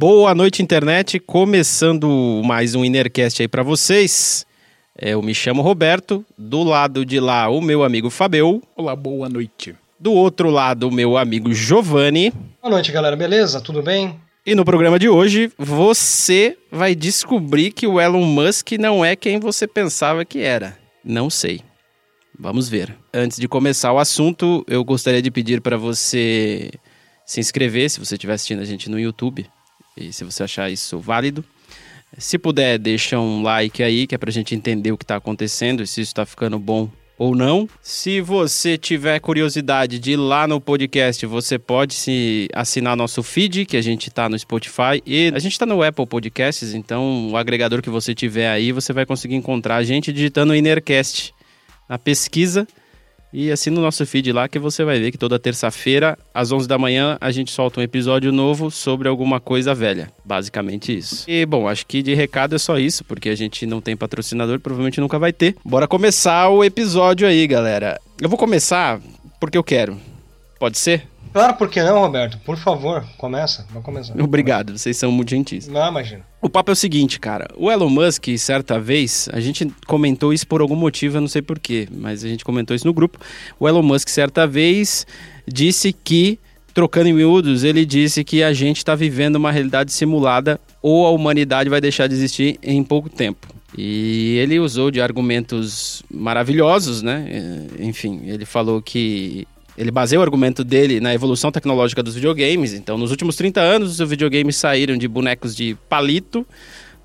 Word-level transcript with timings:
Boa 0.00 0.34
noite, 0.34 0.62
internet. 0.62 1.20
Começando 1.20 2.40
mais 2.42 2.74
um 2.74 2.82
Inercast 2.82 3.42
aí 3.42 3.46
para 3.46 3.62
vocês. 3.62 4.46
É, 4.98 5.10
eu 5.10 5.20
me 5.20 5.34
chamo 5.34 5.60
Roberto. 5.60 6.24
Do 6.38 6.62
lado 6.62 7.04
de 7.04 7.20
lá, 7.20 7.50
o 7.50 7.60
meu 7.60 7.84
amigo 7.84 8.08
Fabio. 8.08 8.62
Olá, 8.74 8.96
boa 8.96 9.28
noite. 9.28 9.76
Do 9.98 10.14
outro 10.14 10.48
lado, 10.48 10.88
o 10.88 10.90
meu 10.90 11.18
amigo 11.18 11.52
Giovanni. 11.52 12.32
Boa 12.62 12.72
noite, 12.72 12.90
galera. 12.90 13.14
Beleza? 13.14 13.60
Tudo 13.60 13.82
bem? 13.82 14.18
E 14.46 14.54
no 14.54 14.64
programa 14.64 14.98
de 14.98 15.06
hoje, 15.06 15.52
você 15.58 16.56
vai 16.72 16.94
descobrir 16.94 17.70
que 17.70 17.86
o 17.86 18.00
Elon 18.00 18.24
Musk 18.24 18.72
não 18.78 19.04
é 19.04 19.14
quem 19.14 19.38
você 19.38 19.66
pensava 19.66 20.24
que 20.24 20.38
era. 20.38 20.78
Não 21.04 21.28
sei. 21.28 21.60
Vamos 22.38 22.70
ver. 22.70 22.96
Antes 23.12 23.38
de 23.38 23.46
começar 23.46 23.92
o 23.92 23.98
assunto, 23.98 24.64
eu 24.66 24.82
gostaria 24.82 25.20
de 25.20 25.30
pedir 25.30 25.60
para 25.60 25.76
você 25.76 26.70
se 27.26 27.38
inscrever, 27.38 27.90
se 27.90 28.00
você 28.00 28.14
estiver 28.14 28.32
assistindo 28.32 28.62
a 28.62 28.64
gente 28.64 28.88
no 28.88 28.98
YouTube, 28.98 29.46
e 29.96 30.12
se 30.12 30.24
você 30.24 30.42
achar 30.42 30.70
isso 30.70 30.98
válido. 30.98 31.44
Se 32.18 32.38
puder, 32.38 32.78
deixa 32.78 33.18
um 33.18 33.42
like 33.42 33.82
aí, 33.82 34.06
que 34.06 34.14
é 34.14 34.18
pra 34.18 34.30
gente 34.30 34.54
entender 34.54 34.90
o 34.92 34.98
que 34.98 35.04
está 35.04 35.16
acontecendo 35.16 35.86
se 35.86 36.00
isso 36.00 36.10
está 36.10 36.26
ficando 36.26 36.58
bom 36.58 36.90
ou 37.16 37.36
não. 37.36 37.68
Se 37.82 38.20
você 38.20 38.78
tiver 38.78 39.20
curiosidade 39.20 39.98
de 39.98 40.12
ir 40.12 40.16
lá 40.16 40.48
no 40.48 40.60
podcast, 40.60 41.24
você 41.26 41.58
pode 41.58 41.94
se 41.94 42.48
assinar 42.54 42.96
nosso 42.96 43.22
feed, 43.22 43.66
que 43.66 43.76
a 43.76 43.82
gente 43.82 44.08
está 44.08 44.28
no 44.28 44.38
Spotify 44.38 45.02
e 45.04 45.30
a 45.34 45.38
gente 45.38 45.52
está 45.52 45.66
no 45.66 45.82
Apple 45.82 46.06
Podcasts, 46.06 46.72
então 46.72 47.30
o 47.30 47.36
agregador 47.36 47.82
que 47.82 47.90
você 47.90 48.14
tiver 48.14 48.48
aí, 48.48 48.72
você 48.72 48.92
vai 48.92 49.04
conseguir 49.04 49.34
encontrar 49.34 49.76
a 49.76 49.82
gente 49.82 50.12
digitando 50.12 50.54
Inercast 50.54 51.34
na 51.86 51.98
pesquisa 51.98 52.66
e 53.32 53.50
assina 53.50 53.78
o 53.78 53.82
nosso 53.82 54.04
feed 54.04 54.32
lá 54.32 54.48
que 54.48 54.58
você 54.58 54.84
vai 54.84 54.98
ver 54.98 55.10
que 55.10 55.18
toda 55.18 55.38
terça-feira, 55.38 56.18
às 56.34 56.50
11 56.50 56.66
da 56.66 56.78
manhã, 56.78 57.16
a 57.20 57.30
gente 57.30 57.50
solta 57.50 57.80
um 57.80 57.82
episódio 57.82 58.32
novo 58.32 58.70
sobre 58.70 59.08
alguma 59.08 59.40
coisa 59.40 59.74
velha. 59.74 60.10
Basicamente 60.24 60.96
isso. 60.96 61.24
E, 61.28 61.46
bom, 61.46 61.68
acho 61.68 61.86
que 61.86 62.02
de 62.02 62.14
recado 62.14 62.54
é 62.54 62.58
só 62.58 62.78
isso, 62.78 63.04
porque 63.04 63.28
a 63.28 63.34
gente 63.34 63.66
não 63.66 63.80
tem 63.80 63.96
patrocinador, 63.96 64.58
provavelmente 64.60 65.00
nunca 65.00 65.18
vai 65.18 65.32
ter. 65.32 65.56
Bora 65.64 65.86
começar 65.86 66.48
o 66.48 66.64
episódio 66.64 67.26
aí, 67.26 67.46
galera. 67.46 68.00
Eu 68.20 68.28
vou 68.28 68.38
começar 68.38 69.00
porque 69.38 69.56
eu 69.56 69.64
quero. 69.64 69.98
Pode 70.58 70.78
ser? 70.78 71.06
Claro, 71.32 71.54
por 71.54 71.68
que 71.68 71.82
não, 71.82 72.00
Roberto? 72.00 72.38
Por 72.38 72.56
favor, 72.56 73.04
começa. 73.16 73.64
Vamos 73.68 73.84
começar. 73.84 74.20
Obrigado, 74.20 74.76
vocês 74.76 74.96
são 74.96 75.12
muito 75.12 75.30
gentis. 75.30 75.68
Não, 75.68 75.88
imagina. 75.88 76.24
O 76.42 76.48
papo 76.48 76.70
é 76.70 76.74
o 76.74 76.76
seguinte, 76.76 77.20
cara. 77.20 77.48
O 77.56 77.70
Elon 77.70 77.88
Musk, 77.88 78.26
certa 78.38 78.80
vez, 78.80 79.28
a 79.32 79.40
gente 79.40 79.70
comentou 79.86 80.32
isso 80.32 80.46
por 80.46 80.60
algum 80.60 80.76
motivo, 80.76 81.18
eu 81.18 81.20
não 81.20 81.28
sei 81.28 81.42
porquê, 81.42 81.86
mas 81.90 82.24
a 82.24 82.28
gente 82.28 82.44
comentou 82.44 82.74
isso 82.74 82.86
no 82.86 82.92
grupo. 82.92 83.18
O 83.58 83.68
Elon 83.68 83.82
Musk, 83.82 84.08
certa 84.08 84.46
vez, 84.46 85.06
disse 85.46 85.92
que, 85.92 86.38
trocando 86.74 87.08
em 87.08 87.12
miúdos, 87.12 87.62
ele 87.62 87.84
disse 87.84 88.24
que 88.24 88.42
a 88.42 88.52
gente 88.52 88.78
está 88.78 88.94
vivendo 88.94 89.36
uma 89.36 89.52
realidade 89.52 89.92
simulada 89.92 90.58
ou 90.82 91.06
a 91.06 91.10
humanidade 91.10 91.68
vai 91.68 91.80
deixar 91.80 92.06
de 92.06 92.14
existir 92.14 92.58
em 92.62 92.82
pouco 92.82 93.08
tempo. 93.08 93.46
E 93.76 94.36
ele 94.38 94.58
usou 94.58 94.90
de 94.90 95.00
argumentos 95.00 96.02
maravilhosos, 96.12 97.02
né? 97.02 97.66
Enfim, 97.78 98.22
ele 98.24 98.44
falou 98.44 98.82
que 98.82 99.46
ele 99.80 99.90
baseia 99.90 100.20
o 100.20 100.22
argumento 100.22 100.62
dele 100.62 101.00
na 101.00 101.14
evolução 101.14 101.50
tecnológica 101.50 102.02
dos 102.02 102.14
videogames. 102.14 102.74
Então, 102.74 102.98
nos 102.98 103.10
últimos 103.10 103.34
30 103.34 103.62
anos, 103.62 103.98
os 103.98 104.08
videogames 104.10 104.56
saíram 104.56 104.94
de 104.94 105.08
bonecos 105.08 105.56
de 105.56 105.74
palito 105.88 106.46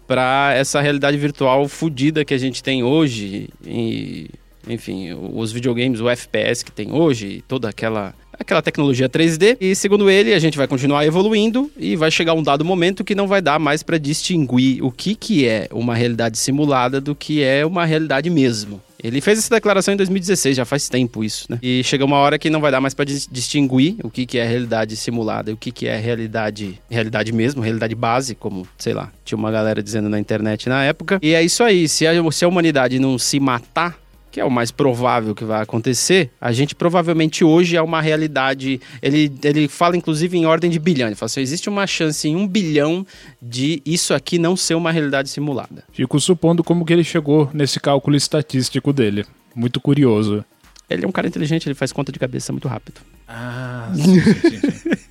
para 0.06 0.54
essa 0.54 0.82
realidade 0.82 1.18
virtual 1.18 1.70
fodida 1.70 2.26
que 2.26 2.34
a 2.34 2.38
gente 2.38 2.62
tem 2.62 2.84
hoje. 2.84 3.50
E, 3.66 4.30
enfim, 4.68 5.14
os 5.14 5.54
videogames, 5.54 6.02
o 6.02 6.10
FPS 6.10 6.66
que 6.66 6.72
tem 6.72 6.92
hoje, 6.92 7.42
toda 7.48 7.70
aquela 7.70 8.14
aquela 8.38 8.62
tecnologia 8.62 9.08
3D. 9.08 9.56
E 9.62 9.74
segundo 9.74 10.10
ele, 10.10 10.34
a 10.34 10.40
gente 10.40 10.58
vai 10.58 10.68
continuar 10.68 11.06
evoluindo 11.06 11.72
e 11.78 11.96
vai 11.96 12.12
chegar 12.12 12.34
um 12.34 12.44
dado 12.44 12.66
momento 12.66 13.06
que 13.06 13.16
não 13.16 13.26
vai 13.26 13.42
dar 13.42 13.58
mais 13.58 13.84
para 13.84 13.98
distinguir 13.98 14.84
o 14.84 14.92
que, 14.92 15.16
que 15.16 15.48
é 15.48 15.70
uma 15.72 15.96
realidade 15.96 16.38
simulada 16.38 17.00
do 17.00 17.16
que 17.16 17.42
é 17.42 17.66
uma 17.66 17.86
realidade 17.86 18.30
mesmo. 18.30 18.82
Ele 19.06 19.22
fez 19.22 19.40
essa 19.40 19.54
declaração 19.54 19.94
em 19.94 19.98
2016, 19.98 20.58
já 20.58 20.66
faz 20.66 20.90
tempo 20.90 21.24
isso, 21.24 21.46
né? 21.50 21.60
E 21.62 21.84
chega 21.84 22.04
uma 22.04 22.18
hora 22.18 22.40
que 22.40 22.50
não 22.50 22.60
vai 22.60 22.72
dar 22.72 22.82
mais 22.82 22.94
para 22.94 23.06
distinguir 23.06 23.98
o 24.04 24.10
que, 24.10 24.26
que 24.26 24.38
é 24.38 24.46
realidade 24.46 24.96
simulada 24.96 25.52
e 25.52 25.54
o 25.54 25.58
que, 25.58 25.72
que 25.72 25.88
é 25.88 25.98
realidade, 25.98 26.82
realidade 26.90 27.32
mesmo, 27.32 27.62
realidade 27.62 27.94
base, 27.94 28.34
como, 28.34 28.68
sei 28.78 28.94
lá, 28.94 29.12
tinha 29.24 29.38
uma 29.38 29.52
galera 29.52 29.84
dizendo 29.84 30.10
na 30.10 30.20
internet 30.20 30.68
na 30.68 30.84
época. 30.84 31.20
E 31.22 31.34
é 31.34 31.44
isso 31.44 31.64
aí, 31.64 31.88
se 31.88 32.08
a, 32.08 32.32
se 32.32 32.46
a 32.46 32.48
humanidade 32.48 32.98
não 33.00 33.18
se 33.20 33.40
matar, 33.40 33.98
que 34.36 34.42
é 34.42 34.44
o 34.44 34.52
mais 34.52 34.70
provável 34.70 35.34
que 35.34 35.46
vai 35.46 35.62
acontecer, 35.62 36.30
a 36.42 36.52
gente 36.52 36.76
provavelmente 36.76 37.42
hoje 37.42 37.78
é 37.78 37.82
uma 37.82 38.02
realidade. 38.02 38.82
Ele, 39.02 39.32
ele 39.42 39.70
fala 39.70 39.96
inclusive 39.96 40.38
em 40.38 40.46
ordem 40.46 40.70
de 40.70 40.78
bilhão. 40.78 41.08
Ele 41.08 41.16
fala 41.16 41.28
assim: 41.28 41.40
existe 41.40 41.70
uma 41.70 41.88
chance 41.88 42.28
em 42.28 42.36
um 42.36 42.46
bilhão 42.46 43.08
de 43.42 43.82
isso 43.86 44.14
aqui 44.14 44.38
não 44.38 44.58
ser 44.58 44.76
uma 44.76 44.92
realidade 44.92 45.30
simulada. 45.30 45.86
Fico 45.94 46.20
supondo 46.20 46.66
como 46.66 46.84
que 46.84 46.92
ele 46.92 47.06
chegou 47.06 47.50
nesse 47.54 47.80
cálculo 47.80 48.18
estatístico 48.18 48.92
dele. 48.92 49.26
Muito 49.56 49.80
curioso. 49.80 50.44
Ele 50.90 51.06
é 51.06 51.08
um 51.08 51.14
cara 51.14 51.30
inteligente, 51.30 51.68
ele 51.70 51.74
faz 51.74 51.94
conta 51.94 52.12
de 52.12 52.20
cabeça 52.20 52.52
muito 52.52 52.68
rápido. 52.68 53.00
Ah, 53.30 53.90
sim, 53.96 54.20
sim, 54.20 54.60
sim. 54.60 54.90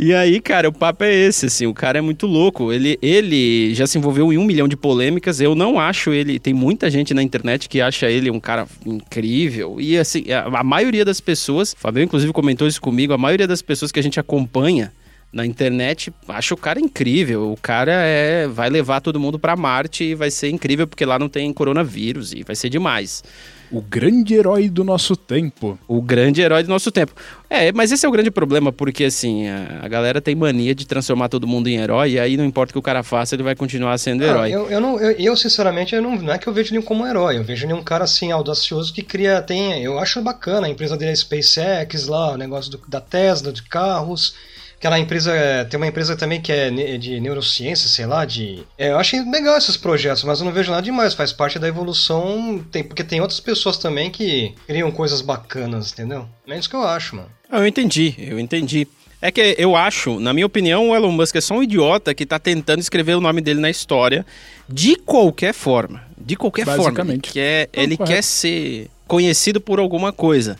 E 0.00 0.14
aí, 0.14 0.40
cara, 0.40 0.68
o 0.68 0.72
papo 0.72 1.02
é 1.02 1.12
esse, 1.12 1.46
assim, 1.46 1.66
o 1.66 1.74
cara 1.74 1.98
é 1.98 2.00
muito 2.00 2.24
louco. 2.24 2.72
Ele, 2.72 2.96
ele 3.02 3.74
já 3.74 3.84
se 3.84 3.98
envolveu 3.98 4.32
em 4.32 4.38
um 4.38 4.44
milhão 4.44 4.68
de 4.68 4.76
polêmicas. 4.76 5.40
Eu 5.40 5.56
não 5.56 5.80
acho 5.80 6.12
ele. 6.12 6.38
Tem 6.38 6.54
muita 6.54 6.88
gente 6.88 7.12
na 7.12 7.20
internet 7.20 7.68
que 7.68 7.80
acha 7.80 8.08
ele 8.08 8.30
um 8.30 8.38
cara 8.38 8.68
incrível. 8.86 9.80
E 9.80 9.98
assim, 9.98 10.30
a, 10.30 10.60
a 10.60 10.62
maioria 10.62 11.04
das 11.04 11.20
pessoas, 11.20 11.74
Fabio, 11.76 12.04
inclusive, 12.04 12.32
comentou 12.32 12.68
isso 12.68 12.80
comigo, 12.80 13.12
a 13.12 13.18
maioria 13.18 13.46
das 13.48 13.60
pessoas 13.60 13.90
que 13.90 13.98
a 13.98 14.02
gente 14.02 14.20
acompanha 14.20 14.92
na 15.32 15.44
internet 15.44 16.12
acha 16.28 16.54
o 16.54 16.56
cara 16.56 16.78
incrível. 16.78 17.50
O 17.50 17.56
cara 17.56 17.92
é 17.92 18.46
vai 18.46 18.70
levar 18.70 19.00
todo 19.00 19.18
mundo 19.18 19.36
para 19.36 19.56
Marte 19.56 20.04
e 20.04 20.14
vai 20.14 20.30
ser 20.30 20.48
incrível 20.48 20.86
porque 20.86 21.04
lá 21.04 21.18
não 21.18 21.28
tem 21.28 21.52
coronavírus 21.52 22.32
e 22.32 22.44
vai 22.44 22.54
ser 22.54 22.68
demais. 22.68 23.24
O 23.70 23.82
grande 23.82 24.34
herói 24.34 24.68
do 24.68 24.82
nosso 24.82 25.14
tempo. 25.14 25.78
O 25.86 26.00
grande 26.00 26.40
herói 26.40 26.62
do 26.62 26.68
nosso 26.70 26.90
tempo. 26.90 27.12
É, 27.50 27.70
mas 27.72 27.92
esse 27.92 28.06
é 28.06 28.08
o 28.08 28.12
grande 28.12 28.30
problema, 28.30 28.72
porque 28.72 29.04
assim, 29.04 29.46
a, 29.48 29.80
a 29.82 29.88
galera 29.88 30.20
tem 30.20 30.34
mania 30.34 30.74
de 30.74 30.86
transformar 30.86 31.28
todo 31.28 31.46
mundo 31.46 31.68
em 31.68 31.76
herói, 31.76 32.12
e 32.12 32.18
aí 32.20 32.36
não 32.36 32.44
importa 32.44 32.70
o 32.70 32.74
que 32.74 32.78
o 32.78 32.82
cara 32.82 33.02
faça, 33.02 33.34
ele 33.34 33.42
vai 33.42 33.54
continuar 33.54 33.96
sendo 33.98 34.22
Ah, 34.24 34.26
herói. 34.26 34.50
eu, 34.52 34.70
eu, 34.70 34.80
não, 34.80 34.98
eu, 34.98 35.10
eu, 35.12 35.36
sinceramente, 35.36 35.94
eu 35.94 36.00
não, 36.00 36.16
não 36.16 36.32
é 36.32 36.38
que 36.38 36.46
eu 36.46 36.52
vejo 36.52 36.74
ele 36.74 36.82
como 36.82 37.06
herói, 37.06 37.36
eu 37.38 37.44
vejo 37.44 37.66
ele 37.66 37.74
um 37.74 37.82
cara 37.82 38.04
assim, 38.04 38.32
audacioso 38.32 38.92
que 38.92 39.02
cria. 39.02 39.42
Tem, 39.42 39.82
eu 39.82 39.98
acho 39.98 40.22
bacana, 40.22 40.66
a 40.66 40.70
empresa 40.70 40.96
dele 40.96 41.12
é 41.12 41.16
SpaceX 41.16 42.06
lá, 42.06 42.32
o 42.32 42.36
negócio 42.36 42.70
do- 42.70 42.80
da 42.88 43.00
Tesla, 43.00 43.52
de 43.52 43.62
carros. 43.62 44.34
Aquela 44.78 44.98
empresa, 44.98 45.32
tem 45.68 45.76
uma 45.76 45.88
empresa 45.88 46.16
também 46.16 46.40
que 46.40 46.52
é 46.52 46.70
de 46.70 47.18
neurociência, 47.18 47.88
sei 47.88 48.06
lá, 48.06 48.24
de. 48.24 48.62
é, 48.78 48.90
eu 48.90 48.98
achei 48.98 49.20
legal 49.28 49.58
esses 49.58 49.76
projetos, 49.76 50.22
mas 50.22 50.38
eu 50.38 50.44
não 50.44 50.52
vejo 50.52 50.70
nada 50.70 50.82
demais, 50.82 51.14
faz 51.14 51.32
parte 51.32 51.58
da 51.58 51.66
evolução, 51.66 52.64
tem, 52.70 52.84
porque 52.84 53.02
tem 53.02 53.20
outras 53.20 53.40
pessoas 53.40 53.76
também 53.76 54.08
que 54.08 54.54
criam 54.68 54.90
coisas 54.92 55.20
bacanas, 55.20 55.92
entendeu? 55.92 56.28
É 56.46 56.56
isso 56.56 56.70
que 56.70 56.76
eu 56.76 56.86
acho, 56.86 57.16
mano. 57.16 57.28
Ah, 57.50 57.58
eu 57.58 57.66
entendi, 57.66 58.14
eu 58.18 58.38
entendi. 58.38 58.86
É 59.20 59.32
que 59.32 59.56
eu 59.58 59.74
acho, 59.74 60.20
na 60.20 60.32
minha 60.32 60.46
opinião, 60.46 60.90
o 60.90 60.94
Elon 60.94 61.10
Musk 61.10 61.34
é 61.34 61.40
só 61.40 61.54
um 61.54 61.62
idiota 61.62 62.14
que 62.14 62.24
tá 62.24 62.38
tentando 62.38 62.78
escrever 62.78 63.16
o 63.16 63.20
nome 63.20 63.40
dele 63.40 63.58
na 63.58 63.68
história 63.68 64.24
de 64.68 64.94
qualquer 64.94 65.52
forma. 65.52 66.04
De 66.16 66.36
qualquer 66.36 66.64
forma. 66.64 66.82
Ele 66.82 66.84
Basicamente. 66.84 67.32
quer, 67.32 67.68
ele 67.72 67.96
quer 67.96 68.22
ser 68.22 68.88
conhecido 69.08 69.60
por 69.60 69.80
alguma 69.80 70.12
coisa. 70.12 70.56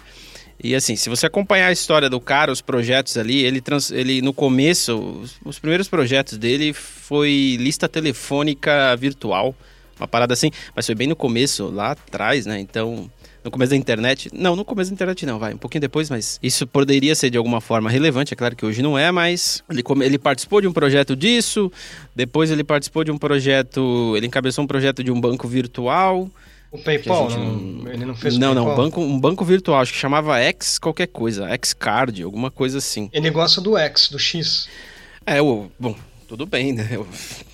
E 0.63 0.75
assim, 0.75 0.97
se 0.97 1.09
você 1.09 1.27
acompanhar 1.27 1.69
a 1.69 1.73
história 1.73 2.11
do 2.11 2.21
cara, 2.21 2.51
os 2.51 2.61
projetos 2.61 3.17
ali, 3.17 3.45
ele, 3.45 3.61
trans, 3.61 3.91
ele 3.91 4.21
no 4.21 4.33
começo, 4.33 4.99
os, 4.99 5.37
os 5.45 5.59
primeiros 5.59 5.89
projetos 5.89 6.37
dele 6.37 6.73
foi 6.73 7.57
lista 7.61 7.89
telefônica 7.89 8.97
virtual, 8.97 9.55
uma 9.99 10.09
parada 10.09 10.35
assim, 10.35 10.51
mas 10.75 10.87
foi 10.87 10.95
bem 10.95 11.07
no 11.07 11.17
começo, 11.17 11.69
lá 11.69 11.93
atrás, 11.93 12.47
né? 12.47 12.61
Então, 12.61 13.11
no 13.43 13.51
começo 13.51 13.71
da 13.71 13.77
internet. 13.77 14.31
Não, 14.33 14.55
no 14.55 14.65
começo 14.65 14.91
da 14.91 14.95
internet 14.95 15.27
não, 15.27 15.39
vai. 15.39 15.55
Um 15.55 15.59
pouquinho 15.59 15.81
depois, 15.81 16.11
mas 16.11 16.39
isso 16.43 16.67
poderia 16.67 17.15
ser 17.15 17.31
de 17.31 17.39
alguma 17.39 17.61
forma 17.61 17.91
relevante. 17.91 18.35
É 18.35 18.37
claro 18.37 18.55
que 18.55 18.65
hoje 18.65 18.83
não 18.83 18.99
é, 18.99 19.11
mas 19.11 19.63
ele, 19.71 19.83
ele 20.05 20.19
participou 20.19 20.61
de 20.61 20.69
um 20.69 20.73
projeto 20.73 21.17
disso. 21.17 21.73
Depois 22.15 22.51
ele 22.51 22.63
participou 22.63 23.05
de 23.05 23.11
um 23.11 23.19
projeto. 23.19 24.15
Ele 24.17 24.27
encabeçou 24.27 24.65
um 24.65 24.67
projeto 24.67 25.03
de 25.03 25.11
um 25.11 25.21
banco 25.21 25.49
virtual. 25.49 26.31
O 26.71 26.79
PayPal, 26.79 27.31
gente 27.31 27.41
não- 27.41 27.93
ele 27.93 28.05
não 28.05 28.15
fez 28.15 28.37
o 28.37 28.39
não, 28.41 28.55
não, 28.55 28.65
PayPal? 28.67 28.85
banco, 28.85 29.01
um 29.01 29.19
banco 29.19 29.45
virtual, 29.45 29.81
acho 29.81 29.93
que 29.93 29.99
chamava 29.99 30.39
X 30.39 30.79
qualquer 30.79 31.07
coisa, 31.07 31.49
X 31.51 31.73
Card, 31.73 32.23
alguma 32.23 32.51
coisa 32.51 32.79
assim. 32.79 33.09
Ele 33.13 33.31
gosta 33.31 33.61
do 33.61 33.77
X, 33.79 34.09
do 34.11 34.19
X. 34.19 34.69
É, 35.25 35.41
o, 35.41 35.71
bom, 35.79 35.97
tudo 36.27 36.45
bem, 36.45 36.73
né? 36.75 36.87
Eu- 36.91 37.07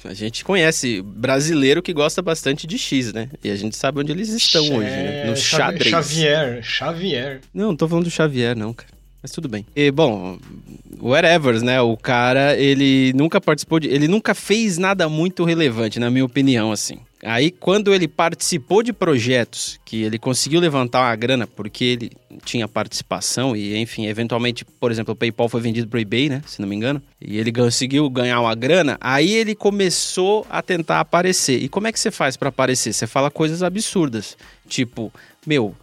a 0.04 0.12
gente 0.14 0.44
conhece 0.44 1.00
brasileiro 1.00 1.80
que 1.80 1.92
gosta 1.92 2.20
bastante 2.20 2.66
de 2.66 2.76
X, 2.76 3.12
né? 3.12 3.28
E 3.42 3.50
a 3.50 3.56
gente 3.56 3.76
sabe 3.76 4.00
onde 4.00 4.10
eles 4.10 4.28
estão 4.30 4.62
hoje, 4.64 4.90
né? 4.90 5.24
No 5.26 5.36
Xavi- 5.36 5.78
xadrez. 5.78 5.90
Xavier, 5.90 6.62
Xavier. 6.62 7.40
Não, 7.54 7.68
não 7.68 7.76
tô 7.76 7.86
falando 7.88 8.04
do 8.04 8.10
Xavier, 8.10 8.56
não, 8.56 8.72
cara. 8.72 8.90
Mas 9.22 9.30
tudo 9.30 9.48
bem. 9.48 9.64
E, 9.74 9.90
bom, 9.90 10.38
whatever, 11.00 11.62
né? 11.62 11.80
O 11.80 11.96
cara, 11.96 12.56
ele 12.56 13.12
nunca 13.14 13.40
participou 13.40 13.80
de. 13.80 13.88
Ele 13.88 14.06
nunca 14.08 14.34
fez 14.34 14.76
nada 14.76 15.08
muito 15.08 15.44
relevante, 15.44 15.98
na 15.98 16.10
minha 16.10 16.24
opinião, 16.24 16.70
assim. 16.72 16.98
Aí, 17.24 17.50
quando 17.50 17.94
ele 17.94 18.06
participou 18.06 18.82
de 18.82 18.92
projetos 18.92 19.80
que 19.84 20.02
ele 20.02 20.18
conseguiu 20.18 20.60
levantar 20.60 21.00
uma 21.00 21.16
grana, 21.16 21.46
porque 21.46 21.84
ele 21.84 22.12
tinha 22.44 22.68
participação 22.68 23.56
e, 23.56 23.76
enfim, 23.78 24.06
eventualmente, 24.06 24.64
por 24.64 24.90
exemplo, 24.90 25.14
o 25.14 25.16
PayPal 25.16 25.48
foi 25.48 25.60
vendido 25.62 25.88
para 25.88 25.96
o 25.96 26.00
eBay, 26.00 26.28
né? 26.28 26.42
Se 26.46 26.60
não 26.60 26.68
me 26.68 26.76
engano. 26.76 27.02
E 27.18 27.38
ele 27.38 27.50
conseguiu 27.50 28.08
ganhar 28.10 28.40
uma 28.40 28.54
grana. 28.54 28.98
Aí 29.00 29.32
ele 29.32 29.54
começou 29.54 30.46
a 30.50 30.60
tentar 30.60 31.00
aparecer. 31.00 31.62
E 31.62 31.68
como 31.68 31.86
é 31.86 31.92
que 31.92 31.98
você 31.98 32.10
faz 32.10 32.36
para 32.36 32.50
aparecer? 32.50 32.92
Você 32.92 33.06
fala 33.06 33.30
coisas 33.30 33.62
absurdas. 33.62 34.36
Tipo, 34.68 35.10
meu, 35.46 35.74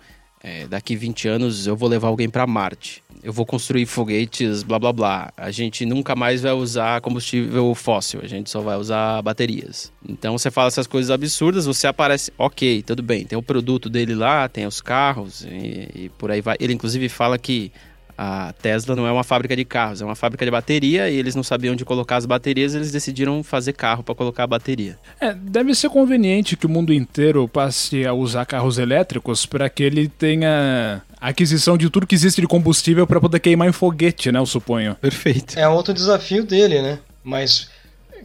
é, 0.43 0.67
daqui 0.67 0.95
20 0.95 1.27
anos 1.27 1.65
eu 1.65 1.75
vou 1.75 1.89
levar 1.89 2.07
alguém 2.07 2.29
para 2.29 2.45
Marte. 2.45 3.01
Eu 3.23 3.31
vou 3.31 3.45
construir 3.45 3.85
foguetes, 3.85 4.63
blá 4.63 4.79
blá 4.79 4.91
blá. 4.91 5.33
A 5.37 5.51
gente 5.51 5.85
nunca 5.85 6.15
mais 6.15 6.41
vai 6.41 6.51
usar 6.51 7.01
combustível 7.01 7.73
fóssil, 7.75 8.19
a 8.23 8.27
gente 8.27 8.49
só 8.49 8.61
vai 8.61 8.77
usar 8.77 9.21
baterias. 9.21 9.91
Então 10.07 10.37
você 10.37 10.49
fala 10.49 10.67
essas 10.67 10.87
coisas 10.87 11.11
absurdas, 11.11 11.65
você 11.65 11.87
aparece, 11.87 12.31
ok, 12.37 12.81
tudo 12.81 13.03
bem, 13.03 13.25
tem 13.25 13.37
o 13.37 13.43
produto 13.43 13.89
dele 13.89 14.15
lá, 14.15 14.47
tem 14.49 14.65
os 14.65 14.81
carros 14.81 15.45
e, 15.45 16.05
e 16.05 16.11
por 16.17 16.31
aí 16.31 16.41
vai. 16.41 16.57
Ele 16.59 16.73
inclusive 16.73 17.07
fala 17.09 17.37
que 17.37 17.71
a 18.17 18.53
Tesla 18.61 18.95
não 18.95 19.07
é 19.07 19.11
uma 19.11 19.23
fábrica 19.23 19.55
de 19.55 19.65
carros, 19.65 20.01
é 20.01 20.05
uma 20.05 20.15
fábrica 20.15 20.45
de 20.45 20.51
bateria 20.51 21.09
e 21.09 21.15
eles 21.15 21.33
não 21.33 21.41
sabiam 21.41 21.73
onde 21.73 21.83
colocar 21.83 22.17
as 22.17 22.25
baterias, 22.25 22.75
eles 22.75 22.91
decidiram 22.91 23.41
fazer 23.43 23.73
carro 23.73 24.03
para 24.03 24.13
colocar 24.13 24.43
a 24.43 24.47
bateria. 24.47 24.99
É, 25.19 25.33
deve 25.33 25.73
ser 25.73 25.89
conveniente 25.89 26.55
que 26.55 26.67
o 26.67 26.69
mundo 26.69 26.93
inteiro 26.93 27.47
passe 27.47 28.05
a 28.05 28.13
usar 28.13 28.45
carros 28.45 28.77
elétricos 28.77 29.47
para 29.47 29.67
que 29.69 29.81
ele 29.81 30.07
tenha 30.07 31.01
aquisição 31.21 31.77
de 31.77 31.89
tudo 31.89 32.07
que 32.07 32.15
existe 32.15 32.41
de 32.41 32.47
combustível 32.47 33.05
para 33.05 33.21
poder 33.21 33.39
queimar 33.39 33.69
em 33.69 33.71
foguete, 33.71 34.31
né, 34.31 34.39
eu 34.39 34.45
suponho. 34.45 34.95
Perfeito. 34.95 35.57
É 35.57 35.67
outro 35.67 35.93
desafio 35.93 36.43
dele, 36.43 36.81
né? 36.81 36.99
Mas 37.23 37.69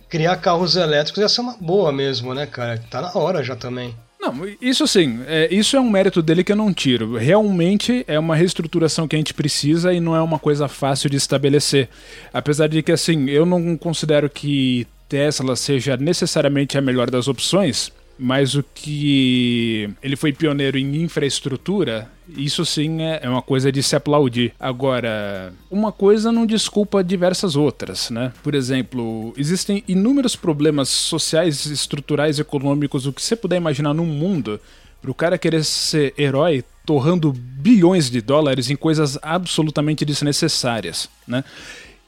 criar 0.09 0.37
carros 0.37 0.77
elétricos 0.77 1.21
ia 1.21 1.29
ser 1.29 1.43
uma 1.43 1.57
boa 1.61 1.93
mesmo, 1.93 2.33
né, 2.35 2.47
cara? 2.47 2.83
Tá 2.91 3.03
na 3.03 3.13
hora 3.15 3.45
já 3.45 3.55
também. 3.55 3.95
Não, 4.19 4.35
isso 4.61 4.87
sim, 4.89 5.21
é, 5.27 5.47
isso 5.55 5.77
é 5.77 5.81
um 5.81 5.91
mérito 5.91 6.23
dele 6.23 6.43
que 6.43 6.51
eu 6.51 6.57
não 6.57 6.73
tiro. 6.73 7.17
Realmente 7.17 8.05
é 8.09 8.19
uma 8.19 8.35
reestruturação 8.35 9.07
que 9.07 9.15
a 9.15 9.19
gente 9.19 9.35
precisa 9.35 9.93
e 9.93 10.01
não 10.01 10.17
é 10.17 10.21
uma 10.21 10.39
coisa 10.39 10.67
fácil 10.67 11.11
de 11.11 11.17
estabelecer. 11.17 11.89
Apesar 12.33 12.67
de 12.67 12.83
que, 12.83 12.91
assim, 12.91 13.29
eu 13.29 13.45
não 13.45 13.77
considero 13.77 14.29
que 14.29 14.87
Tesla 15.09 15.55
seja 15.55 15.97
necessariamente 15.97 16.77
a 16.77 16.81
melhor 16.81 17.11
das 17.11 17.29
opções, 17.29 17.93
mas 18.19 18.55
o 18.55 18.65
que 18.75 19.91
ele 20.03 20.17
foi 20.17 20.33
pioneiro 20.33 20.79
em 20.79 21.03
infraestrutura, 21.03 22.11
isso 22.29 22.65
sim 22.65 23.03
é, 23.03 23.21
é 23.23 23.29
uma 23.29 23.43
coisa 23.43 23.71
de 23.71 23.83
se 23.83 23.95
aplaudir. 23.95 24.53
Agora, 24.59 25.53
uma 25.71 25.93
coisa 25.93 26.33
não 26.33 26.47
desculpa 26.47 27.05
diversas 27.05 27.57
outras, 27.57 28.11
né? 28.11 28.33
Por 28.43 28.55
exemplo, 28.55 29.33
existem 29.37 29.85
inúmeros 29.87 30.35
problemas 30.35 30.89
sociais, 30.89 31.67
estruturais, 31.67 32.39
econômicos, 32.39 33.07
o 33.07 33.13
que 33.13 33.23
você 33.23 33.37
puder 33.37 33.57
imaginar 33.57 33.95
no 33.95 34.05
mundo, 34.05 34.61
para 35.01 35.11
o 35.11 35.15
cara 35.15 35.39
querer 35.39 35.65
ser 35.65 36.15
herói 36.19 36.65
torrando 36.85 37.33
bilhões 37.33 38.11
de 38.11 38.21
dólares 38.21 38.71
em 38.71 38.77
coisas 38.77 39.19
absolutamente 39.23 40.05
desnecessárias, 40.05 41.09
né? 41.27 41.45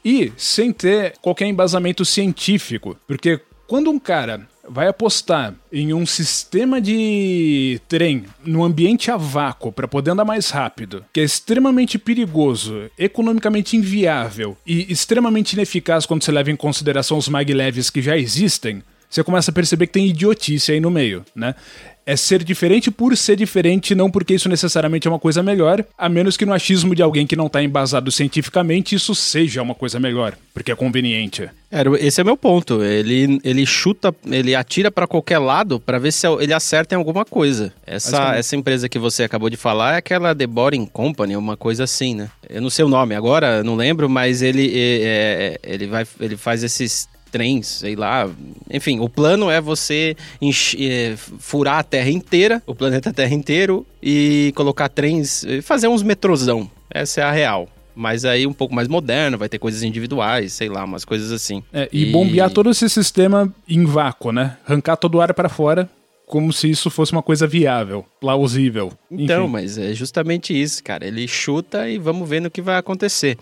E 0.04 0.32
sem 0.36 0.72
ter 0.72 1.14
qualquer 1.20 1.46
embasamento 1.46 2.04
científico, 2.04 2.96
porque 3.06 3.40
quando 3.66 3.90
um 3.90 3.98
cara 3.98 4.48
vai 4.68 4.88
apostar 4.88 5.54
em 5.72 5.92
um 5.92 6.04
sistema 6.04 6.80
de 6.80 7.80
trem 7.88 8.24
no 8.44 8.64
ambiente 8.64 9.10
a 9.10 9.16
vácuo 9.16 9.72
para 9.72 9.88
poder 9.88 10.10
andar 10.12 10.24
mais 10.24 10.50
rápido, 10.50 11.04
que 11.12 11.20
é 11.20 11.24
extremamente 11.24 11.98
perigoso, 11.98 12.90
economicamente 12.98 13.76
inviável 13.76 14.56
e 14.66 14.90
extremamente 14.92 15.52
ineficaz 15.52 16.06
quando 16.06 16.22
você 16.22 16.32
leva 16.32 16.50
em 16.50 16.56
consideração 16.56 17.18
os 17.18 17.28
maglevs 17.28 17.90
que 17.90 18.02
já 18.02 18.16
existem, 18.16 18.82
você 19.08 19.22
começa 19.22 19.50
a 19.50 19.54
perceber 19.54 19.86
que 19.86 19.92
tem 19.92 20.06
idiotice 20.06 20.72
aí 20.72 20.80
no 20.80 20.90
meio, 20.90 21.24
né? 21.34 21.54
é 22.08 22.16
ser 22.16 22.42
diferente 22.42 22.90
por 22.90 23.14
ser 23.14 23.36
diferente, 23.36 23.94
não 23.94 24.10
porque 24.10 24.32
isso 24.32 24.48
necessariamente 24.48 25.06
é 25.06 25.10
uma 25.10 25.18
coisa 25.18 25.42
melhor, 25.42 25.84
a 25.98 26.08
menos 26.08 26.38
que 26.38 26.46
no 26.46 26.54
achismo 26.54 26.94
de 26.94 27.02
alguém 27.02 27.26
que 27.26 27.36
não 27.36 27.48
está 27.48 27.62
embasado 27.62 28.10
cientificamente 28.10 28.94
isso 28.94 29.14
seja 29.14 29.60
uma 29.60 29.74
coisa 29.74 30.00
melhor, 30.00 30.34
porque 30.54 30.72
é 30.72 30.74
conveniente. 30.74 31.50
É, 31.70 31.82
esse 32.00 32.18
é 32.18 32.22
o 32.22 32.24
meu 32.24 32.36
ponto. 32.38 32.82
Ele, 32.82 33.38
ele 33.44 33.66
chuta, 33.66 34.14
ele 34.24 34.54
atira 34.54 34.90
para 34.90 35.06
qualquer 35.06 35.38
lado 35.38 35.78
para 35.78 35.98
ver 35.98 36.10
se 36.10 36.26
ele 36.26 36.54
acerta 36.54 36.94
em 36.94 36.98
alguma 36.98 37.26
coisa. 37.26 37.74
Essa, 37.86 38.34
essa 38.36 38.56
empresa 38.56 38.88
que 38.88 38.98
você 38.98 39.24
acabou 39.24 39.50
de 39.50 39.58
falar 39.58 39.92
é 39.92 39.96
aquela 39.98 40.34
The 40.34 40.46
Boring 40.46 40.86
Company, 40.86 41.36
uma 41.36 41.58
coisa 41.58 41.84
assim, 41.84 42.14
né? 42.14 42.30
Eu 42.48 42.62
não 42.62 42.70
sei 42.70 42.86
o 42.86 42.88
nome 42.88 43.14
agora, 43.14 43.62
não 43.62 43.76
lembro, 43.76 44.08
mas 44.08 44.40
ele, 44.40 44.72
é, 44.74 45.58
é 45.62 45.74
ele, 45.74 45.86
vai, 45.86 46.06
ele 46.18 46.38
faz 46.38 46.62
esses 46.62 47.06
trens, 47.30 47.66
sei 47.66 47.94
lá. 47.94 48.28
Enfim, 48.70 49.00
o 49.00 49.08
plano 49.08 49.50
é 49.50 49.60
você 49.60 50.16
é, 50.78 51.14
furar 51.38 51.78
a 51.78 51.82
Terra 51.82 52.10
inteira, 52.10 52.62
o 52.66 52.74
planeta 52.74 53.12
Terra 53.12 53.34
inteiro, 53.34 53.86
e 54.02 54.52
colocar 54.54 54.88
trens, 54.88 55.44
fazer 55.62 55.88
uns 55.88 56.02
metrozão. 56.02 56.70
Essa 56.90 57.20
é 57.20 57.24
a 57.24 57.30
real. 57.30 57.68
Mas 57.94 58.24
aí 58.24 58.46
um 58.46 58.52
pouco 58.52 58.74
mais 58.74 58.86
moderno, 58.86 59.36
vai 59.36 59.48
ter 59.48 59.58
coisas 59.58 59.82
individuais, 59.82 60.52
sei 60.52 60.68
lá, 60.68 60.84
umas 60.84 61.04
coisas 61.04 61.32
assim. 61.32 61.64
É, 61.72 61.88
e, 61.92 62.04
e, 62.04 62.12
bombear 62.12 62.48
todo 62.48 62.70
esse 62.70 62.88
sistema 62.88 63.52
em 63.68 63.84
vácuo, 63.84 64.30
né? 64.30 64.56
Arrancar 64.64 64.96
todo 64.96 65.16
o 65.16 65.20
ar 65.20 65.34
para 65.34 65.48
fora, 65.48 65.90
como 66.28 66.52
se 66.52 66.70
isso 66.70 66.90
fosse 66.90 67.10
uma 67.10 67.22
coisa 67.22 67.46
viável, 67.46 68.04
plausível. 68.20 68.92
Então, 69.10 69.44
Enfim. 69.44 69.52
mas 69.52 69.78
é 69.78 69.94
justamente 69.94 70.52
isso, 70.52 70.84
cara. 70.84 71.06
Ele 71.06 71.26
chuta 71.26 71.88
e 71.88 71.98
vamos 71.98 72.28
ver 72.28 72.40
no 72.40 72.50
que 72.50 72.60
vai 72.60 72.76
acontecer. 72.76 73.36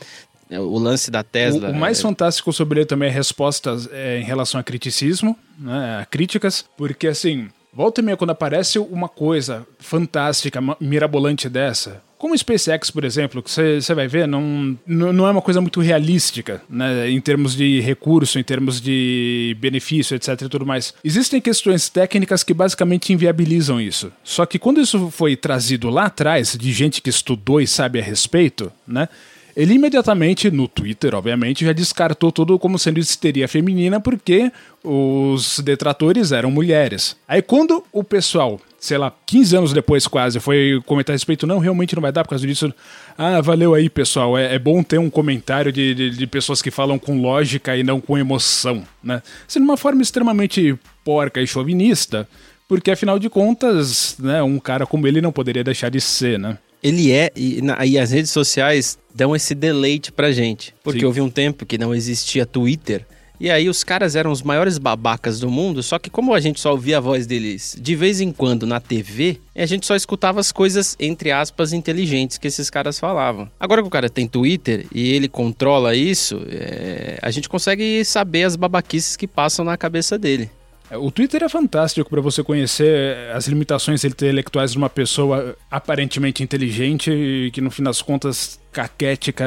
É, 0.51 0.61
o 0.61 0.79
lance 0.79 1.11
da 1.11 1.23
Tesla. 1.23 1.69
O, 1.69 1.73
o 1.73 1.75
mais 1.75 1.99
é... 1.99 2.03
fantástico 2.03 2.53
sobre 2.53 2.81
ele 2.81 2.87
também 2.87 3.09
é 3.09 3.13
respostas 3.13 3.89
é, 3.93 4.21
em 4.21 4.25
relação 4.25 4.61
a 4.61 4.63
criticismo, 4.63 5.37
né, 5.59 5.99
a 6.01 6.07
críticas, 6.07 6.65
porque 6.77 7.09
assim, 7.09 7.49
volta 7.73 8.01
e 8.01 8.05
meia 8.05 8.17
quando 8.17 8.31
aparece 8.31 8.79
uma 8.79 9.09
coisa 9.09 9.67
fantástica, 9.79 10.61
mirabolante 10.81 11.49
dessa, 11.49 12.03
como 12.19 12.35
o 12.35 12.39
SpaceX, 12.39 12.91
por 12.91 13.05
exemplo, 13.05 13.43
que 13.43 13.51
você 13.51 13.95
vai 13.95 14.09
ver, 14.09 14.27
não, 14.27 14.77
não 14.87 15.27
é 15.27 15.31
uma 15.31 15.43
coisa 15.43 15.61
muito 15.61 15.81
realística, 15.81 16.63
né, 16.69 17.11
em 17.11 17.21
termos 17.21 17.55
de 17.55 17.81
recurso, 17.81 18.39
em 18.39 18.43
termos 18.43 18.81
de 18.81 19.55
benefício, 19.61 20.15
etc 20.17 20.41
e 20.43 20.49
tudo 20.49 20.65
mais. 20.65 20.95
Existem 21.05 21.41
questões 21.41 21.91
técnicas 21.91 22.43
que 22.43 22.55
basicamente 22.55 23.13
inviabilizam 23.13 23.81
isso. 23.81 24.11
Só 24.25 24.47
que 24.47 24.59
quando 24.59 24.81
isso 24.81 25.11
foi 25.11 25.37
trazido 25.37 25.91
lá 25.91 26.07
atrás, 26.07 26.57
de 26.59 26.73
gente 26.73 27.03
que 27.03 27.11
estudou 27.11 27.61
e 27.61 27.67
sabe 27.67 28.01
a 28.01 28.03
respeito, 28.03 28.73
né, 28.87 29.09
ele 29.57 29.73
imediatamente, 29.73 30.51
no 30.51 30.69
Twitter, 30.69 31.15
obviamente, 31.15 31.65
já 31.65 31.73
descartou 31.73 32.31
tudo 32.31 32.59
como 32.59 32.79
sendo 32.79 33.01
histeria 33.01 33.49
feminina 33.49 33.99
porque 33.99 34.53
os 34.85 35.61
detratores 35.61 36.31
eram 36.31 36.51
mulheres. 36.51 37.17
Aí 37.27 37.41
quando 37.41 37.83
o 37.91 38.05
pessoal, 38.05 38.61
sei 38.79 38.99
lá, 38.99 39.11
15 39.25 39.57
anos 39.57 39.73
depois 39.73 40.07
quase, 40.07 40.39
foi 40.41 40.83
comentar 40.85 41.15
a 41.15 41.17
respeito, 41.17 41.47
não, 41.47 41.59
realmente 41.59 41.95
não 41.97 42.03
vai 42.03 42.13
dar 42.13 42.23
por 42.23 42.31
causa 42.31 42.47
disso. 42.47 42.71
Ah, 43.17 43.41
valeu 43.41 43.73
aí, 43.73 43.89
pessoal. 43.89 44.37
É, 44.37 44.55
é 44.55 44.59
bom 44.59 44.83
ter 44.83 44.99
um 44.99 45.09
comentário 45.09 45.73
de, 45.73 45.95
de, 45.95 46.11
de, 46.11 46.27
pessoas 46.27 46.61
que 46.61 46.71
falam 46.71 46.99
com 46.99 47.23
lógica 47.23 47.75
e 47.75 47.83
não 47.83 47.99
com 47.99 48.19
emoção, 48.19 48.85
né? 49.03 49.23
Sendo 49.49 49.65
uma 49.65 49.79
forma 49.79 50.03
extremamente 50.03 50.79
porca 51.03 51.41
e 51.41 51.47
chauvinista, 51.47 52.29
porque 52.69 52.91
afinal 52.91 53.19
de 53.19 53.31
contas, 53.31 54.17
né, 54.19 54.43
um 54.43 54.59
cara 54.59 54.85
como 54.85 55.07
ele 55.07 55.23
não 55.23 55.33
poderia 55.33 55.65
deixar 55.65 55.89
de 55.89 56.01
ser, 56.01 56.39
né? 56.39 56.59
Ele 56.87 57.11
é, 57.11 57.33
e, 57.35 57.61
na, 57.61 57.85
e 57.85 57.99
as 57.99 58.13
redes 58.13 58.31
sociais 58.31 58.97
dão 59.13 59.35
esse 59.35 59.57
deleite 59.57 60.13
pra 60.13 60.31
gente. 60.31 60.73
Porque 60.85 61.01
Sim. 61.01 61.07
houve 61.07 61.21
um 61.21 61.29
tempo 61.29 61.67
que 61.67 61.77
não 61.77 61.93
existia 61.93 62.47
Twitter. 62.47 63.05
E 63.41 63.51
aí 63.51 63.69
os 63.69 63.83
caras 63.83 64.15
eram 64.15 64.31
os 64.31 64.41
maiores 64.41 64.79
babacas 64.79 65.41
do 65.41 65.51
mundo, 65.51 65.83
só 65.83 65.99
que 65.99 66.09
como 66.09 66.33
a 66.33 66.39
gente 66.39 66.61
só 66.61 66.71
ouvia 66.71 66.99
a 66.99 67.01
voz 67.01 67.27
deles 67.27 67.77
de 67.79 67.95
vez 67.97 68.21
em 68.21 68.33
quando 68.33 68.67
na 68.67 68.81
TV, 68.81 69.41
a 69.55 69.67
gente 69.67 69.85
só 69.85 69.97
escutava 69.97 70.39
as 70.39 70.53
coisas, 70.53 70.97
entre 70.99 71.33
aspas, 71.33 71.73
inteligentes 71.73 72.39
que 72.39 72.47
esses 72.47 72.71
caras 72.71 73.01
falavam. 73.01 73.51
Agora 73.59 73.83
que 73.83 73.89
o 73.89 73.91
cara 73.91 74.09
tem 74.09 74.29
Twitter 74.29 74.87
e 74.95 75.11
ele 75.13 75.29
controla 75.29 75.95
isso, 75.95 76.41
é... 76.49 77.19
a 77.21 77.31
gente 77.33 77.49
consegue 77.49 78.05
saber 78.05 78.45
as 78.45 78.55
babaquices 78.55 79.17
que 79.17 79.27
passam 79.27 79.65
na 79.65 79.77
cabeça 79.77 80.17
dele. 80.17 80.49
É, 80.91 80.97
o 80.97 81.11
Twitter 81.11 81.43
é 81.43 81.49
fantástico 81.49 82.09
para 82.09 82.21
você 82.21 82.43
conhecer 82.43 83.31
as 83.35 83.47
limitações 83.47 84.05
intelectuais 84.05 84.73
de 84.73 84.79
uma 84.79 84.89
pessoa 84.89 85.57
aparentemente 85.71 86.43
inteligente 86.43 87.11
e 87.11 87.51
que 87.51 87.61
no 87.61 87.71
fim 87.71 87.83
das 87.83 88.01
contas 88.01 88.61
caquética, 88.77 89.47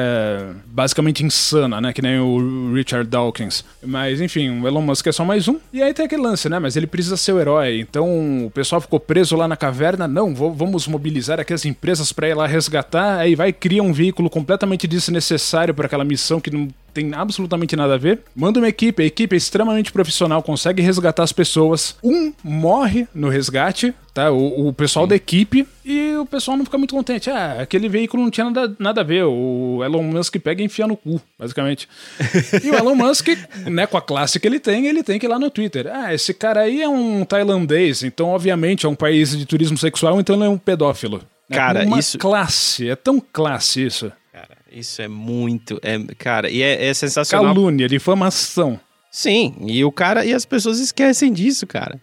basicamente 0.66 1.24
insana, 1.24 1.80
né? 1.80 1.92
Que 1.92 2.02
nem 2.02 2.18
o 2.18 2.72
Richard 2.74 3.08
Dawkins. 3.08 3.64
Mas 3.80 4.20
enfim, 4.20 4.60
o 4.60 4.66
Elon 4.66 4.82
Musk 4.82 5.06
é 5.06 5.12
só 5.12 5.24
mais 5.24 5.46
um. 5.46 5.56
E 5.72 5.80
aí 5.80 5.94
tem 5.94 6.06
aquele 6.06 6.22
lance, 6.22 6.48
né? 6.48 6.58
Mas 6.58 6.74
ele 6.74 6.88
precisa 6.88 7.16
ser 7.16 7.32
o 7.32 7.38
herói. 7.38 7.78
Então 7.78 8.46
o 8.46 8.50
pessoal 8.50 8.80
ficou 8.80 8.98
preso 8.98 9.36
lá 9.36 9.46
na 9.46 9.56
caverna. 9.56 10.08
Não, 10.08 10.34
vamos 10.34 10.88
mobilizar 10.88 11.38
aqui 11.38 11.54
as 11.54 11.64
empresas 11.64 12.12
para 12.12 12.28
ir 12.28 12.34
lá 12.34 12.44
resgatar. 12.44 13.18
Aí 13.18 13.36
vai 13.36 13.52
cria 13.52 13.84
um 13.84 13.92
veículo 13.92 14.28
completamente 14.28 14.88
desnecessário 14.88 15.72
para 15.72 15.86
aquela 15.86 16.04
missão 16.04 16.40
que 16.40 16.50
não 16.50 16.68
tem 16.92 17.14
absolutamente 17.14 17.76
nada 17.76 17.94
a 17.94 17.98
ver. 17.98 18.20
Manda 18.34 18.58
uma 18.58 18.68
equipe, 18.68 19.00
a 19.00 19.06
equipe 19.06 19.34
é 19.34 19.38
extremamente 19.38 19.92
profissional, 19.92 20.42
consegue 20.42 20.82
resgatar 20.82 21.22
as 21.22 21.32
pessoas. 21.32 21.96
Um 22.02 22.32
morre 22.42 23.06
no 23.14 23.28
resgate, 23.28 23.94
tá? 24.20 24.30
O, 24.30 24.68
o 24.68 24.72
pessoal 24.72 25.06
Sim. 25.06 25.10
da 25.10 25.16
equipe 25.16 25.66
e 25.84 26.16
o 26.16 26.26
pessoal 26.26 26.56
não 26.56 26.64
fica 26.64 26.76
muito 26.76 26.94
contente. 26.94 27.30
Ah, 27.30 27.58
aquele 27.60 27.88
veículo 27.88 28.22
não 28.22 28.30
tinha 28.30 28.50
nada, 28.50 28.76
nada 28.78 29.00
a 29.00 29.04
ver. 29.04 29.24
O 29.24 29.82
Elon 29.82 30.02
Musk 30.02 30.36
pega 30.38 30.60
e 30.60 30.66
enfia 30.66 30.86
no 30.86 30.96
cu, 30.96 31.20
basicamente. 31.38 31.88
e 32.62 32.70
o 32.70 32.74
Elon 32.74 32.94
Musk, 32.94 33.28
né, 33.66 33.86
com 33.86 33.96
a 33.96 34.02
classe 34.02 34.38
que 34.38 34.46
ele 34.46 34.60
tem, 34.60 34.86
ele 34.86 35.02
tem 35.02 35.18
que 35.18 35.26
ir 35.26 35.28
lá 35.28 35.38
no 35.38 35.50
Twitter. 35.50 35.88
Ah, 35.90 36.12
esse 36.12 36.34
cara 36.34 36.60
aí 36.60 36.82
é 36.82 36.88
um 36.88 37.24
tailandês, 37.24 38.02
então 38.02 38.28
obviamente 38.28 38.84
é 38.84 38.88
um 38.88 38.94
país 38.94 39.36
de 39.36 39.46
turismo 39.46 39.78
sexual, 39.78 40.20
então 40.20 40.36
ele 40.36 40.44
é 40.44 40.48
um 40.48 40.58
pedófilo. 40.58 41.22
É 41.48 41.54
cara, 41.54 41.84
uma 41.84 41.98
isso. 41.98 42.18
classe, 42.18 42.88
é 42.88 42.94
tão 42.94 43.20
classe 43.20 43.84
isso. 43.84 44.12
Cara, 44.32 44.56
isso 44.70 45.02
é 45.02 45.08
muito. 45.08 45.80
É, 45.82 45.98
cara, 46.16 46.48
e 46.48 46.62
é, 46.62 46.86
é 46.86 46.94
sensacional. 46.94 47.54
Calúnia, 47.54 47.88
difamação. 47.88 48.78
Sim, 49.10 49.56
e 49.66 49.84
o 49.84 49.90
cara. 49.90 50.24
E 50.24 50.32
as 50.32 50.44
pessoas 50.44 50.78
esquecem 50.78 51.32
disso, 51.32 51.66
cara. 51.66 52.00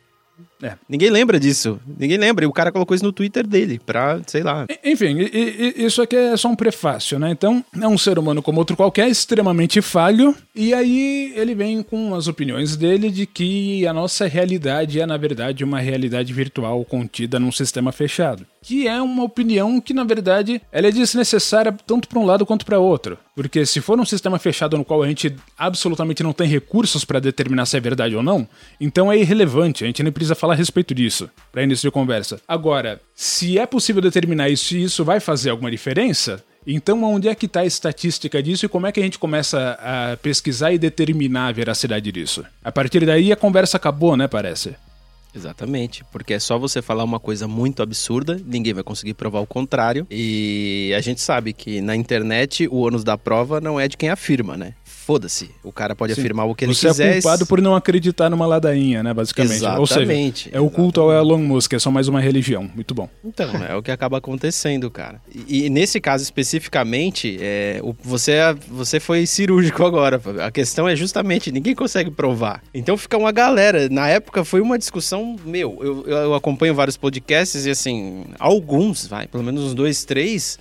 É. 0.61 0.73
Ninguém 0.87 1.09
lembra 1.09 1.39
disso. 1.39 1.79
Ninguém 1.97 2.17
lembra. 2.17 2.45
E 2.45 2.47
o 2.47 2.53
cara 2.53 2.71
colocou 2.71 2.95
isso 2.95 3.03
no 3.03 3.11
Twitter 3.11 3.45
dele, 3.45 3.79
pra, 3.85 4.19
sei 4.25 4.43
lá. 4.43 4.65
Enfim, 4.83 5.17
isso 5.75 6.01
aqui 6.01 6.15
é 6.15 6.37
só 6.37 6.49
um 6.49 6.55
prefácio, 6.55 7.19
né? 7.19 7.29
Então, 7.29 7.63
é 7.79 7.87
um 7.87 7.97
ser 7.97 8.17
humano 8.17 8.41
como 8.41 8.59
outro 8.59 8.75
qualquer, 8.75 9.07
extremamente 9.07 9.81
falho. 9.81 10.35
E 10.55 10.73
aí 10.73 11.33
ele 11.35 11.53
vem 11.53 11.83
com 11.83 12.15
as 12.15 12.27
opiniões 12.27 12.75
dele 12.75 13.09
de 13.09 13.25
que 13.25 13.85
a 13.85 13.93
nossa 13.93 14.27
realidade 14.27 14.99
é, 14.99 15.05
na 15.05 15.17
verdade, 15.17 15.63
uma 15.63 15.79
realidade 15.79 16.33
virtual 16.33 16.83
contida 16.85 17.39
num 17.39 17.51
sistema 17.51 17.91
fechado 17.91 18.45
que 18.61 18.87
é 18.87 19.01
uma 19.01 19.23
opinião 19.23 19.79
que, 19.79 19.93
na 19.93 20.03
verdade, 20.03 20.61
ela 20.71 20.87
é 20.87 20.91
desnecessária 20.91 21.75
tanto 21.85 22.07
para 22.07 22.19
um 22.19 22.25
lado 22.25 22.45
quanto 22.45 22.65
para 22.65 22.79
outro. 22.79 23.17
Porque 23.35 23.65
se 23.65 23.81
for 23.81 23.99
um 23.99 24.05
sistema 24.05 24.39
fechado 24.39 24.77
no 24.77 24.85
qual 24.85 25.03
a 25.03 25.07
gente 25.07 25.35
absolutamente 25.57 26.23
não 26.23 26.33
tem 26.33 26.47
recursos 26.47 27.05
para 27.05 27.19
determinar 27.19 27.65
se 27.65 27.77
é 27.77 27.79
verdade 27.79 28.15
ou 28.15 28.23
não, 28.23 28.47
então 28.79 29.11
é 29.11 29.17
irrelevante, 29.17 29.83
a 29.83 29.87
gente 29.87 30.03
nem 30.03 30.11
precisa 30.11 30.35
falar 30.35 30.53
a 30.53 30.57
respeito 30.57 30.93
disso 30.93 31.29
para 31.51 31.63
início 31.63 31.87
de 31.87 31.91
conversa. 31.91 32.41
Agora, 32.47 33.01
se 33.15 33.57
é 33.57 33.65
possível 33.65 34.01
determinar 34.01 34.49
isso 34.49 34.75
e 34.75 34.83
isso 34.83 35.03
vai 35.05 35.19
fazer 35.19 35.49
alguma 35.49 35.71
diferença, 35.71 36.43
então, 36.69 37.01
onde 37.05 37.29
é 37.29 37.33
que 37.33 37.45
está 37.45 37.61
a 37.61 37.65
estatística 37.65 38.43
disso 38.43 38.65
e 38.65 38.69
como 38.69 38.85
é 38.85 38.91
que 38.91 38.99
a 38.99 39.03
gente 39.03 39.17
começa 39.17 39.79
a 39.79 40.17
pesquisar 40.17 40.73
e 40.73 40.77
determinar 40.77 41.47
a 41.47 41.51
veracidade 41.53 42.11
disso? 42.11 42.43
A 42.61 42.73
partir 42.73 43.05
daí, 43.05 43.31
a 43.31 43.37
conversa 43.37 43.77
acabou, 43.77 44.17
né? 44.17 44.27
Parece. 44.27 44.75
Exatamente, 45.37 46.03
porque 46.11 46.33
é 46.33 46.39
só 46.39 46.57
você 46.57 46.81
falar 46.81 47.03
uma 47.03 47.19
coisa 47.19 47.47
muito 47.47 47.83
absurda, 47.83 48.41
ninguém 48.43 48.73
vai 48.73 48.83
conseguir 48.83 49.13
provar 49.13 49.39
o 49.39 49.45
contrário. 49.45 50.07
E 50.09 50.91
a 50.97 50.99
gente 50.99 51.21
sabe 51.21 51.53
que 51.53 51.79
na 51.79 51.95
internet 51.95 52.67
o 52.67 52.77
ônus 52.77 53.03
da 53.03 53.17
prova 53.17 53.61
não 53.61 53.79
é 53.79 53.87
de 53.87 53.95
quem 53.95 54.09
afirma, 54.09 54.57
né? 54.57 54.73
Foda-se. 55.07 55.51
O 55.63 55.71
cara 55.71 55.95
pode 55.95 56.13
Sim. 56.13 56.19
afirmar 56.19 56.45
o 56.47 56.53
que 56.53 56.65
ele 56.65 56.73
Você 56.73 56.89
quiser. 56.89 57.13
Você 57.13 57.19
é 57.19 57.21
culpado 57.21 57.45
por 57.45 57.61
não 57.61 57.73
acreditar 57.73 58.29
numa 58.29 58.45
ladainha, 58.45 59.01
né, 59.01 59.13
basicamente. 59.13 59.55
Exatamente. 59.55 59.79
Ou 59.79 59.87
seja, 59.87 60.49
é 60.51 60.59
o 60.59 60.69
culto 60.69 60.99
ao 60.99 61.13
Elon 61.13 61.37
Musk, 61.37 61.71
é 61.71 61.79
só 61.79 61.89
mais 61.89 62.09
uma 62.09 62.19
religião. 62.19 62.69
Muito 62.75 62.93
bom. 62.93 63.07
Então, 63.23 63.49
é 63.63 63.73
o 63.73 63.81
que 63.81 63.89
acaba 63.89 64.17
acontecendo, 64.17 64.91
cara. 64.91 65.21
E, 65.33 65.65
e 65.65 65.69
nesse 65.69 66.01
caso 66.01 66.25
especificamente, 66.25 67.37
é, 67.39 67.79
o, 67.81 67.95
você, 68.03 68.33
é, 68.33 68.53
você 68.53 68.99
foi 68.99 69.25
cirúrgico 69.25 69.85
agora. 69.85 70.21
A 70.45 70.51
questão 70.51 70.89
é 70.89 70.93
justamente, 70.93 71.53
ninguém 71.53 71.73
consegue 71.73 72.11
provar. 72.11 72.61
Então 72.73 72.97
fica 72.97 73.17
uma 73.17 73.31
galera. 73.31 73.87
Na 73.87 74.09
época 74.09 74.43
foi 74.43 74.59
uma 74.59 74.77
discussão, 74.77 75.37
meu, 75.45 75.77
eu, 75.81 76.05
eu 76.05 76.33
acompanho 76.33 76.75
vários 76.75 76.97
podcasts 76.97 77.65
e 77.65 77.69
assim, 77.69 78.25
alguns, 78.37 79.07
vai, 79.07 79.25
pelo 79.25 79.43
menos 79.43 79.63
uns 79.63 79.73
dois, 79.73 80.03
três 80.03 80.59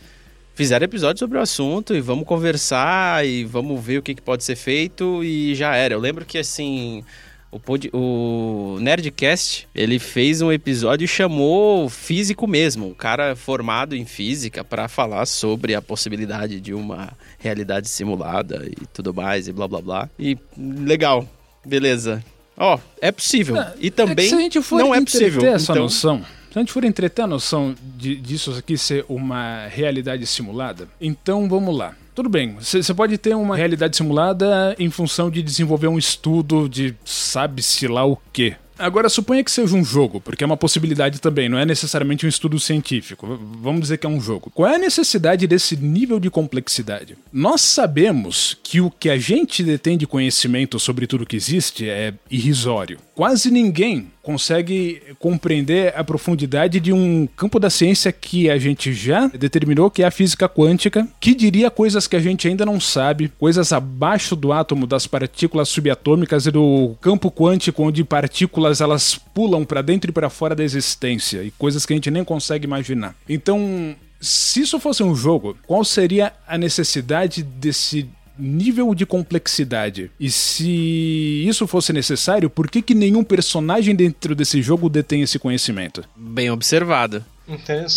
fizeram 0.57 0.85
episódio 0.85 1.19
sobre 1.21 1.37
o 1.39 1.41
assunto 1.41 1.95
e 1.95 2.01
vamos 2.01 2.27
conversar 2.27 3.25
e 3.25 3.45
vamos 3.45 3.79
ver 3.85 3.99
o 3.99 4.03
que, 4.03 4.15
que 4.15 4.23
pode 4.23 4.43
ser 4.43 4.57
feito 4.57 5.23
e 5.23 5.55
já 5.55 5.77
era. 5.77 5.95
Eu 5.95 6.01
lembro 6.01 6.25
que 6.25 6.39
assim. 6.39 7.05
O, 7.49 7.61
pod, 7.61 7.89
o 7.93 8.77
Nerdcast, 8.81 9.69
ele 9.73 10.01
fez 10.01 10.43
um 10.43 10.51
episódio 10.51 11.05
e 11.05 11.09
chamou 11.09 11.89
físico 11.89 12.47
mesmo, 12.47 12.89
um 12.89 12.93
cara 12.93 13.37
formado 13.37 13.95
em 13.95 14.05
física 14.05 14.65
para 14.65 14.89
falar 14.89 15.25
sobre 15.27 15.75
a 15.75 15.81
possibilidade 15.81 16.61
de 16.61 16.75
uma 16.75 17.13
realidade 17.39 17.89
simulada 17.89 18.67
e 18.67 18.85
tudo 18.93 19.15
mais 19.15 19.47
e 19.47 19.53
blá 19.53 19.69
blá 19.69 19.81
blá. 19.81 20.11
E 20.19 20.37
legal, 20.59 21.27
beleza. 21.65 22.23
Ó, 22.59 22.75
oh, 22.75 22.81
é 23.01 23.13
possível. 23.13 23.57
É, 23.57 23.75
e 23.81 23.91
também 23.91 24.29
é 24.29 24.61
não 24.73 24.95
é 24.95 25.01
possível. 25.01 25.47
essa 25.47 25.73
então... 25.73 25.85
noção, 25.85 26.25
se 26.57 26.61
a 26.61 26.63
gente 26.63 26.73
for 26.73 26.85
entreter 26.85 27.23
a 27.23 27.29
noção 27.29 27.75
de, 27.99 28.17
disso 28.17 28.51
aqui 28.53 28.79
ser 28.79 29.05
uma 29.11 29.67
realidade 29.67 30.27
simulada, 30.27 30.89
então 30.99 31.47
vamos 31.51 31.77
lá. 31.77 31.95
Tudo 32.15 32.31
bem, 32.31 32.57
você 32.59 32.95
pode 32.95 33.19
ter 33.19 33.37
uma 33.37 33.55
realidade 33.55 33.95
simulada 33.95 34.75
em 34.79 34.89
função 34.89 35.31
de 35.31 35.43
desenvolver 35.43 35.89
um 35.89 35.99
estudo 35.99 36.67
de 36.67 36.95
sabe-se 37.05 37.87
lá 37.87 38.07
o 38.07 38.17
quê. 38.33 38.57
Agora, 38.79 39.09
suponha 39.09 39.43
que 39.43 39.51
seja 39.51 39.75
um 39.75 39.85
jogo, 39.85 40.21
porque 40.21 40.45
é 40.45 40.47
uma 40.47 40.57
possibilidade 40.57 41.19
também, 41.19 41.49
não 41.49 41.59
é 41.59 41.65
necessariamente 41.65 42.27
um 42.27 42.29
estudo 42.29 42.61
científico. 42.61 43.39
Vamos 43.61 43.83
dizer 43.83 43.97
que 43.99 44.07
é 44.07 44.09
um 44.09 44.21
jogo. 44.21 44.51
Qual 44.55 44.71
é 44.71 44.77
a 44.77 44.79
necessidade 44.79 45.47
desse 45.47 45.77
nível 45.77 46.21
de 46.21 46.31
complexidade? 46.31 47.17
Nós 47.33 47.63
sabemos 47.63 48.57
que 48.63 48.81
o 48.81 48.91
que 48.91 49.09
a 49.09 49.19
gente 49.19 49.63
detém 49.63 49.97
de 49.97 50.07
conhecimento 50.07 50.79
sobre 50.79 51.07
tudo 51.07 51.27
que 51.27 51.37
existe 51.37 51.89
é 51.89 52.13
irrisório. 52.31 52.99
Quase 53.15 53.51
ninguém 53.51 54.11
consegue 54.26 55.00
compreender 55.21 55.95
a 55.97 56.02
profundidade 56.02 56.80
de 56.80 56.92
um 56.92 57.28
campo 57.37 57.61
da 57.61 57.71
ciência 57.71 58.11
que 58.11 58.50
a 58.50 58.59
gente 58.59 58.92
já 58.92 59.28
determinou 59.28 59.88
que 59.88 60.02
é 60.02 60.06
a 60.06 60.11
física 60.11 60.49
quântica, 60.49 61.06
que 61.21 61.33
diria 61.33 61.71
coisas 61.71 62.09
que 62.09 62.16
a 62.16 62.18
gente 62.18 62.49
ainda 62.49 62.66
não 62.66 62.80
sabe, 62.80 63.30
coisas 63.38 63.73
abaixo 63.73 64.35
do 64.35 64.52
átomo 64.52 64.85
das 64.85 65.06
partículas 65.06 65.68
subatômicas 65.68 66.45
e 66.45 66.50
do 66.50 66.97
campo 67.00 67.30
quântico 67.30 67.85
onde 67.85 68.02
partículas 68.02 68.80
elas 68.80 69.14
pulam 69.33 69.64
para 69.64 69.80
dentro 69.80 70.11
e 70.11 70.12
para 70.12 70.28
fora 70.28 70.56
da 70.56 70.64
existência 70.64 71.45
e 71.45 71.52
coisas 71.52 71.87
que 71.87 71.92
a 71.92 71.97
gente 71.97 72.11
nem 72.11 72.25
consegue 72.25 72.66
imaginar. 72.66 73.14
Então, 73.28 73.95
se 74.21 74.62
isso 74.62 74.80
fosse 74.80 75.04
um 75.04 75.14
jogo, 75.14 75.56
qual 75.68 75.85
seria 75.85 76.33
a 76.49 76.59
necessidade 76.59 77.45
desse 77.45 78.09
nível 78.38 78.95
de 78.95 79.07
complexidade. 79.07 80.11
E 80.19 80.31
se 80.31 81.45
isso 81.47 81.66
fosse 81.66 81.93
necessário, 81.93 82.50
por 82.50 82.69
que, 82.71 82.83
que 82.83 82.95
nenhum 82.95 83.25
personagem 83.25 83.95
dentro 83.95 84.35
desse 84.35 84.62
jogo 84.62 84.88
detém 84.88 85.23
esse 85.23 85.38
conhecimento? 85.38 86.05
Bem 86.16 86.50
observado. 86.50 87.25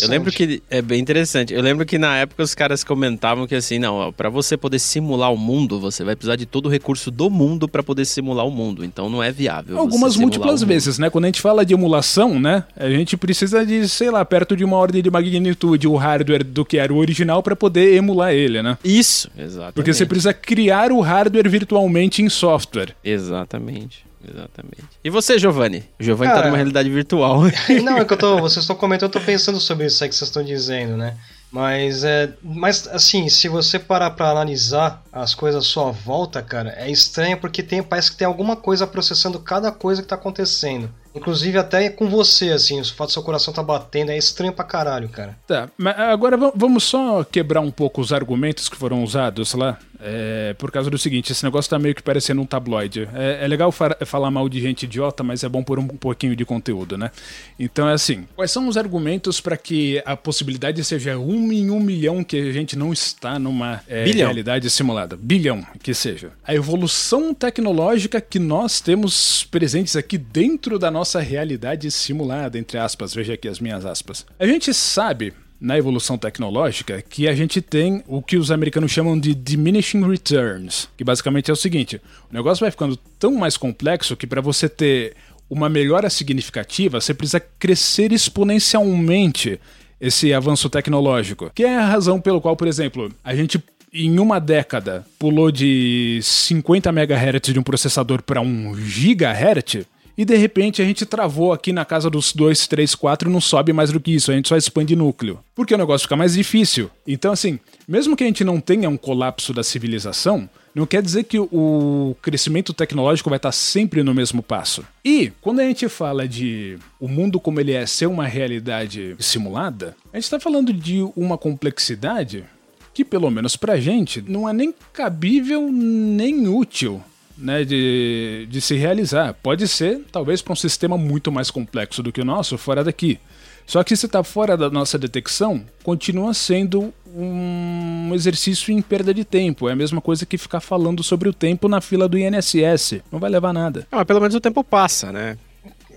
Eu 0.02 0.08
lembro 0.08 0.30
que 0.30 0.62
é 0.70 0.80
bem 0.80 1.00
interessante. 1.00 1.52
Eu 1.52 1.62
lembro 1.62 1.84
que 1.84 1.98
na 1.98 2.16
época 2.18 2.42
os 2.42 2.54
caras 2.54 2.84
comentavam 2.84 3.46
que 3.46 3.54
assim, 3.54 3.78
não, 3.78 4.12
para 4.12 4.28
você 4.28 4.56
poder 4.56 4.78
simular 4.78 5.32
o 5.32 5.36
mundo, 5.36 5.80
você 5.80 6.04
vai 6.04 6.14
precisar 6.14 6.36
de 6.36 6.46
todo 6.46 6.66
o 6.66 6.68
recurso 6.68 7.10
do 7.10 7.28
mundo 7.28 7.68
para 7.68 7.82
poder 7.82 8.04
simular 8.04 8.46
o 8.46 8.50
mundo. 8.50 8.84
Então 8.84 9.10
não 9.10 9.22
é 9.22 9.32
viável. 9.32 9.78
Algumas 9.78 10.16
múltiplas 10.16 10.62
vezes, 10.62 10.98
né? 10.98 11.10
Quando 11.10 11.24
a 11.24 11.28
gente 11.28 11.40
fala 11.40 11.64
de 11.64 11.74
emulação, 11.74 12.38
né, 12.38 12.64
a 12.76 12.88
gente 12.88 13.16
precisa 13.16 13.64
de, 13.66 13.88
sei 13.88 14.10
lá, 14.10 14.24
perto 14.24 14.56
de 14.56 14.64
uma 14.64 14.76
ordem 14.76 15.02
de 15.02 15.10
magnitude 15.10 15.88
o 15.88 15.96
hardware 15.96 16.44
do 16.44 16.64
que 16.64 16.78
era 16.78 16.92
o 16.92 16.96
original 16.96 17.42
para 17.42 17.56
poder 17.56 17.94
emular 17.94 18.32
ele, 18.32 18.62
né? 18.62 18.78
Isso, 18.84 19.30
exatamente. 19.36 19.74
Porque 19.74 19.92
você 19.92 20.06
precisa 20.06 20.32
criar 20.32 20.92
o 20.92 21.00
hardware 21.00 21.48
virtualmente 21.48 22.22
em 22.22 22.28
software. 22.28 22.94
Exatamente. 23.04 24.09
Exatamente. 24.26 24.82
E 25.02 25.10
você, 25.10 25.38
Giovanni? 25.38 25.84
O 25.98 26.02
Giovanni 26.02 26.30
tá 26.30 26.34
Cara, 26.34 26.42
tá 26.42 26.48
numa 26.48 26.56
realidade 26.56 26.90
virtual. 26.90 27.42
não, 27.82 27.98
é 27.98 28.04
que 28.04 28.12
eu 28.12 28.16
tô. 28.16 28.38
Vocês 28.40 28.64
estão 28.64 28.76
comentando, 28.76 29.14
eu 29.14 29.20
tô 29.20 29.20
pensando 29.20 29.58
sobre 29.58 29.86
isso 29.86 30.02
aí 30.02 30.10
que 30.10 30.14
vocês 30.14 30.28
estão 30.28 30.44
dizendo, 30.44 30.96
né? 30.96 31.16
Mas 31.50 32.04
é. 32.04 32.32
Mas 32.42 32.86
assim, 32.88 33.28
se 33.28 33.48
você 33.48 33.78
parar 33.78 34.10
pra 34.10 34.30
analisar 34.30 35.02
as 35.12 35.34
coisas 35.34 35.64
à 35.64 35.66
sua 35.66 35.90
volta, 35.90 36.42
cara, 36.42 36.74
é 36.76 36.90
estranho 36.90 37.38
porque 37.38 37.62
tem, 37.62 37.82
parece 37.82 38.10
que 38.10 38.16
tem 38.16 38.26
alguma 38.26 38.56
coisa 38.56 38.86
processando 38.86 39.40
cada 39.40 39.72
coisa 39.72 40.02
que 40.02 40.08
tá 40.08 40.14
acontecendo. 40.14 40.92
Inclusive 41.14 41.58
até 41.58 41.90
com 41.90 42.08
você, 42.08 42.50
assim, 42.50 42.80
o 42.80 42.84
fato 42.84 43.08
do 43.08 43.12
seu 43.12 43.22
coração 43.22 43.52
tá 43.52 43.62
batendo 43.62 44.10
é 44.10 44.18
estranho 44.18 44.52
pra 44.52 44.64
caralho, 44.64 45.08
cara. 45.08 45.36
Tá, 45.46 45.68
mas 45.76 45.98
agora 45.98 46.36
vamos 46.54 46.84
só 46.84 47.24
quebrar 47.24 47.60
um 47.60 47.70
pouco 47.70 48.00
os 48.00 48.12
argumentos 48.12 48.68
que 48.68 48.76
foram 48.76 49.02
usados 49.02 49.54
lá. 49.54 49.78
É, 50.02 50.54
por 50.54 50.70
causa 50.70 50.88
do 50.88 50.96
seguinte, 50.96 51.30
esse 51.30 51.44
negócio 51.44 51.68
tá 51.70 51.78
meio 51.78 51.94
que 51.94 52.02
parecendo 52.02 52.40
um 52.40 52.46
tabloide. 52.46 53.06
É, 53.14 53.44
é 53.44 53.48
legal 53.48 53.70
falar 53.70 54.30
mal 54.30 54.48
de 54.48 54.58
gente 54.60 54.84
idiota, 54.84 55.22
mas 55.22 55.44
é 55.44 55.48
bom 55.48 55.62
por 55.62 55.78
um 55.78 55.86
pouquinho 55.86 56.34
de 56.34 56.44
conteúdo, 56.44 56.96
né? 56.96 57.10
Então 57.58 57.86
é 57.86 57.92
assim: 57.92 58.26
quais 58.34 58.50
são 58.50 58.66
os 58.66 58.78
argumentos 58.78 59.40
para 59.40 59.58
que 59.58 60.02
a 60.06 60.16
possibilidade 60.16 60.82
seja 60.84 61.18
um 61.18 61.52
em 61.52 61.70
um 61.70 61.80
milhão 61.80 62.24
que 62.24 62.38
a 62.38 62.52
gente 62.52 62.78
não 62.78 62.94
está 62.94 63.38
numa 63.38 63.82
é, 63.86 64.04
realidade 64.04 64.70
simulada? 64.70 65.18
Bilhão, 65.20 65.66
que 65.82 65.92
seja. 65.92 66.30
A 66.46 66.54
evolução 66.54 67.34
tecnológica 67.34 68.20
que 68.22 68.38
nós 68.38 68.80
temos 68.80 69.44
presentes 69.44 69.96
aqui 69.96 70.16
dentro 70.16 70.78
da 70.78 70.90
nossa 70.90 70.99
realidade 71.20 71.90
simulada, 71.90 72.58
entre 72.58 72.78
aspas, 72.78 73.14
veja 73.14 73.34
aqui 73.34 73.48
as 73.48 73.60
minhas 73.60 73.86
aspas. 73.86 74.26
A 74.38 74.46
gente 74.46 74.74
sabe 74.74 75.32
na 75.60 75.76
evolução 75.76 76.16
tecnológica 76.16 77.02
que 77.02 77.28
a 77.28 77.34
gente 77.34 77.60
tem 77.60 78.02
o 78.06 78.22
que 78.22 78.36
os 78.36 78.50
americanos 78.50 78.90
chamam 78.90 79.18
de 79.18 79.34
diminishing 79.34 80.08
returns, 80.08 80.88
que 80.96 81.04
basicamente 81.04 81.50
é 81.50 81.52
o 81.52 81.56
seguinte: 81.56 82.00
o 82.30 82.34
negócio 82.34 82.62
vai 82.62 82.70
ficando 82.70 82.96
tão 83.18 83.34
mais 83.34 83.56
complexo 83.56 84.16
que 84.16 84.26
para 84.26 84.40
você 84.40 84.68
ter 84.68 85.14
uma 85.48 85.68
melhora 85.68 86.08
significativa, 86.08 87.00
você 87.00 87.12
precisa 87.12 87.40
crescer 87.40 88.12
exponencialmente 88.12 89.60
esse 90.00 90.32
avanço 90.32 90.70
tecnológico. 90.70 91.50
Que 91.54 91.64
é 91.64 91.76
a 91.76 91.86
razão 91.86 92.20
pelo 92.20 92.40
qual, 92.40 92.56
por 92.56 92.68
exemplo, 92.68 93.12
a 93.22 93.34
gente 93.34 93.62
em 93.92 94.18
uma 94.20 94.38
década 94.38 95.04
pulou 95.18 95.50
de 95.50 96.20
50 96.22 96.88
MHz 96.90 97.52
de 97.52 97.58
um 97.58 97.62
processador 97.62 98.22
para 98.22 98.40
1 98.40 98.72
GHz 98.74 99.84
e 100.20 100.24
de 100.26 100.36
repente 100.36 100.82
a 100.82 100.84
gente 100.84 101.06
travou 101.06 101.50
aqui 101.50 101.72
na 101.72 101.82
casa 101.82 102.10
dos 102.10 102.34
2, 102.34 102.66
3, 102.66 102.94
4 102.94 103.26
e 103.26 103.32
não 103.32 103.40
sobe 103.40 103.72
mais 103.72 103.90
do 103.90 103.98
que 103.98 104.14
isso, 104.14 104.30
a 104.30 104.34
gente 104.34 104.50
só 104.50 104.54
expande 104.54 104.94
núcleo. 104.94 105.38
Porque 105.54 105.74
o 105.74 105.78
negócio 105.78 106.04
fica 106.04 106.14
mais 106.14 106.34
difícil. 106.34 106.90
Então, 107.08 107.32
assim, 107.32 107.58
mesmo 107.88 108.14
que 108.14 108.22
a 108.22 108.26
gente 108.26 108.44
não 108.44 108.60
tenha 108.60 108.90
um 108.90 108.98
colapso 108.98 109.54
da 109.54 109.62
civilização, 109.62 110.46
não 110.74 110.84
quer 110.84 111.00
dizer 111.00 111.24
que 111.24 111.38
o 111.38 112.14
crescimento 112.20 112.74
tecnológico 112.74 113.30
vai 113.30 113.38
estar 113.38 113.50
sempre 113.50 114.02
no 114.02 114.12
mesmo 114.12 114.42
passo. 114.42 114.84
E 115.02 115.32
quando 115.40 115.60
a 115.60 115.64
gente 115.64 115.88
fala 115.88 116.28
de 116.28 116.76
o 117.00 117.08
mundo 117.08 117.40
como 117.40 117.58
ele 117.58 117.72
é 117.72 117.86
ser 117.86 118.04
uma 118.04 118.26
realidade 118.26 119.16
simulada, 119.18 119.96
a 120.12 120.18
gente 120.18 120.24
está 120.24 120.38
falando 120.38 120.70
de 120.70 121.00
uma 121.16 121.38
complexidade 121.38 122.44
que, 122.92 123.06
pelo 123.06 123.30
menos 123.30 123.56
pra 123.56 123.80
gente, 123.80 124.20
não 124.20 124.46
é 124.46 124.52
nem 124.52 124.74
cabível 124.92 125.72
nem 125.72 126.46
útil 126.46 127.02
né, 127.40 127.64
de, 127.64 128.46
de 128.50 128.60
se 128.60 128.76
realizar. 128.76 129.34
Pode 129.34 129.66
ser, 129.66 130.02
talvez, 130.12 130.42
para 130.42 130.52
um 130.52 130.56
sistema 130.56 130.96
muito 130.96 131.32
mais 131.32 131.50
complexo 131.50 132.02
do 132.02 132.12
que 132.12 132.20
o 132.20 132.24
nosso, 132.24 132.58
fora 132.58 132.84
daqui. 132.84 133.18
Só 133.66 133.84
que 133.84 133.96
se 133.96 134.06
está 134.06 134.24
fora 134.24 134.56
da 134.56 134.68
nossa 134.68 134.98
detecção, 134.98 135.64
continua 135.82 136.34
sendo 136.34 136.92
um 137.14 138.10
exercício 138.14 138.72
em 138.72 138.82
perda 138.82 139.14
de 139.14 139.24
tempo. 139.24 139.68
É 139.68 139.72
a 139.72 139.76
mesma 139.76 140.00
coisa 140.00 140.26
que 140.26 140.36
ficar 140.36 140.60
falando 140.60 141.02
sobre 141.02 141.28
o 141.28 141.32
tempo 141.32 141.68
na 141.68 141.80
fila 141.80 142.08
do 142.08 142.18
INSS. 142.18 143.00
Não 143.12 143.20
vai 143.20 143.30
levar 143.30 143.52
nada. 143.52 143.86
Ah, 143.90 143.98
mas 143.98 144.06
pelo 144.06 144.20
menos 144.20 144.34
o 144.34 144.40
tempo 144.40 144.64
passa, 144.64 145.12
né? 145.12 145.38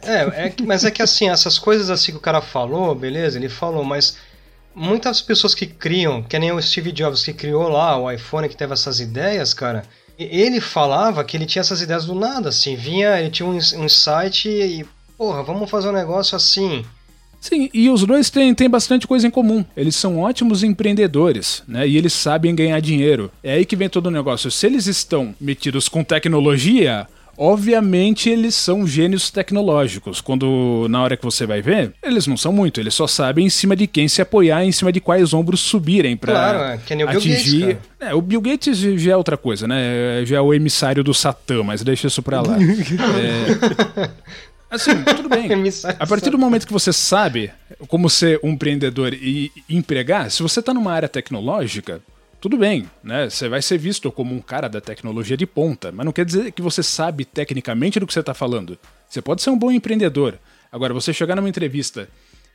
É, 0.04 0.48
é 0.48 0.54
mas 0.66 0.84
é 0.84 0.92
que 0.92 1.02
assim, 1.02 1.30
essas 1.30 1.58
coisas 1.58 1.90
assim 1.90 2.12
que 2.12 2.18
o 2.18 2.22
cara 2.22 2.42
falou, 2.42 2.94
beleza, 2.94 3.38
ele 3.40 3.50
falou, 3.50 3.84
mas 3.84 4.18
muitas 4.76 5.22
pessoas 5.22 5.56
que 5.56 5.66
criam, 5.66 6.22
que 6.22 6.38
nem 6.38 6.52
o 6.52 6.62
Steve 6.62 6.92
Jobs 6.92 7.24
que 7.24 7.34
criou 7.34 7.70
lá 7.70 7.98
o 7.98 8.12
iPhone, 8.12 8.50
que 8.50 8.58
teve 8.58 8.74
essas 8.74 9.00
ideias, 9.00 9.54
cara, 9.54 9.84
ele 10.18 10.62
falava 10.62 11.24
que 11.24 11.36
ele 11.36 11.46
tinha 11.46 11.62
essas 11.62 11.82
ideias 11.82 12.06
do 12.06 12.16
nada, 12.16 12.50
assim, 12.50 12.76
vinha, 12.76 13.20
ele 13.20 13.30
tinha 13.30 13.48
um, 13.48 13.58
um 13.58 13.90
site 13.90 14.50
e, 14.50 14.86
porra, 15.18 15.44
vamos 15.44 15.70
fazer 15.70 15.90
um 15.90 15.94
negócio 15.94 16.36
assim. 16.36 16.86
Sim, 17.44 17.70
e 17.74 17.90
os 17.90 18.06
dois 18.06 18.30
têm, 18.30 18.56
têm 18.56 18.70
bastante 18.70 19.06
coisa 19.06 19.28
em 19.28 19.30
comum. 19.30 19.66
Eles 19.76 19.98
são 19.98 20.20
ótimos 20.20 20.64
empreendedores, 20.64 21.62
né? 21.68 21.86
E 21.86 21.98
eles 21.98 22.14
sabem 22.14 22.56
ganhar 22.56 22.80
dinheiro. 22.80 23.30
É 23.44 23.56
aí 23.56 23.66
que 23.66 23.76
vem 23.76 23.90
todo 23.90 24.08
o 24.08 24.12
negócio. 24.12 24.50
Se 24.50 24.66
eles 24.66 24.88
estão 24.88 25.36
metidos 25.42 25.90
com 25.90 26.06
tecnologia, 26.06 27.06
Obviamente 27.38 28.30
eles 28.30 28.56
são 28.56 28.86
gênios 28.86 29.30
tecnológicos. 29.32 30.22
Quando 30.22 30.88
na 30.90 31.02
hora 31.02 31.18
que 31.18 31.24
você 31.24 31.46
vai 31.46 31.62
ver, 31.62 31.94
eles 32.02 32.28
não 32.28 32.38
são 32.38 32.54
muito. 32.54 32.80
Eles 32.80 32.94
só 32.94 33.08
sabem 33.08 33.46
em 33.46 33.50
cima 33.50 33.76
de 33.76 33.88
quem 33.88 34.08
se 34.08 34.22
apoiar, 34.22 34.64
em 34.64 34.72
cima 34.72 34.92
de 34.92 35.00
quais 35.00 35.34
ombros 35.34 35.60
subirem 35.60 36.16
para 36.16 36.34
claro, 36.34 36.82
que 36.86 36.96
nem 36.96 37.06
o 37.06 37.10
atingir. 37.10 37.58
Bill 37.58 37.68
Gates, 37.68 37.90
é, 38.00 38.14
o 38.14 38.22
Bill 38.22 38.42
Gates 38.42 38.78
já 38.78 39.12
é 39.14 39.18
outra 39.18 39.38
coisa, 39.38 39.68
né? 39.68 40.24
Já 40.26 40.38
é 40.38 40.42
o 40.42 40.54
emissário 40.54 41.04
do 41.04 41.14
Satã, 41.14 41.64
mas 41.64 41.84
deixa 41.84 42.08
isso 42.08 42.22
para 42.22 42.42
lá. 42.42 42.58
é... 42.62 44.10
Assim, 44.74 45.04
tudo 45.04 45.30
bem. 45.30 45.50
A 46.00 46.08
partir 46.08 46.32
do 46.32 46.38
momento 46.38 46.66
que 46.66 46.74
você 46.74 46.92
sabe 46.92 47.52
como 47.88 48.10
ser 48.10 48.40
um 48.44 48.50
empreendedor 48.50 49.14
e 49.14 49.52
empregar, 49.70 50.32
se 50.32 50.42
você 50.42 50.60
está 50.60 50.74
numa 50.74 50.92
área 50.92 51.08
tecnológica, 51.08 52.02
tudo 52.44 52.58
bem, 52.58 52.90
né? 53.02 53.30
Você 53.30 53.48
vai 53.48 53.62
ser 53.62 53.78
visto 53.78 54.12
como 54.12 54.36
um 54.36 54.42
cara 54.42 54.68
da 54.68 54.82
tecnologia 54.82 55.38
de 55.38 55.46
ponta, 55.46 55.94
mas 55.94 56.06
não 56.06 56.12
quer 56.12 56.26
dizer 56.26 56.52
que 56.52 56.62
você 56.62 56.84
sabe 56.84 57.24
tecnicamente 57.24 58.02
do 58.02 58.06
que 58.06 58.12
você 58.12 58.20
está 58.20 58.34
falando. 58.34 58.78
Você 59.08 59.22
pode 59.22 59.42
ser 59.42 59.50
um 59.50 59.58
bom 59.58 59.72
empreendedor. 59.72 60.38
Agora, 60.70 60.94
você 60.94 61.14
chegar 61.14 61.38
numa 61.38 61.48
entrevista 61.48 62.10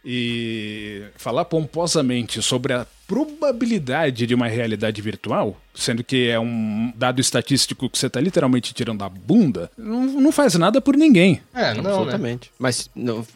e 0.04 1.04
falar 1.16 1.47
pomposamente 1.47 2.42
sobre 2.42 2.75
a 2.75 2.87
probabilidade 3.09 4.27
de 4.27 4.35
uma 4.35 4.47
realidade 4.49 5.00
virtual, 5.00 5.59
sendo 5.75 6.05
que 6.05 6.29
é 6.29 6.38
um 6.38 6.93
dado 6.95 7.23
estatístico 7.23 7.88
que 7.88 7.99
você 7.99 8.07
está 8.07 8.21
literalmente 8.21 8.75
tirando 8.75 8.99
da 8.99 9.09
bunda, 9.09 9.71
não, 9.79 10.05
não 10.05 10.31
faz 10.31 10.55
nada 10.57 10.79
por 10.79 10.95
ninguém. 10.95 11.41
É, 11.55 11.73
não, 11.73 11.91
Absolutamente. 11.91 12.49
Né? 12.49 12.57
Mas 12.59 12.91
não, 12.95 13.27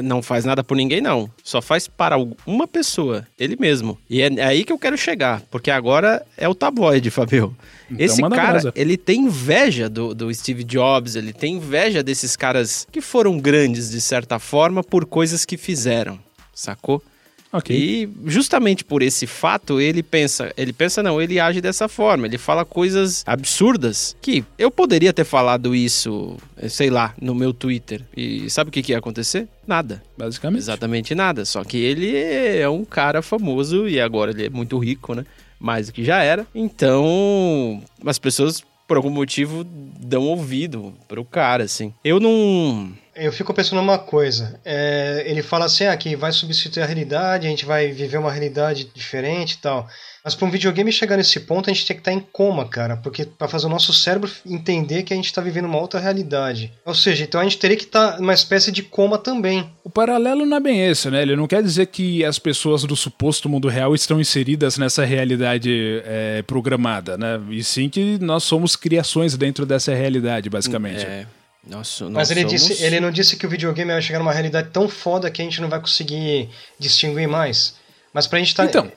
não 0.00 0.22
faz 0.22 0.44
nada 0.44 0.62
por 0.62 0.76
ninguém, 0.76 1.00
não. 1.00 1.28
Só 1.42 1.60
faz 1.60 1.88
para 1.88 2.16
uma 2.46 2.68
pessoa, 2.68 3.26
ele 3.36 3.56
mesmo. 3.58 3.98
E 4.08 4.22
é, 4.22 4.32
é 4.32 4.44
aí 4.44 4.64
que 4.64 4.72
eu 4.72 4.78
quero 4.78 4.96
chegar, 4.96 5.42
porque 5.50 5.72
agora 5.72 6.24
é 6.36 6.48
o 6.48 6.54
tabloide, 6.54 7.10
Fabio. 7.10 7.56
Então, 7.90 8.04
Esse 8.04 8.22
cara, 8.22 8.72
ele 8.76 8.96
tem 8.96 9.22
inveja 9.22 9.88
do, 9.88 10.14
do 10.14 10.32
Steve 10.32 10.62
Jobs, 10.62 11.16
ele 11.16 11.32
tem 11.32 11.54
inveja 11.54 12.04
desses 12.04 12.36
caras 12.36 12.86
que 12.92 13.00
foram 13.00 13.36
grandes, 13.40 13.90
de 13.90 14.00
certa 14.00 14.38
forma, 14.38 14.84
por 14.84 15.04
coisas 15.06 15.44
que 15.44 15.56
fizeram, 15.56 16.20
sacou? 16.54 17.02
Okay. 17.52 17.76
E 17.76 18.10
justamente 18.26 18.84
por 18.84 19.02
esse 19.02 19.26
fato, 19.26 19.80
ele 19.80 20.02
pensa, 20.02 20.52
ele 20.56 20.72
pensa 20.72 21.02
não, 21.02 21.20
ele 21.20 21.40
age 21.40 21.60
dessa 21.60 21.88
forma, 21.88 22.26
ele 22.26 22.38
fala 22.38 22.64
coisas 22.64 23.22
absurdas 23.26 24.16
que 24.20 24.44
eu 24.58 24.70
poderia 24.70 25.12
ter 25.12 25.24
falado 25.24 25.74
isso, 25.74 26.36
sei 26.68 26.90
lá, 26.90 27.14
no 27.20 27.34
meu 27.34 27.54
Twitter. 27.54 28.02
E 28.16 28.50
sabe 28.50 28.68
o 28.68 28.72
que, 28.72 28.82
que 28.82 28.92
ia 28.92 28.98
acontecer? 28.98 29.48
Nada. 29.66 30.02
Basicamente. 30.16 30.60
Exatamente 30.60 31.14
nada. 31.14 31.44
Só 31.44 31.64
que 31.64 31.78
ele 31.78 32.16
é 32.16 32.68
um 32.68 32.84
cara 32.84 33.22
famoso 33.22 33.88
e 33.88 34.00
agora 34.00 34.30
ele 34.30 34.46
é 34.46 34.50
muito 34.50 34.78
rico, 34.78 35.14
né? 35.14 35.24
Mais 35.58 35.86
do 35.86 35.92
que 35.92 36.04
já 36.04 36.22
era. 36.22 36.46
Então, 36.54 37.82
as 38.06 38.18
pessoas, 38.18 38.62
por 38.86 38.96
algum 38.96 39.10
motivo, 39.10 39.64
dão 39.64 40.22
ouvido 40.22 40.94
pro 41.06 41.24
cara, 41.24 41.64
assim. 41.64 41.92
Eu 42.04 42.20
não 42.20 42.92
eu 43.18 43.32
fico 43.32 43.52
pensando 43.52 43.80
numa 43.80 43.98
coisa. 43.98 44.58
É, 44.64 45.22
ele 45.26 45.42
fala 45.42 45.66
assim, 45.66 45.86
ah, 45.86 45.96
que 45.96 46.14
vai 46.16 46.32
substituir 46.32 46.82
a 46.82 46.86
realidade, 46.86 47.46
a 47.46 47.50
gente 47.50 47.64
vai 47.64 47.88
viver 47.88 48.18
uma 48.18 48.32
realidade 48.32 48.90
diferente 48.94 49.52
e 49.52 49.58
tal. 49.58 49.88
Mas 50.24 50.34
para 50.34 50.46
um 50.46 50.50
videogame 50.50 50.92
chegar 50.92 51.16
nesse 51.16 51.40
ponto, 51.40 51.70
a 51.70 51.72
gente 51.72 51.86
tem 51.86 51.96
que 51.96 52.00
estar 52.00 52.10
tá 52.10 52.16
em 52.16 52.20
coma, 52.20 52.68
cara, 52.68 52.96
porque 52.96 53.24
para 53.24 53.48
fazer 53.48 53.66
o 53.66 53.70
nosso 53.70 53.92
cérebro 53.94 54.30
entender 54.44 55.02
que 55.02 55.12
a 55.12 55.16
gente 55.16 55.26
está 55.26 55.40
vivendo 55.40 55.64
uma 55.64 55.78
outra 55.78 55.98
realidade. 55.98 56.72
Ou 56.84 56.94
seja, 56.94 57.24
então 57.24 57.40
a 57.40 57.44
gente 57.44 57.58
teria 57.58 57.76
que 57.76 57.84
estar 57.84 58.12
tá 58.12 58.20
numa 58.20 58.34
espécie 58.34 58.70
de 58.70 58.82
coma 58.82 59.16
também. 59.16 59.70
O 59.82 59.90
paralelo 59.90 60.44
não 60.44 60.56
é 60.56 60.60
bem 60.60 60.86
esse, 60.86 61.10
né? 61.10 61.22
Ele 61.22 61.36
não 61.36 61.46
quer 61.46 61.62
dizer 61.62 61.86
que 61.86 62.24
as 62.24 62.38
pessoas 62.38 62.82
do 62.84 62.94
suposto 62.94 63.48
mundo 63.48 63.68
real 63.68 63.94
estão 63.94 64.20
inseridas 64.20 64.76
nessa 64.76 65.04
realidade 65.04 66.02
é, 66.04 66.42
programada, 66.42 67.16
né? 67.16 67.40
E 67.50 67.64
sim 67.64 67.88
que 67.88 68.18
nós 68.20 68.44
somos 68.44 68.76
criações 68.76 69.36
dentro 69.36 69.64
dessa 69.64 69.94
realidade, 69.94 70.50
basicamente. 70.50 71.04
É. 71.04 71.26
Nossa, 71.68 72.08
Mas 72.08 72.30
ele, 72.30 72.42
somos... 72.42 72.66
disse, 72.66 72.82
ele 72.82 72.98
não 72.98 73.10
disse 73.10 73.36
que 73.36 73.46
o 73.46 73.48
videogame 73.48 73.92
vai 73.92 74.00
chegar 74.00 74.18
numa 74.18 74.32
realidade 74.32 74.70
tão 74.72 74.88
foda 74.88 75.30
que 75.30 75.42
a 75.42 75.44
gente 75.44 75.60
não 75.60 75.68
vai 75.68 75.78
conseguir 75.78 76.48
distinguir 76.78 77.28
mais. 77.28 77.74
Mas 78.12 78.26
pra 78.26 78.38
gente 78.38 78.54
tá. 78.54 78.64
Então, 78.64 78.90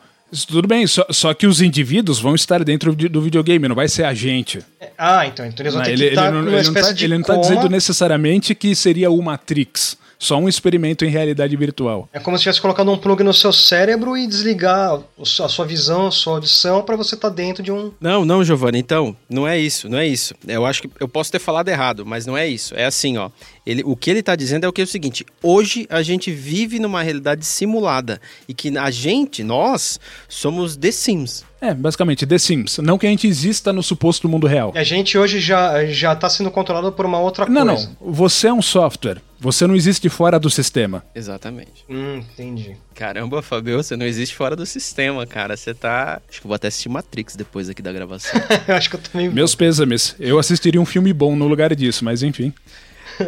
tudo 0.48 0.68
bem, 0.68 0.88
só, 0.88 1.06
só 1.10 1.34
que 1.34 1.46
os 1.46 1.62
indivíduos 1.62 2.20
vão 2.20 2.34
estar 2.34 2.64
dentro 2.64 2.96
do 2.96 3.22
videogame, 3.22 3.68
não 3.68 3.76
vai 3.76 3.90
ser 3.90 4.06
a 4.06 4.14
gente. 4.14 4.64
Ah, 4.98 5.28
então, 5.28 5.46
então 5.46 5.64
eles 5.64 5.74
vão 5.74 5.82
não, 5.82 5.86
ter 5.86 5.92
ele, 5.92 6.04
que 6.04 6.10
estar 6.10 6.28
ele, 6.28 6.32
não, 6.32 6.48
ele, 6.48 6.64
não 6.64 6.74
tá, 6.74 6.90
ele 6.92 7.18
não 7.18 7.24
tá 7.24 7.36
dizendo 7.36 7.70
necessariamente 7.70 8.56
que 8.56 8.74
seria 8.74 9.12
o 9.12 9.22
Matrix 9.22 9.98
só 10.22 10.38
um 10.38 10.48
experimento 10.48 11.04
em 11.04 11.10
realidade 11.10 11.58
virtual. 11.58 12.08
É 12.14 12.20
como 12.20 12.38
se 12.38 12.42
estivesse 12.42 12.62
colocando 12.62 12.92
um 12.92 12.98
plug 12.98 13.24
no 13.24 13.34
seu 13.34 13.52
cérebro 13.52 14.16
e 14.16 14.28
desligar 14.28 15.00
a 15.20 15.50
sua 15.50 15.66
visão, 15.66 16.06
a 16.06 16.12
sua 16.12 16.34
audição 16.34 16.84
para 16.84 16.96
você 16.96 17.16
estar 17.16 17.30
tá 17.30 17.36
dentro 17.36 17.64
de 17.64 17.72
um. 17.72 17.92
Não, 18.00 18.24
não, 18.24 18.44
Giovanni, 18.44 18.78
então, 18.78 19.16
não 19.28 19.48
é 19.48 19.58
isso, 19.58 19.90
não 19.90 19.98
é 19.98 20.06
isso. 20.06 20.36
Eu 20.48 20.64
acho 20.64 20.84
que 20.84 20.90
eu 21.00 21.08
posso 21.08 21.32
ter 21.32 21.40
falado 21.40 21.70
errado, 21.70 22.06
mas 22.06 22.28
não 22.28 22.38
é 22.38 22.48
isso. 22.48 22.76
É 22.76 22.86
assim, 22.86 23.18
ó. 23.18 23.32
Ele, 23.66 23.84
o 23.86 23.96
que 23.96 24.10
ele 24.10 24.22
está 24.22 24.36
dizendo 24.36 24.66
é 24.66 24.68
o 24.70 24.74
que 24.74 24.82
é 24.82 24.84
o 24.84 24.88
seguinte: 24.88 25.26
hoje 25.42 25.86
a 25.90 26.02
gente 26.02 26.32
vive 26.32 26.80
numa 26.80 27.04
realidade 27.04 27.46
simulada 27.46 28.20
e 28.48 28.54
que 28.54 28.76
a 28.78 28.90
gente, 28.90 29.44
nós, 29.44 30.00
somos 30.28 30.76
The 30.76 30.92
Sims. 30.92 31.46
É, 31.62 31.76
basicamente, 31.76 32.26
The 32.26 32.40
Sims. 32.40 32.80
Não 32.80 32.98
que 32.98 33.06
a 33.06 33.10
gente 33.10 33.28
exista 33.28 33.72
no 33.72 33.84
suposto 33.84 34.28
mundo 34.28 34.48
real. 34.48 34.72
A 34.76 34.84
gente 34.84 35.16
hoje 35.16 35.40
já, 35.40 35.86
já 35.86 36.16
tá 36.16 36.28
sendo 36.28 36.50
controlado 36.50 36.92
por 36.92 37.06
uma 37.06 37.20
outra 37.20 37.46
não, 37.46 37.68
coisa. 37.68 37.96
Não, 38.02 38.08
não. 38.08 38.14
Você 38.14 38.48
é 38.48 38.54
um 38.54 38.64
software. 38.64 39.22
Você 39.40 39.66
não 39.68 39.76
existe 39.76 40.10
fora 40.10 40.40
do 40.40 40.50
sistema. 40.50 41.04
Exatamente. 41.14 41.86
Hum, 41.90 42.24
entendi. 42.34 42.78
Caramba, 42.96 43.42
Fabio, 43.42 43.78
você 43.78 43.96
não 43.96 44.06
existe 44.06 44.36
fora 44.36 44.56
do 44.56 44.66
sistema, 44.66 45.26
cara. 45.26 45.56
Você 45.56 45.74
tá. 45.74 46.20
Acho 46.30 46.42
que 46.42 46.48
vou 46.48 46.56
até 46.56 46.68
assistir 46.68 46.90
Matrix 46.90 47.36
depois 47.36 47.70
aqui 47.70 47.82
da 47.82 47.92
gravação. 47.92 48.40
eu 48.68 48.76
acho 48.76 48.90
que 48.90 48.96
eu 48.96 49.00
tô 49.00 49.16
meio. 49.16 49.32
Meus 49.32 49.54
pêsames. 49.54 50.16
Eu 50.20 50.40
assistiria 50.40 50.82
um 50.82 50.86
filme 50.86 51.14
bom 51.14 51.36
no 51.36 51.48
lugar 51.48 51.76
disso, 51.76 52.04
mas 52.04 52.24
enfim. 52.24 52.54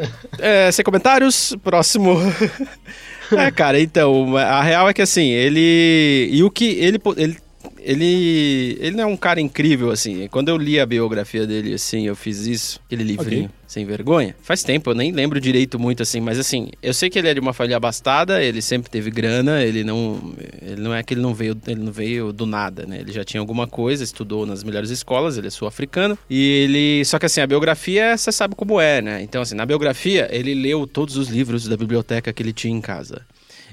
é, 0.39 0.71
sem 0.71 0.84
comentários, 0.84 1.56
próximo. 1.63 2.17
é, 3.32 3.51
cara, 3.51 3.79
então, 3.79 4.36
a 4.38 4.62
real 4.62 4.89
é 4.89 4.93
que 4.93 5.01
assim, 5.01 5.29
ele. 5.29 6.29
E 6.32 6.43
o 6.43 6.51
que 6.51 6.65
ele, 6.65 7.01
ele 7.17 7.38
ele, 7.83 8.77
ele 8.79 8.95
não 8.95 9.03
é 9.03 9.05
um 9.05 9.17
cara 9.17 9.41
incrível, 9.41 9.91
assim. 9.91 10.27
Quando 10.29 10.49
eu 10.49 10.57
li 10.57 10.79
a 10.79 10.85
biografia 10.85 11.45
dele, 11.45 11.73
assim, 11.73 12.07
eu 12.07 12.15
fiz 12.15 12.45
isso, 12.47 12.79
aquele 12.85 13.03
livrinho, 13.03 13.45
okay. 13.45 13.55
sem 13.67 13.85
vergonha. 13.85 14.35
Faz 14.41 14.63
tempo, 14.63 14.89
eu 14.89 14.95
nem 14.95 15.11
lembro 15.11 15.39
direito 15.39 15.77
muito, 15.77 16.01
assim, 16.01 16.21
mas 16.21 16.39
assim, 16.39 16.69
eu 16.81 16.93
sei 16.93 17.09
que 17.09 17.19
ele 17.19 17.27
é 17.27 17.33
de 17.33 17.39
uma 17.39 17.53
família 17.53 17.77
abastada, 17.77 18.41
ele 18.41 18.61
sempre 18.61 18.89
teve 18.89 19.11
grana, 19.11 19.61
ele 19.61 19.83
não. 19.83 20.33
Ele 20.61 20.81
não 20.81 20.93
é 20.93 21.03
que 21.03 21.13
ele 21.13 21.21
não 21.21 21.33
veio, 21.33 21.57
ele 21.67 21.81
não 21.81 21.91
veio 21.91 22.31
do 22.31 22.45
nada, 22.45 22.85
né? 22.85 23.01
Ele 23.01 23.11
já 23.11 23.23
tinha 23.23 23.41
alguma 23.41 23.67
coisa, 23.67 24.03
estudou 24.03 24.45
nas 24.45 24.63
melhores 24.63 24.89
escolas, 24.89 25.37
ele 25.37 25.47
é 25.47 25.49
sul-africano. 25.51 26.17
E 26.29 26.63
ele. 26.63 27.05
Só 27.05 27.19
que 27.19 27.25
assim, 27.25 27.41
a 27.41 27.47
biografia, 27.47 28.17
você 28.17 28.31
sabe 28.31 28.55
como 28.55 28.79
é, 28.79 29.01
né? 29.01 29.21
Então, 29.21 29.41
assim, 29.41 29.55
na 29.55 29.65
biografia, 29.65 30.29
ele 30.31 30.53
leu 30.53 30.87
todos 30.87 31.17
os 31.17 31.27
livros 31.27 31.67
da 31.67 31.75
biblioteca 31.75 32.31
que 32.31 32.41
ele 32.41 32.53
tinha 32.53 32.75
em 32.75 32.81
casa. 32.81 33.25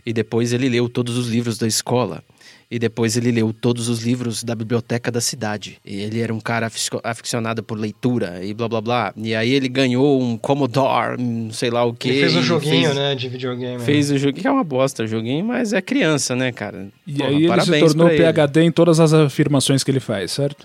E 0.04 0.12
depois 0.12 0.52
ele 0.52 0.68
leu 0.68 0.88
todos 0.88 1.16
os 1.16 1.28
livros 1.28 1.58
da 1.58 1.66
escola. 1.66 2.22
E 2.70 2.78
depois 2.78 3.16
ele 3.16 3.33
leu 3.33 3.52
todos 3.52 3.88
os 3.88 4.00
livros 4.02 4.44
da 4.44 4.54
biblioteca 4.54 5.11
da 5.11 5.20
cidade. 5.20 5.78
E 5.85 6.00
ele 6.00 6.20
era 6.20 6.33
um 6.33 6.38
cara 6.38 6.70
aficionado 7.02 7.62
por 7.64 7.76
leitura 7.76 8.44
e 8.44 8.54
blá 8.54 8.68
blá 8.68 8.80
blá. 8.80 9.12
E 9.16 9.35
aí 9.35 9.52
ele 9.52 9.68
ganhou 9.68 10.22
um 10.22 10.38
Commodore, 10.38 11.20
não 11.20 11.52
sei 11.52 11.68
lá 11.68 11.85
o 11.85 11.92
que. 11.92 12.09
Ele 12.09 12.20
fez 12.20 12.37
um 12.37 12.42
joguinho, 12.42 12.85
fez, 12.85 12.94
né, 12.94 13.14
de 13.16 13.28
videogame. 13.28 13.83
Fez 13.83 14.11
o 14.11 14.14
um 14.14 14.18
joguinho, 14.18 14.42
que 14.42 14.46
é 14.46 14.50
uma 14.50 14.62
bosta 14.62 15.02
o 15.02 15.06
joguinho, 15.06 15.44
mas 15.44 15.72
é 15.72 15.83
criança, 15.83 16.37
né, 16.37 16.52
cara? 16.52 16.88
E 17.06 17.14
Porra, 17.14 17.28
aí 17.28 17.44
ele 17.46 17.61
se 17.61 17.80
tornou 17.80 18.09
PHD 18.09 18.62
em 18.62 18.70
todas 18.70 19.00
as 19.00 19.12
afirmações 19.12 19.83
que 19.83 19.90
ele 19.90 20.00
faz, 20.00 20.30
certo? 20.30 20.64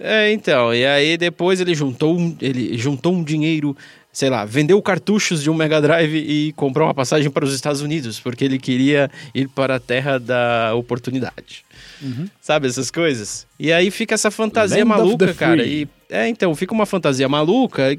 É, 0.00 0.32
então, 0.32 0.74
e 0.74 0.84
aí 0.84 1.16
depois 1.16 1.60
ele 1.60 1.72
juntou, 1.72 2.18
ele 2.40 2.76
juntou 2.76 3.14
um 3.14 3.22
dinheiro 3.22 3.76
sei 4.14 4.30
lá, 4.30 4.44
vendeu 4.44 4.80
cartuchos 4.80 5.42
de 5.42 5.50
um 5.50 5.54
Mega 5.54 5.82
Drive 5.82 6.14
e 6.14 6.52
comprou 6.52 6.86
uma 6.86 6.94
passagem 6.94 7.28
para 7.28 7.44
os 7.44 7.52
Estados 7.52 7.80
Unidos, 7.80 8.20
porque 8.20 8.44
ele 8.44 8.60
queria 8.60 9.10
ir 9.34 9.48
para 9.48 9.74
a 9.74 9.80
terra 9.80 10.18
da 10.18 10.72
oportunidade. 10.76 11.64
Uhum. 12.00 12.28
Sabe 12.40 12.68
essas 12.68 12.92
coisas? 12.92 13.44
E 13.58 13.72
aí 13.72 13.90
fica 13.90 14.14
essa 14.14 14.30
fantasia 14.30 14.84
Land 14.84 14.88
maluca, 14.88 15.34
cara. 15.34 15.64
E, 15.64 15.88
é, 16.08 16.28
então, 16.28 16.54
fica 16.54 16.72
uma 16.72 16.86
fantasia 16.86 17.28
maluca. 17.28 17.96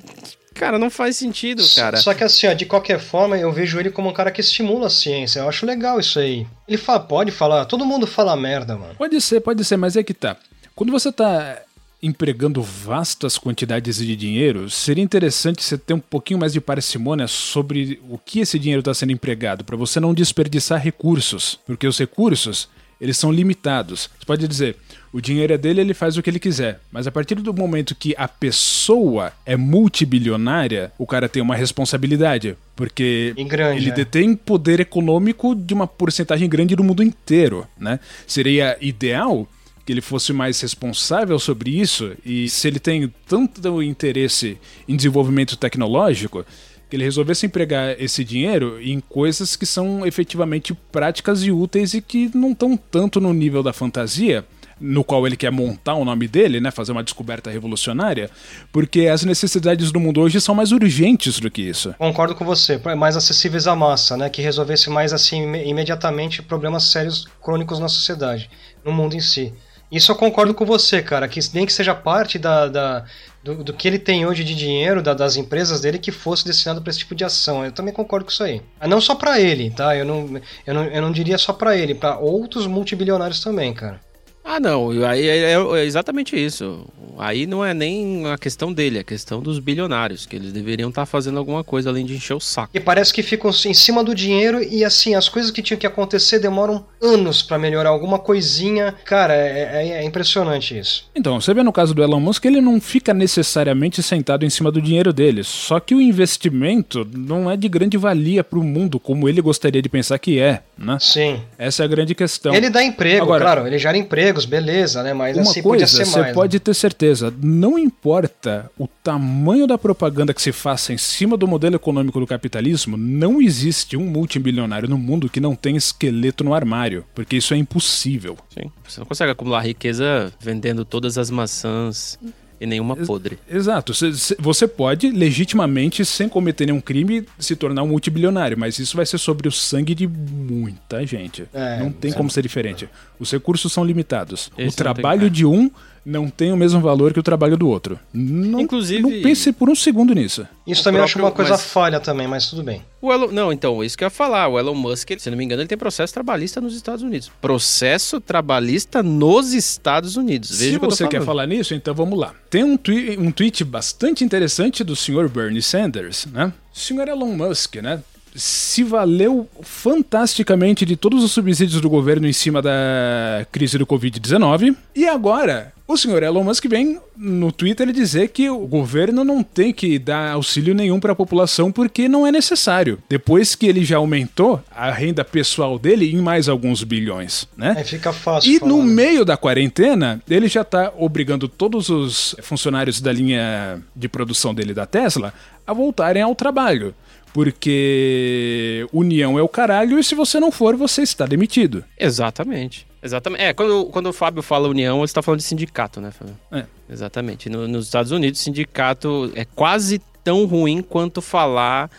Cara, 0.53 0.79
não 0.79 0.89
faz 0.89 1.17
sentido, 1.17 1.61
cara. 1.75 1.97
Só 1.97 2.13
que 2.13 2.23
assim, 2.23 2.47
ó, 2.47 2.53
de 2.53 2.65
qualquer 2.65 2.97
forma, 2.97 3.37
eu 3.37 3.51
vejo 3.51 3.77
ele 3.77 3.91
como 3.91 4.09
um 4.09 4.13
cara 4.13 4.31
que 4.31 4.39
estimula 4.39 4.87
a 4.87 4.89
ciência. 4.89 5.41
Eu 5.41 5.49
acho 5.49 5.65
legal 5.65 5.99
isso 5.99 6.17
aí. 6.17 6.47
Ele 6.65 6.77
fala, 6.77 7.01
pode 7.01 7.29
falar, 7.29 7.65
todo 7.65 7.85
mundo 7.85 8.07
fala 8.07 8.37
merda, 8.37 8.77
mano. 8.77 8.95
Pode 8.97 9.19
ser, 9.19 9.41
pode 9.41 9.65
ser, 9.65 9.75
mas 9.75 9.97
é 9.97 10.03
que 10.03 10.13
tá. 10.13 10.37
Quando 10.73 10.93
você 10.93 11.11
tá 11.11 11.61
empregando 12.05 12.61
vastas 12.61 13.37
quantidades 13.37 13.97
de 13.97 14.15
dinheiro, 14.15 14.69
seria 14.69 15.03
interessante 15.03 15.63
você 15.63 15.77
ter 15.77 15.93
um 15.93 15.99
pouquinho 15.99 16.39
mais 16.39 16.53
de 16.53 16.61
parcimônia 16.61 17.27
sobre 17.27 17.99
o 18.09 18.17
que 18.17 18.39
esse 18.39 18.59
dinheiro 18.59 18.79
está 18.79 18.93
sendo 18.93 19.11
empregado, 19.11 19.63
para 19.63 19.75
você 19.75 19.99
não 19.99 20.13
desperdiçar 20.13 20.81
recursos, 20.81 21.59
porque 21.65 21.87
os 21.87 21.97
recursos 21.97 22.69
eles 22.99 23.17
são 23.17 23.31
limitados. 23.31 24.09
Você 24.17 24.25
pode 24.25 24.47
dizer, 24.47 24.77
o 25.11 25.19
dinheiro 25.19 25.53
é 25.53 25.57
dele, 25.57 25.81
ele 25.81 25.93
faz 25.93 26.17
o 26.17 26.23
que 26.23 26.29
ele 26.29 26.39
quiser. 26.39 26.79
Mas 26.91 27.07
a 27.07 27.11
partir 27.11 27.35
do 27.35 27.53
momento 27.53 27.93
que 27.93 28.15
a 28.17 28.27
pessoa 28.27 29.33
é 29.45 29.57
multibilionária, 29.57 30.91
o 30.97 31.05
cara 31.05 31.27
tem 31.27 31.41
uma 31.41 31.55
responsabilidade. 31.55 32.55
Porque 32.75 33.33
grande, 33.47 33.79
ele 33.79 33.89
é. 33.89 33.93
detém 33.93 34.35
poder 34.35 34.79
econômico 34.79 35.53
de 35.55 35.73
uma 35.73 35.87
porcentagem 35.87 36.47
grande 36.47 36.75
do 36.75 36.83
mundo 36.83 37.03
inteiro. 37.03 37.67
Né? 37.77 37.99
Seria 38.25 38.77
ideal 38.79 39.47
que 39.85 39.93
ele 39.93 40.01
fosse 40.01 40.33
mais 40.33 40.59
responsável 40.59 41.37
sobre 41.37 41.79
isso 41.79 42.13
e 42.25 42.49
se 42.49 42.67
ele 42.67 42.79
tem 42.79 43.13
tanto 43.27 43.83
interesse 43.83 44.57
em 44.87 44.95
desenvolvimento 44.95 45.55
tecnológico 45.55 46.43
que 46.89 46.95
ele 46.95 47.03
resolvesse 47.03 47.45
empregar 47.45 47.95
esse 47.99 48.23
dinheiro 48.23 48.81
em 48.81 48.99
coisas 48.99 49.55
que 49.55 49.65
são 49.65 50.05
efetivamente 50.05 50.73
práticas 50.91 51.43
e 51.43 51.51
úteis 51.51 51.93
e 51.93 52.01
que 52.01 52.31
não 52.35 52.51
estão 52.51 52.77
tanto 52.77 53.19
no 53.19 53.33
nível 53.33 53.63
da 53.63 53.73
fantasia, 53.73 54.45
no 54.79 55.03
qual 55.03 55.25
ele 55.25 55.37
quer 55.37 55.51
montar 55.51 55.95
o 55.95 56.05
nome 56.05 56.27
dele, 56.27 56.59
né, 56.59 56.69
fazer 56.69 56.91
uma 56.91 57.03
descoberta 57.03 57.49
revolucionária, 57.49 58.29
porque 58.71 59.07
as 59.07 59.23
necessidades 59.23 59.91
do 59.91 59.99
mundo 59.99 60.21
hoje 60.21 60.39
são 60.41 60.53
mais 60.53 60.71
urgentes 60.71 61.39
do 61.39 61.49
que 61.49 61.61
isso. 61.61 61.95
Concordo 61.97 62.35
com 62.35 62.45
você, 62.45 62.79
mais 62.95 63.15
acessíveis 63.15 63.67
à 63.67 63.75
massa, 63.75 64.17
né, 64.17 64.29
que 64.29 64.41
resolvesse 64.41 64.89
mais 64.89 65.13
assim 65.13 65.55
imediatamente 65.65 66.41
problemas 66.41 66.83
sérios 66.83 67.25
crônicos 67.41 67.79
na 67.79 67.87
sociedade, 67.87 68.49
no 68.83 68.91
mundo 68.91 69.15
em 69.15 69.21
si. 69.21 69.53
Isso 69.91 70.11
eu 70.11 70.15
concordo 70.15 70.53
com 70.53 70.65
você, 70.65 71.01
cara, 71.01 71.27
que 71.27 71.39
nem 71.53 71.65
que 71.65 71.73
seja 71.73 71.93
parte 71.93 72.39
da, 72.39 72.67
da 72.67 73.05
do, 73.43 73.63
do, 73.63 73.73
que 73.73 73.87
ele 73.87 73.99
tem 73.99 74.25
hoje 74.25 74.43
de 74.43 74.55
dinheiro, 74.55 75.03
da, 75.03 75.13
das 75.13 75.37
empresas 75.37 75.79
dele, 75.79 75.99
que 75.99 76.11
fosse 76.11 76.43
destinado 76.43 76.81
para 76.81 76.89
esse 76.89 76.99
tipo 76.99 77.13
de 77.13 77.23
ação. 77.23 77.63
Eu 77.63 77.71
também 77.71 77.93
concordo 77.93 78.25
com 78.25 78.31
isso 78.31 78.43
aí. 78.43 78.61
Mas 78.79 78.89
não 78.89 78.99
só 78.99 79.13
para 79.13 79.39
ele, 79.39 79.69
tá? 79.69 79.95
Eu 79.95 80.03
não, 80.03 80.41
eu 80.65 80.73
não, 80.73 80.83
eu 80.85 81.01
não 81.01 81.11
diria 81.11 81.37
só 81.37 81.53
para 81.53 81.77
ele, 81.77 81.93
para 81.93 82.17
outros 82.17 82.65
multibilionários 82.65 83.39
também, 83.39 83.71
cara. 83.73 84.01
Ah, 84.45 84.59
não, 84.59 84.91
aí 85.03 85.27
é, 85.27 85.53
é, 85.53 85.55
é, 85.55 85.85
exatamente 85.85 86.35
isso. 86.35 86.85
Aí 87.17 87.47
não 87.47 87.65
é 87.65 87.73
nem 87.73 88.27
a 88.27 88.37
questão 88.37 88.71
dele, 88.71 88.97
é 88.97 89.01
a 89.01 89.03
questão 89.03 89.41
dos 89.41 89.57
bilionários, 89.57 90.27
que 90.27 90.35
eles 90.35 90.53
deveriam 90.53 90.89
estar 90.89 91.01
tá 91.01 91.05
fazendo 91.07 91.39
alguma 91.39 91.63
coisa 91.63 91.89
além 91.89 92.05
de 92.05 92.13
encher 92.13 92.35
o 92.35 92.39
saco. 92.39 92.69
E 92.71 92.79
parece 92.79 93.11
que 93.11 93.23
ficam 93.23 93.49
em 93.49 93.73
cima 93.73 94.03
do 94.03 94.13
dinheiro 94.13 94.61
e 94.61 94.85
assim, 94.85 95.15
as 95.15 95.27
coisas 95.27 95.49
que 95.49 95.63
tinham 95.63 95.79
que 95.79 95.87
acontecer 95.87 96.37
demoram 96.37 96.85
anos 97.01 97.41
para 97.41 97.57
melhorar 97.57 97.89
alguma 97.89 98.19
coisinha. 98.19 98.93
Cara, 99.03 99.33
é, 99.33 99.47
é, 99.47 99.87
é, 100.01 100.03
impressionante 100.03 100.77
isso. 100.77 101.09
Então, 101.15 101.41
você 101.41 101.51
vê 101.53 101.63
no 101.63 101.73
caso 101.73 101.95
do 101.95 102.03
Elon 102.03 102.19
Musk, 102.19 102.45
ele 102.45 102.61
não 102.61 102.79
fica 102.79 103.13
necessariamente 103.15 104.03
sentado 104.03 104.45
em 104.45 104.49
cima 104.49 104.71
do 104.71 104.81
dinheiro 104.81 105.11
dele, 105.11 105.43
só 105.43 105.79
que 105.79 105.95
o 105.95 106.01
investimento 106.01 107.07
não 107.11 107.49
é 107.49 107.57
de 107.57 107.67
grande 107.67 107.97
valia 107.97 108.43
para 108.43 108.59
o 108.59 108.63
mundo 108.63 108.99
como 108.99 109.27
ele 109.27 109.41
gostaria 109.41 109.81
de 109.81 109.89
pensar 109.89 110.19
que 110.19 110.39
é, 110.39 110.61
né? 110.77 110.97
Sim. 110.99 111.41
Essa 111.57 111.81
é 111.81 111.85
a 111.85 111.87
grande 111.87 112.13
questão. 112.13 112.53
Ele 112.53 112.69
dá 112.69 112.83
emprego, 112.83 113.23
Agora, 113.23 113.43
claro, 113.43 113.67
ele 113.67 113.79
gera 113.79 113.97
emprego 113.97 114.34
empregos, 114.43 114.45
beleza, 114.45 115.03
né? 115.03 115.13
Mas 115.13 115.37
uma 115.37 115.43
assim 115.43 115.61
coisa, 115.61 115.85
podia 115.85 115.87
ser 115.87 116.05
você 116.05 116.19
mais. 116.19 116.27
Você 116.27 116.33
pode 116.33 116.55
né? 116.57 116.59
ter 116.59 116.73
certeza, 116.73 117.33
não 117.41 117.77
importa 117.77 118.69
o 118.77 118.87
tamanho 118.87 119.65
da 119.67 119.77
propaganda 119.77 120.33
que 120.33 120.41
se 120.41 120.51
faça 120.51 120.93
em 120.93 120.97
cima 120.97 121.37
do 121.37 121.47
modelo 121.47 121.75
econômico 121.75 122.19
do 122.19 122.27
capitalismo, 122.27 122.97
não 122.97 123.41
existe 123.41 123.95
um 123.95 124.05
multimilionário 124.05 124.89
no 124.89 124.97
mundo 124.97 125.29
que 125.29 125.39
não 125.39 125.55
tenha 125.55 125.77
esqueleto 125.77 126.43
no 126.43 126.53
armário, 126.53 127.05
porque 127.13 127.37
isso 127.37 127.53
é 127.53 127.57
impossível. 127.57 128.37
Sim, 128.49 128.71
você 128.87 128.99
não 128.99 129.07
consegue 129.07 129.31
acumular 129.31 129.61
riqueza 129.61 130.31
vendendo 130.39 130.83
todas 130.83 131.17
as 131.17 131.29
maçãs 131.29 132.19
e 132.59 132.65
nenhuma 132.65 132.95
podre. 132.95 133.37
Exato. 133.49 133.93
Você 134.39 134.67
pode 134.67 135.09
legitimamente, 135.11 136.05
sem 136.05 136.29
cometer 136.29 136.65
nenhum 136.65 136.81
crime, 136.81 137.25
se 137.37 137.55
tornar 137.55 137.83
um 137.83 137.87
multibilionário, 137.87 138.57
mas 138.57 138.79
isso 138.79 138.95
vai 138.95 139.05
ser 139.05 139.17
sobre 139.17 139.47
o 139.47 139.51
sangue 139.51 139.93
de 139.93 140.07
muita 140.07 141.05
gente. 141.05 141.47
É, 141.53 141.79
não 141.79 141.91
tem 141.91 142.11
como 142.11 142.29
ser 142.29 142.41
diferente. 142.41 142.89
Os 143.19 143.31
recursos 143.31 143.71
são 143.71 143.83
limitados. 143.83 144.51
O 144.57 144.71
trabalho 144.71 145.21
tem... 145.21 145.31
de 145.31 145.45
um 145.45 145.69
não 146.05 146.29
tem 146.29 146.51
o 146.53 146.57
mesmo 146.57 146.79
valor 146.79 147.11
que 147.11 147.19
o 147.19 147.23
trabalho 147.23 147.57
do 147.57 147.67
outro. 147.67 147.99
Não, 148.13 148.59
Inclusive, 148.59 149.01
não 149.01 149.09
pense 149.09 149.51
por 149.51 149.69
um 149.69 149.75
segundo 149.75 150.13
nisso. 150.13 150.47
Isso 150.67 150.83
também 150.83 150.99
próprio, 150.99 151.03
acho 151.03 151.19
uma 151.19 151.31
coisa 151.31 151.51
mas... 151.51 151.63
falha 151.63 151.99
também, 151.99 152.27
mas 152.27 152.47
tudo 152.47 152.61
bem. 152.61 152.83
O 153.01 153.11
Elon, 153.11 153.31
não, 153.31 153.51
então, 153.51 153.83
isso 153.83 153.97
que 153.97 154.03
eu 154.03 154.07
ia 154.07 154.11
falar. 154.11 154.47
O 154.47 154.59
Elon 154.59 154.75
Musk, 154.75 155.11
se 155.17 155.29
não 155.29 155.37
me 155.37 155.43
engano, 155.43 155.61
ele 155.61 155.67
tem 155.67 155.77
processo 155.77 156.13
trabalhista 156.13 156.61
nos 156.61 156.75
Estados 156.75 157.01
Unidos. 157.01 157.31
Processo 157.41 158.21
trabalhista 158.21 159.01
nos 159.01 159.53
Estados 159.53 160.15
Unidos. 160.15 160.59
Veja 160.59 160.73
se 160.73 160.77
você 160.77 161.07
quer 161.07 161.23
falar 161.23 161.47
nisso, 161.47 161.73
então 161.73 161.93
vamos 161.93 162.19
lá. 162.19 162.33
Tem 162.49 162.63
um, 162.63 162.77
twi 162.77 163.17
um 163.17 163.31
tweet 163.31 163.63
bastante 163.63 164.23
interessante 164.23 164.83
do 164.83 164.95
senhor 164.95 165.27
Bernie 165.27 165.61
Sanders, 165.61 166.27
né? 166.27 166.53
O 166.73 166.77
senhor 166.77 167.07
Elon 167.07 167.35
Musk, 167.35 167.77
né? 167.77 168.01
se 168.35 168.83
valeu 168.83 169.49
fantasticamente 169.61 170.85
de 170.85 170.97
todos 170.97 171.23
os 171.23 171.31
subsídios 171.31 171.79
do 171.79 171.89
governo 171.89 172.27
em 172.27 172.33
cima 172.33 172.61
da 172.61 173.47
crise 173.49 173.77
do 173.77 173.87
Covid-19. 173.87 174.75
E 174.93 175.07
agora, 175.07 175.71
o 175.87 175.95
senhor 175.95 176.23
Elon 176.23 176.43
Musk 176.43 176.65
vem 176.67 176.99
no 177.15 177.51
Twitter 177.51 177.91
dizer 177.91 178.29
que 178.29 178.49
o 178.49 178.65
governo 178.65 179.23
não 179.23 179.43
tem 179.43 179.71
que 179.71 179.99
dar 179.99 180.31
auxílio 180.31 180.73
nenhum 180.73 180.99
para 180.99 181.11
a 181.11 181.15
população 181.15 181.71
porque 181.71 182.09
não 182.09 182.25
é 182.25 182.31
necessário. 182.31 182.97
Depois 183.07 183.53
que 183.53 183.67
ele 183.67 183.85
já 183.85 183.97
aumentou 183.97 184.61
a 184.71 184.89
renda 184.91 185.23
pessoal 185.23 185.77
dele 185.77 186.11
em 186.11 186.17
mais 186.17 186.49
alguns 186.49 186.83
bilhões, 186.83 187.47
né? 187.55 187.75
É, 187.77 187.83
fica 187.83 188.11
fácil. 188.11 188.51
E 188.51 188.59
falar, 188.59 188.69
no 188.69 188.81
meio 188.81 189.23
da 189.23 189.37
quarentena, 189.37 190.21
ele 190.27 190.47
já 190.47 190.61
está 190.61 190.91
obrigando 190.97 191.47
todos 191.47 191.89
os 191.89 192.35
funcionários 192.41 192.99
da 192.99 193.11
linha 193.11 193.79
de 193.95 194.09
produção 194.09 194.53
dele 194.53 194.73
da 194.73 194.85
Tesla 194.85 195.33
a 195.67 195.73
voltarem 195.73 196.21
ao 196.21 196.33
trabalho 196.33 196.95
porque 197.35 198.87
união 198.93 199.37
é 199.37 199.41
o 199.41 199.49
caralho 199.49 199.99
e 199.99 200.03
se 200.05 200.15
você 200.15 200.39
não 200.39 200.53
for, 200.53 200.77
você 200.77 201.01
está 201.01 201.25
demitido. 201.25 201.83
Exatamente. 201.99 202.87
Exatamente. 203.05 203.43
É, 203.43 203.53
quando, 203.53 203.85
quando 203.85 204.07
o 204.07 204.13
Fábio 204.13 204.41
fala 204.41 204.67
união, 204.67 204.97
ele 204.97 205.05
está 205.05 205.21
falando 205.21 205.39
de 205.39 205.45
sindicato, 205.45 206.01
né, 206.01 206.09
Fábio? 206.09 206.35
É. 206.51 206.65
Exatamente. 206.89 207.49
No, 207.49 207.67
nos 207.67 207.85
Estados 207.85 208.11
Unidos, 208.11 208.39
sindicato 208.39 209.31
é 209.35 209.45
quase 209.45 210.01
tão 210.23 210.45
ruim 210.45 210.81
quanto 210.81 211.21
falar 211.21 211.89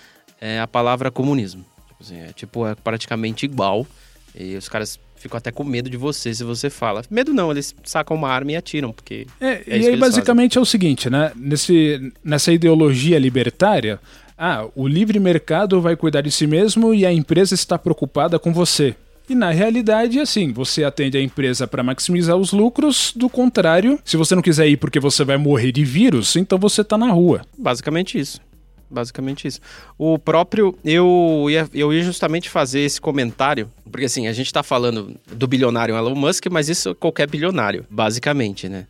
é, 0.40 0.59
a 0.59 0.66
palavra 0.66 1.09
comunismo. 1.09 1.64
Tipo 1.87 2.03
assim, 2.03 2.19
é, 2.19 2.33
tipo, 2.33 2.66
é 2.66 2.75
praticamente 2.75 3.47
igual. 3.47 3.87
E 4.35 4.57
os 4.57 4.69
caras 4.69 4.99
ficam 5.14 5.38
até 5.38 5.53
com 5.53 5.62
medo 5.62 5.88
de 5.88 5.97
você 5.97 6.35
se 6.35 6.42
você 6.42 6.69
fala. 6.69 7.03
Medo 7.09 7.33
não, 7.33 7.53
eles 7.53 7.73
sacam 7.85 8.16
uma 8.16 8.29
arma 8.29 8.51
e 8.51 8.57
atiram, 8.57 8.92
porque. 8.92 9.29
É, 9.40 9.62
é 9.64 9.79
e 9.79 9.87
aí 9.87 9.97
basicamente 9.97 10.55
fazem. 10.55 10.61
é 10.61 10.62
o 10.62 10.66
seguinte, 10.66 11.09
né? 11.09 11.31
Nesse, 11.37 12.12
nessa 12.25 12.53
ideologia 12.53 13.16
libertária, 13.16 14.01
ah, 14.37 14.66
o 14.75 14.88
livre 14.88 15.21
mercado 15.21 15.81
vai 15.81 15.95
cuidar 15.95 16.21
de 16.21 16.33
si 16.33 16.49
mesmo 16.49 16.92
e 16.92 17.07
a 17.07 17.12
empresa 17.12 17.55
está 17.55 17.79
preocupada 17.79 18.40
com 18.40 18.53
você. 18.53 18.97
E 19.29 19.35
na 19.35 19.51
realidade, 19.51 20.21
assim, 20.21 20.53
você 20.53 20.85
atende 20.85 21.19
a 21.19 21.21
empresa 21.21 21.67
para 21.67 21.83
maximizar 21.83 22.37
os 22.37 22.53
lucros, 22.53 23.12
do 23.17 23.29
contrário, 23.29 23.99
se 24.05 24.17
você 24.17 24.35
não 24.35 24.43
quiser 24.43 24.69
ir 24.69 24.77
porque 24.77 25.01
você 25.01 25.25
vai 25.25 25.37
morrer 25.37 25.73
de 25.73 25.85
vírus, 25.85 26.37
então 26.37 26.59
você 26.59 26.85
tá 26.85 26.97
na 26.97 27.11
rua. 27.11 27.43
Basicamente 27.59 28.19
isso. 28.19 28.41
Basicamente 28.89 29.49
isso. 29.49 29.61
O 29.99 30.17
próprio. 30.17 30.79
Eu 30.85 31.47
ia, 31.51 31.69
eu 31.75 31.93
ia 31.93 32.03
justamente 32.03 32.49
fazer 32.49 32.81
esse 32.81 33.01
comentário, 33.01 33.69
porque 33.91 34.07
assim, 34.07 34.29
a 34.29 34.33
gente 34.33 34.53
tá 34.53 34.62
falando 34.62 35.17
do 35.33 35.47
bilionário 35.49 35.97
Elon 35.97 36.15
Musk, 36.15 36.47
mas 36.51 36.69
isso 36.69 36.91
é 36.91 36.95
qualquer 36.95 37.29
bilionário, 37.29 37.85
basicamente, 37.91 38.69
né? 38.69 38.87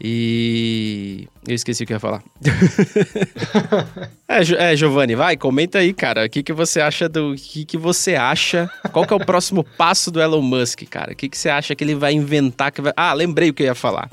E 0.00 1.28
Eu 1.46 1.54
esqueci 1.54 1.84
o 1.84 1.86
que 1.86 1.92
ia 1.92 2.00
falar. 2.00 2.22
é, 4.28 4.72
é, 4.72 4.76
Giovanni, 4.76 5.14
vai, 5.14 5.36
comenta 5.36 5.78
aí, 5.78 5.92
cara. 5.92 6.26
O 6.26 6.28
que, 6.28 6.42
que 6.42 6.52
você 6.52 6.80
acha 6.80 7.08
do. 7.08 7.32
O 7.32 7.36
que, 7.36 7.64
que 7.64 7.76
você 7.76 8.16
acha? 8.16 8.68
Qual 8.92 9.06
que 9.06 9.12
é 9.12 9.16
o 9.16 9.24
próximo 9.24 9.62
passo 9.62 10.10
do 10.10 10.20
Elon 10.20 10.42
Musk, 10.42 10.82
cara? 10.90 11.12
O 11.12 11.16
que, 11.16 11.28
que 11.28 11.38
você 11.38 11.48
acha 11.48 11.74
que 11.74 11.84
ele 11.84 11.94
vai 11.94 12.12
inventar? 12.12 12.72
Que 12.72 12.82
vai... 12.82 12.92
Ah, 12.96 13.12
lembrei 13.12 13.50
o 13.50 13.54
que 13.54 13.62
eu 13.62 13.66
ia 13.66 13.74
falar. 13.74 14.10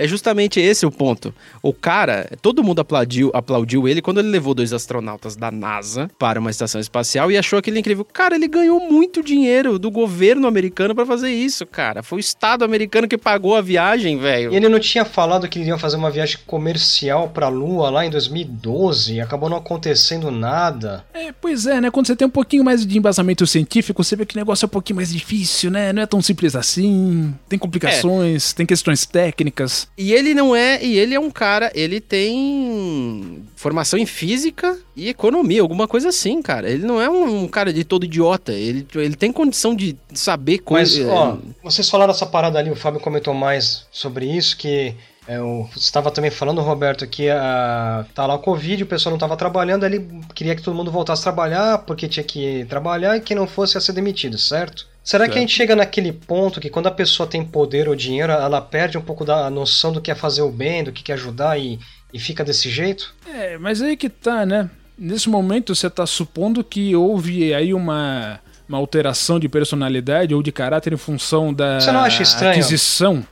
É 0.00 0.08
justamente 0.08 0.58
esse 0.58 0.86
o 0.86 0.90
ponto. 0.90 1.34
O 1.62 1.72
cara, 1.72 2.30
todo 2.40 2.64
mundo 2.64 2.80
aplaudiu, 2.80 3.30
aplaudiu 3.34 3.86
ele 3.86 4.02
quando 4.02 4.20
ele 4.20 4.28
levou 4.28 4.54
dois 4.54 4.72
astronautas 4.72 5.36
da 5.36 5.50
NASA 5.50 6.10
para 6.18 6.40
uma 6.40 6.50
estação 6.50 6.80
espacial 6.80 7.30
e 7.30 7.38
achou 7.38 7.58
aquilo 7.58 7.78
incrível. 7.78 8.04
Cara, 8.04 8.34
ele 8.34 8.48
ganhou 8.48 8.80
muito 8.80 9.22
dinheiro 9.22 9.78
do 9.78 9.90
governo 9.90 10.46
americano 10.46 10.94
para 10.94 11.06
fazer 11.06 11.30
isso, 11.30 11.66
cara. 11.66 12.02
Foi 12.02 12.18
o 12.18 12.20
Estado 12.20 12.64
americano 12.64 13.06
que 13.06 13.18
pagou 13.18 13.54
a 13.54 13.60
viagem, 13.60 14.18
velho. 14.18 14.52
E 14.52 14.56
ele 14.56 14.68
não 14.68 14.80
tinha 14.80 15.04
falado 15.04 15.48
que 15.48 15.60
iriam 15.60 15.78
fazer 15.78 15.96
uma 15.96 16.10
viagem 16.10 16.38
comercial 16.46 17.28
para 17.28 17.46
a 17.46 17.50
Lua 17.50 17.90
lá 17.90 18.04
em 18.04 18.10
2012 18.10 19.20
acabou 19.20 19.48
não 19.48 19.58
acontecendo 19.58 20.30
nada. 20.30 21.04
É, 21.12 21.32
pois 21.32 21.66
é, 21.66 21.80
né? 21.80 21.90
Quando 21.90 22.06
você 22.06 22.16
tem 22.16 22.26
um 22.26 22.30
pouquinho 22.30 22.64
mais 22.64 22.86
de 22.86 22.98
embasamento 22.98 23.46
científico, 23.46 24.02
você 24.02 24.16
vê 24.16 24.26
que 24.26 24.34
o 24.34 24.38
negócio 24.38 24.64
é 24.64 24.66
um 24.66 24.70
pouquinho 24.70 24.96
mais 24.96 25.12
difícil, 25.12 25.70
né? 25.70 25.92
Não 25.92 26.02
é 26.02 26.06
tão 26.06 26.20
simples 26.20 26.56
assim. 26.56 27.34
Tem 27.48 27.58
complicações, 27.58 28.52
é. 28.52 28.56
tem 28.56 28.66
questões 28.66 29.06
técnicas. 29.06 29.88
E 29.96 30.12
ele 30.14 30.32
não 30.32 30.56
é, 30.56 30.82
e 30.82 30.98
ele 30.98 31.14
é 31.14 31.20
um 31.20 31.30
cara, 31.30 31.70
ele 31.74 32.00
tem 32.00 33.44
formação 33.54 33.98
em 33.98 34.06
física 34.06 34.78
e 34.96 35.08
economia, 35.08 35.60
alguma 35.60 35.86
coisa 35.86 36.08
assim, 36.08 36.40
cara. 36.40 36.70
Ele 36.70 36.86
não 36.86 37.00
é 37.00 37.10
um, 37.10 37.44
um 37.44 37.48
cara 37.48 37.72
de 37.72 37.84
todo 37.84 38.04
idiota, 38.04 38.52
ele, 38.52 38.86
ele 38.94 39.14
tem 39.14 39.30
condição 39.30 39.74
de 39.74 39.96
saber 40.14 40.58
coisas. 40.58 41.04
Mas, 41.04 41.14
ó, 41.14 41.38
vocês 41.62 41.90
falaram 41.90 42.12
essa 42.12 42.24
parada 42.24 42.58
ali, 42.58 42.70
o 42.70 42.76
Fábio 42.76 43.00
comentou 43.00 43.34
mais 43.34 43.86
sobre 43.90 44.24
isso, 44.24 44.56
que 44.56 44.94
é, 45.28 45.36
eu 45.36 45.68
estava 45.76 46.10
também 46.10 46.30
falando, 46.30 46.60
Roberto, 46.60 47.06
que 47.06 47.28
a, 47.28 48.04
tá 48.14 48.26
lá 48.26 48.34
o 48.34 48.40
Covid, 48.40 48.82
o 48.82 48.86
pessoal 48.86 49.12
não 49.12 49.16
estava 49.16 49.36
trabalhando, 49.36 49.84
ele 49.84 50.08
queria 50.34 50.56
que 50.56 50.62
todo 50.62 50.74
mundo 50.74 50.90
voltasse 50.90 51.20
a 51.20 51.24
trabalhar, 51.24 51.78
porque 51.78 52.08
tinha 52.08 52.24
que 52.24 52.64
trabalhar 52.68 53.16
e 53.16 53.20
quem 53.20 53.36
não 53.36 53.46
fosse 53.46 53.76
ia 53.76 53.80
ser 53.80 53.92
demitido, 53.92 54.38
certo? 54.38 54.88
Será 55.02 55.24
certo. 55.24 55.32
que 55.32 55.38
a 55.38 55.40
gente 55.40 55.54
chega 55.54 55.74
naquele 55.74 56.12
ponto 56.12 56.60
que 56.60 56.68
quando 56.68 56.86
a 56.86 56.90
pessoa 56.90 57.26
tem 57.26 57.44
poder 57.44 57.88
ou 57.88 57.96
dinheiro, 57.96 58.32
ela 58.32 58.60
perde 58.60 58.98
um 58.98 59.00
pouco 59.00 59.24
da 59.24 59.48
noção 59.50 59.92
do 59.92 60.00
que 60.00 60.10
é 60.10 60.14
fazer 60.14 60.42
o 60.42 60.50
bem, 60.50 60.84
do 60.84 60.92
que 60.92 61.10
é 61.10 61.14
ajudar 61.14 61.58
e, 61.58 61.78
e 62.12 62.18
fica 62.18 62.44
desse 62.44 62.68
jeito? 62.68 63.14
É, 63.26 63.56
mas 63.58 63.80
aí 63.80 63.96
que 63.96 64.08
tá, 64.08 64.44
né? 64.44 64.68
Nesse 64.98 65.28
momento 65.28 65.74
você 65.74 65.86
está 65.86 66.04
supondo 66.04 66.62
que 66.62 66.94
houve 66.94 67.54
aí 67.54 67.72
uma, 67.72 68.38
uma 68.68 68.76
alteração 68.76 69.40
de 69.40 69.48
personalidade 69.48 70.34
ou 70.34 70.42
de 70.42 70.52
caráter 70.52 70.92
em 70.92 70.98
função 70.98 71.54
da 71.54 71.80
você 71.80 71.90
não 71.90 72.00
acha 72.00 72.22
estranho? 72.22 72.52
aquisição. 72.52 73.24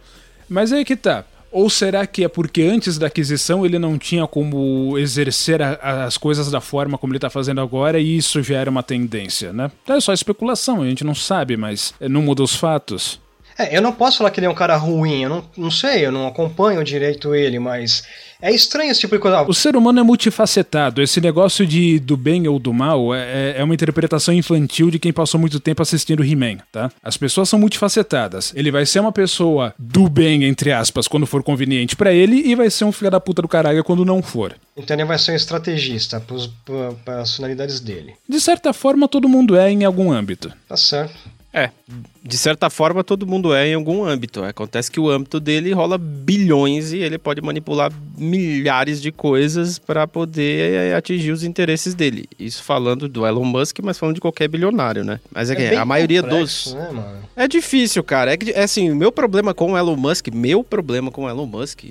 Mas 0.48 0.72
aí 0.72 0.84
que 0.84 0.96
tá. 0.96 1.24
Ou 1.50 1.70
será 1.70 2.06
que 2.06 2.24
é 2.24 2.28
porque 2.28 2.62
antes 2.62 2.98
da 2.98 3.06
aquisição 3.06 3.64
ele 3.64 3.78
não 3.78 3.98
tinha 3.98 4.26
como 4.26 4.98
exercer 4.98 5.62
a, 5.62 6.04
as 6.04 6.16
coisas 6.18 6.50
da 6.50 6.60
forma 6.60 6.98
como 6.98 7.12
ele 7.12 7.18
está 7.18 7.30
fazendo 7.30 7.60
agora 7.60 7.98
e 7.98 8.16
isso 8.16 8.42
já 8.42 8.58
era 8.58 8.70
uma 8.70 8.82
tendência, 8.82 9.52
né? 9.52 9.70
É 9.86 10.00
só 10.00 10.12
especulação, 10.12 10.82
a 10.82 10.86
gente 10.86 11.04
não 11.04 11.14
sabe, 11.14 11.56
mas 11.56 11.94
não 12.00 12.22
muda 12.22 12.42
os 12.42 12.54
fatos. 12.54 13.20
É, 13.58 13.76
eu 13.76 13.82
não 13.82 13.92
posso 13.92 14.18
falar 14.18 14.30
que 14.30 14.38
ele 14.38 14.46
é 14.46 14.50
um 14.50 14.54
cara 14.54 14.76
ruim, 14.76 15.24
eu 15.24 15.28
não, 15.28 15.44
não 15.56 15.70
sei, 15.70 16.06
eu 16.06 16.12
não 16.12 16.28
acompanho 16.28 16.84
direito 16.84 17.34
ele, 17.34 17.58
mas 17.58 18.04
é 18.40 18.52
estranho 18.52 18.92
esse 18.92 19.00
tipo 19.00 19.16
de 19.16 19.20
coisa. 19.20 19.42
O 19.42 19.52
ser 19.52 19.74
humano 19.74 19.98
é 19.98 20.02
multifacetado. 20.04 21.02
Esse 21.02 21.20
negócio 21.20 21.66
de 21.66 21.98
do 21.98 22.16
bem 22.16 22.46
ou 22.46 22.60
do 22.60 22.72
mal 22.72 23.12
é, 23.12 23.56
é 23.56 23.64
uma 23.64 23.74
interpretação 23.74 24.32
infantil 24.32 24.90
de 24.92 24.98
quem 25.00 25.12
passou 25.12 25.40
muito 25.40 25.58
tempo 25.58 25.82
assistindo 25.82 26.24
He-Man, 26.24 26.58
tá? 26.70 26.88
As 27.02 27.16
pessoas 27.16 27.48
são 27.48 27.58
multifacetadas. 27.58 28.52
Ele 28.54 28.70
vai 28.70 28.86
ser 28.86 29.00
uma 29.00 29.10
pessoa 29.10 29.74
do 29.76 30.08
bem, 30.08 30.44
entre 30.44 30.70
aspas, 30.70 31.08
quando 31.08 31.26
for 31.26 31.42
conveniente 31.42 31.96
para 31.96 32.12
ele, 32.12 32.36
e 32.36 32.54
vai 32.54 32.70
ser 32.70 32.84
um 32.84 32.92
filho 32.92 33.10
da 33.10 33.18
puta 33.18 33.42
do 33.42 33.48
caralho 33.48 33.82
quando 33.82 34.04
não 34.04 34.22
for. 34.22 34.54
Então 34.76 34.96
ele 34.96 35.04
vai 35.04 35.18
ser 35.18 35.32
um 35.32 35.36
estrategista 35.36 36.22
para 37.04 37.20
as 37.20 37.34
finalidades 37.34 37.80
dele. 37.80 38.14
De 38.28 38.40
certa 38.40 38.72
forma, 38.72 39.08
todo 39.08 39.28
mundo 39.28 39.56
é 39.56 39.68
em 39.68 39.84
algum 39.84 40.12
âmbito. 40.12 40.52
Tá 40.68 40.76
certo. 40.76 41.37
É, 41.52 41.70
de 42.22 42.36
certa 42.36 42.68
forma 42.68 43.02
todo 43.02 43.26
mundo 43.26 43.54
é 43.54 43.68
em 43.68 43.74
algum 43.74 44.04
âmbito. 44.04 44.44
Acontece 44.44 44.90
que 44.90 45.00
o 45.00 45.08
âmbito 45.08 45.40
dele 45.40 45.72
rola 45.72 45.96
bilhões 45.96 46.92
e 46.92 46.98
ele 46.98 47.16
pode 47.16 47.40
manipular 47.40 47.90
milhares 48.18 49.00
de 49.00 49.10
coisas 49.10 49.78
para 49.78 50.06
poder 50.06 50.74
eh, 50.74 50.94
atingir 50.94 51.32
os 51.32 51.42
interesses 51.42 51.94
dele. 51.94 52.28
Isso 52.38 52.62
falando 52.62 53.08
do 53.08 53.26
Elon 53.26 53.44
Musk, 53.44 53.78
mas 53.82 53.98
falando 53.98 54.16
de 54.16 54.20
qualquer 54.20 54.46
bilionário, 54.46 55.02
né? 55.04 55.20
Mas 55.32 55.50
é, 55.50 55.74
é 55.74 55.76
a 55.76 55.86
maioria 55.86 56.22
complexo, 56.22 56.74
dos. 56.74 56.92
Né, 56.92 57.22
é 57.34 57.48
difícil, 57.48 58.04
cara. 58.04 58.32
É, 58.32 58.36
que, 58.36 58.50
é 58.50 58.64
assim, 58.64 58.90
o 58.90 58.96
meu 58.96 59.10
problema 59.10 59.54
com 59.54 59.72
o 59.72 59.78
Elon 59.78 59.96
Musk, 59.96 60.28
meu 60.28 60.62
problema 60.62 61.10
com 61.10 61.24
o 61.24 61.28
Elon 61.30 61.46
Musk, 61.46 61.84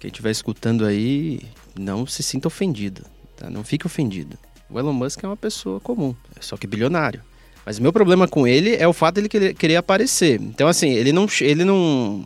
quem 0.00 0.08
estiver 0.08 0.32
escutando 0.32 0.84
aí, 0.84 1.40
não 1.78 2.04
se 2.04 2.22
sinta 2.22 2.48
ofendido, 2.48 3.04
tá? 3.36 3.48
Não 3.48 3.62
fique 3.62 3.86
ofendido. 3.86 4.36
O 4.68 4.76
Elon 4.76 4.92
Musk 4.92 5.22
é 5.22 5.26
uma 5.28 5.36
pessoa 5.36 5.78
comum, 5.78 6.16
só 6.40 6.56
que 6.56 6.66
bilionário. 6.66 7.22
Mas 7.64 7.78
o 7.78 7.82
meu 7.82 7.92
problema 7.92 8.28
com 8.28 8.46
ele 8.46 8.76
é 8.76 8.86
o 8.86 8.92
fato 8.92 9.20
de 9.20 9.28
ele 9.36 9.54
querer 9.54 9.76
aparecer. 9.76 10.40
Então, 10.40 10.68
assim, 10.68 10.90
ele 10.90 11.12
não. 11.12 11.26
Ele 11.40 11.64
não 11.64 12.24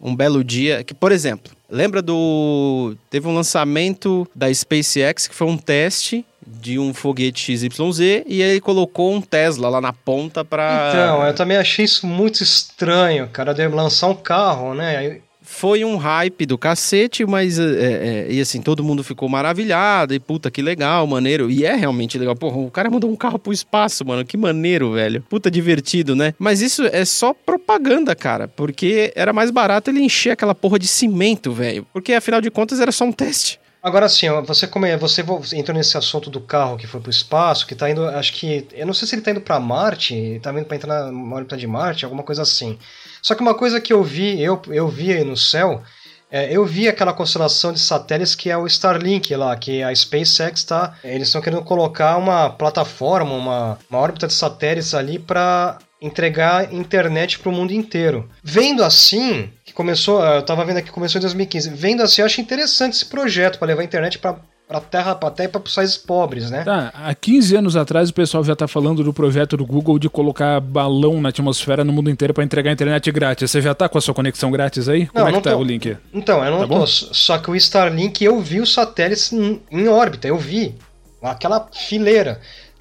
um 0.00 0.14
belo 0.14 0.42
dia. 0.42 0.82
Que, 0.84 0.94
por 0.94 1.12
exemplo, 1.12 1.52
lembra 1.70 2.00
do. 2.00 2.96
Teve 3.10 3.28
um 3.28 3.34
lançamento 3.34 4.26
da 4.34 4.52
SpaceX 4.52 5.28
que 5.28 5.34
foi 5.34 5.46
um 5.46 5.56
teste 5.56 6.24
de 6.46 6.78
um 6.78 6.94
foguete 6.94 7.56
XYZ 7.56 8.24
e 8.26 8.40
ele 8.40 8.60
colocou 8.60 9.12
um 9.12 9.20
Tesla 9.20 9.68
lá 9.68 9.80
na 9.80 9.92
ponta 9.92 10.44
para. 10.44 10.90
Então, 10.90 11.26
eu 11.26 11.34
também 11.34 11.56
achei 11.56 11.84
isso 11.84 12.06
muito 12.06 12.42
estranho, 12.42 13.28
cara, 13.28 13.52
de 13.52 13.66
lançar 13.68 14.06
um 14.08 14.14
carro, 14.14 14.74
né? 14.74 15.20
Foi 15.50 15.82
um 15.82 15.96
hype 15.96 16.44
do 16.44 16.58
cacete, 16.58 17.24
mas 17.24 17.58
é, 17.58 17.62
é, 17.64 18.26
e 18.30 18.40
assim, 18.40 18.60
todo 18.60 18.84
mundo 18.84 19.02
ficou 19.02 19.28
maravilhado 19.30 20.12
e 20.14 20.20
puta, 20.20 20.50
que 20.50 20.60
legal, 20.60 21.06
maneiro. 21.06 21.50
E 21.50 21.64
é 21.64 21.74
realmente 21.74 22.18
legal. 22.18 22.36
Porra, 22.36 22.58
o 22.58 22.70
cara 22.70 22.90
mandou 22.90 23.10
um 23.10 23.16
carro 23.16 23.38
pro 23.38 23.52
espaço, 23.52 24.04
mano. 24.06 24.24
Que 24.24 24.36
maneiro, 24.36 24.92
velho. 24.92 25.22
Puta 25.22 25.50
divertido, 25.50 26.14
né? 26.14 26.34
Mas 26.38 26.60
isso 26.60 26.84
é 26.84 27.04
só 27.04 27.32
propaganda, 27.32 28.14
cara. 28.14 28.46
Porque 28.46 29.10
era 29.16 29.32
mais 29.32 29.50
barato 29.50 29.90
ele 29.90 30.00
encher 30.00 30.30
aquela 30.30 30.54
porra 30.54 30.78
de 30.78 30.86
cimento, 30.86 31.50
velho. 31.50 31.84
Porque 31.92 32.12
afinal 32.12 32.40
de 32.40 32.50
contas 32.50 32.78
era 32.78 32.92
só 32.92 33.04
um 33.04 33.12
teste. 33.12 33.58
Agora 33.82 34.08
sim, 34.08 34.28
você 34.44 34.66
como 34.66 34.84
é, 34.84 34.96
você 34.96 35.24
entrou 35.54 35.76
nesse 35.76 35.96
assunto 35.96 36.28
do 36.28 36.40
carro 36.40 36.76
que 36.76 36.86
foi 36.86 37.00
pro 37.00 37.10
espaço, 37.10 37.66
que 37.66 37.74
tá 37.74 37.88
indo, 37.88 38.04
acho 38.06 38.34
que, 38.34 38.66
eu 38.72 38.86
não 38.86 38.92
sei 38.92 39.08
se 39.08 39.14
ele 39.14 39.22
tá 39.22 39.30
indo 39.30 39.40
para 39.40 39.58
Marte, 39.58 40.38
tá 40.42 40.52
indo 40.52 40.66
para 40.66 40.76
entrar 40.76 41.10
na 41.10 41.34
órbita 41.34 41.56
de 41.56 41.66
Marte, 41.66 42.04
alguma 42.04 42.22
coisa 42.22 42.42
assim. 42.42 42.76
Só 43.22 43.34
que 43.34 43.42
uma 43.42 43.54
coisa 43.54 43.80
que 43.80 43.92
eu 43.92 44.02
vi, 44.02 44.40
eu, 44.40 44.60
eu 44.68 44.88
vi 44.88 45.12
aí 45.12 45.24
no 45.24 45.36
céu, 45.36 45.82
é, 46.30 46.54
eu 46.54 46.64
vi 46.64 46.88
aquela 46.88 47.12
constelação 47.12 47.72
de 47.72 47.80
satélites 47.80 48.34
que 48.34 48.50
é 48.50 48.56
o 48.56 48.66
Starlink 48.66 49.34
lá, 49.34 49.56
que 49.56 49.82
a 49.82 49.94
SpaceX 49.94 50.60
está. 50.60 50.94
Eles 51.02 51.28
estão 51.28 51.40
querendo 51.40 51.62
colocar 51.62 52.16
uma 52.16 52.50
plataforma, 52.50 53.32
uma, 53.32 53.78
uma 53.88 53.98
órbita 53.98 54.26
de 54.26 54.34
satélites 54.34 54.94
ali 54.94 55.18
para 55.18 55.78
entregar 56.00 56.72
internet 56.72 57.38
para 57.38 57.48
o 57.48 57.52
mundo 57.52 57.72
inteiro. 57.72 58.28
Vendo 58.42 58.84
assim, 58.84 59.50
que 59.64 59.72
começou, 59.72 60.22
eu 60.22 60.40
estava 60.40 60.64
vendo 60.64 60.76
aqui 60.76 60.88
que 60.88 60.94
começou 60.94 61.18
em 61.18 61.22
2015. 61.22 61.70
Vendo 61.70 62.02
assim, 62.02 62.20
eu 62.20 62.26
acho 62.26 62.40
interessante 62.40 62.94
esse 62.94 63.06
projeto 63.06 63.58
para 63.58 63.68
levar 63.68 63.82
internet 63.82 64.18
para 64.18 64.36
para 64.68 64.80
terra, 64.80 65.18
até 65.22 65.48
para 65.48 65.62
os 65.64 65.74
países 65.74 65.96
pobres, 65.96 66.50
né? 66.50 66.62
Tá, 66.62 66.92
há 66.94 67.14
15 67.14 67.56
anos 67.56 67.74
atrás 67.74 68.10
o 68.10 68.14
pessoal 68.14 68.44
já 68.44 68.52
está 68.52 68.68
falando 68.68 69.02
do 69.02 69.14
projeto 69.14 69.56
do 69.56 69.64
Google 69.64 69.98
de 69.98 70.10
colocar 70.10 70.60
balão 70.60 71.22
na 71.22 71.30
atmosfera 71.30 71.82
no 71.82 71.92
mundo 71.92 72.10
inteiro 72.10 72.34
para 72.34 72.44
entregar 72.44 72.70
internet 72.70 73.10
grátis. 73.10 73.50
Você 73.50 73.62
já 73.62 73.72
está 73.72 73.88
com 73.88 73.96
a 73.96 74.00
sua 74.00 74.12
conexão 74.12 74.50
grátis 74.50 74.86
aí? 74.86 75.06
Como 75.06 75.24
não, 75.24 75.30
é 75.30 75.32
que 75.32 75.40
tá 75.40 75.52
tô... 75.52 75.58
o 75.58 75.64
link? 75.64 75.96
Então, 76.12 76.44
eu 76.44 76.50
não 76.50 76.58
tá 76.60 76.68
tô. 76.68 76.74
Bom? 76.80 76.86
Só 76.86 77.38
que 77.38 77.50
o 77.50 77.56
Starlink 77.56 78.22
eu 78.22 78.38
vi 78.40 78.60
os 78.60 78.74
satélites 78.74 79.32
em 79.32 79.88
órbita, 79.88 80.28
eu 80.28 80.36
vi 80.36 80.74
aquela 81.22 81.66
fileira. 81.72 82.38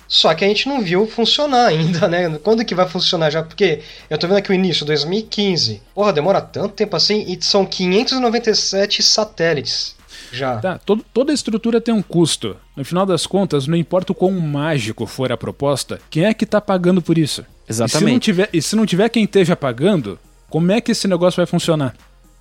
Só 0.10 0.34
que 0.34 0.44
a 0.44 0.48
gente 0.48 0.68
não 0.68 0.82
viu 0.82 1.08
funcionar 1.08 1.68
ainda, 1.72 2.08
né? 2.10 2.38
Quando 2.44 2.66
que 2.66 2.76
vai 2.76 2.88
funcionar 2.88 3.30
já? 3.30 3.44
Porque 3.44 3.80
eu 4.10 4.18
tô 4.18 4.28
vendo 4.28 4.38
aqui 4.38 4.52
o 4.52 4.54
início, 4.54 4.86
2015. 4.86 5.82
Porra, 5.96 6.12
demora 6.12 6.42
tanto 6.42 6.76
tempo 6.76 6.98
assim 6.98 7.26
e 7.28 7.42
são 7.42 7.66
597 7.66 9.02
satélites. 9.02 9.97
Já. 10.32 10.58
Tá, 10.58 10.78
todo, 10.78 11.06
toda 11.14 11.34
estrutura 11.34 11.82
tem 11.82 11.94
um 11.94 12.02
custo. 12.02 12.56
No 12.76 12.84
final 12.84 13.06
das 13.06 13.26
contas, 13.26 13.68
não 13.68 13.76
importa 13.76 14.12
o 14.12 14.16
quão 14.16 14.32
mágico 14.32 15.06
for 15.06 15.32
a 15.32 15.38
proposta, 15.38 16.00
quem 16.10 16.26
é 16.26 16.34
que 16.34 16.46
tá 16.46 16.62
pagando 16.62 17.02
por 17.02 17.18
isso? 17.18 17.46
Exatamente. 17.68 17.96
E 17.96 18.00
se 18.00 18.14
não 18.14 18.20
tiver, 18.20 18.50
e 18.54 18.62
se 18.62 18.76
não 18.76 18.86
tiver 18.86 19.10
quem 19.10 19.24
esteja 19.24 19.56
pagando, 19.56 20.20
como 20.50 20.72
é 20.72 20.80
que 20.80 20.92
esse 20.92 21.08
negócio 21.08 21.38
vai 21.38 21.46
funcionar? 21.46 21.94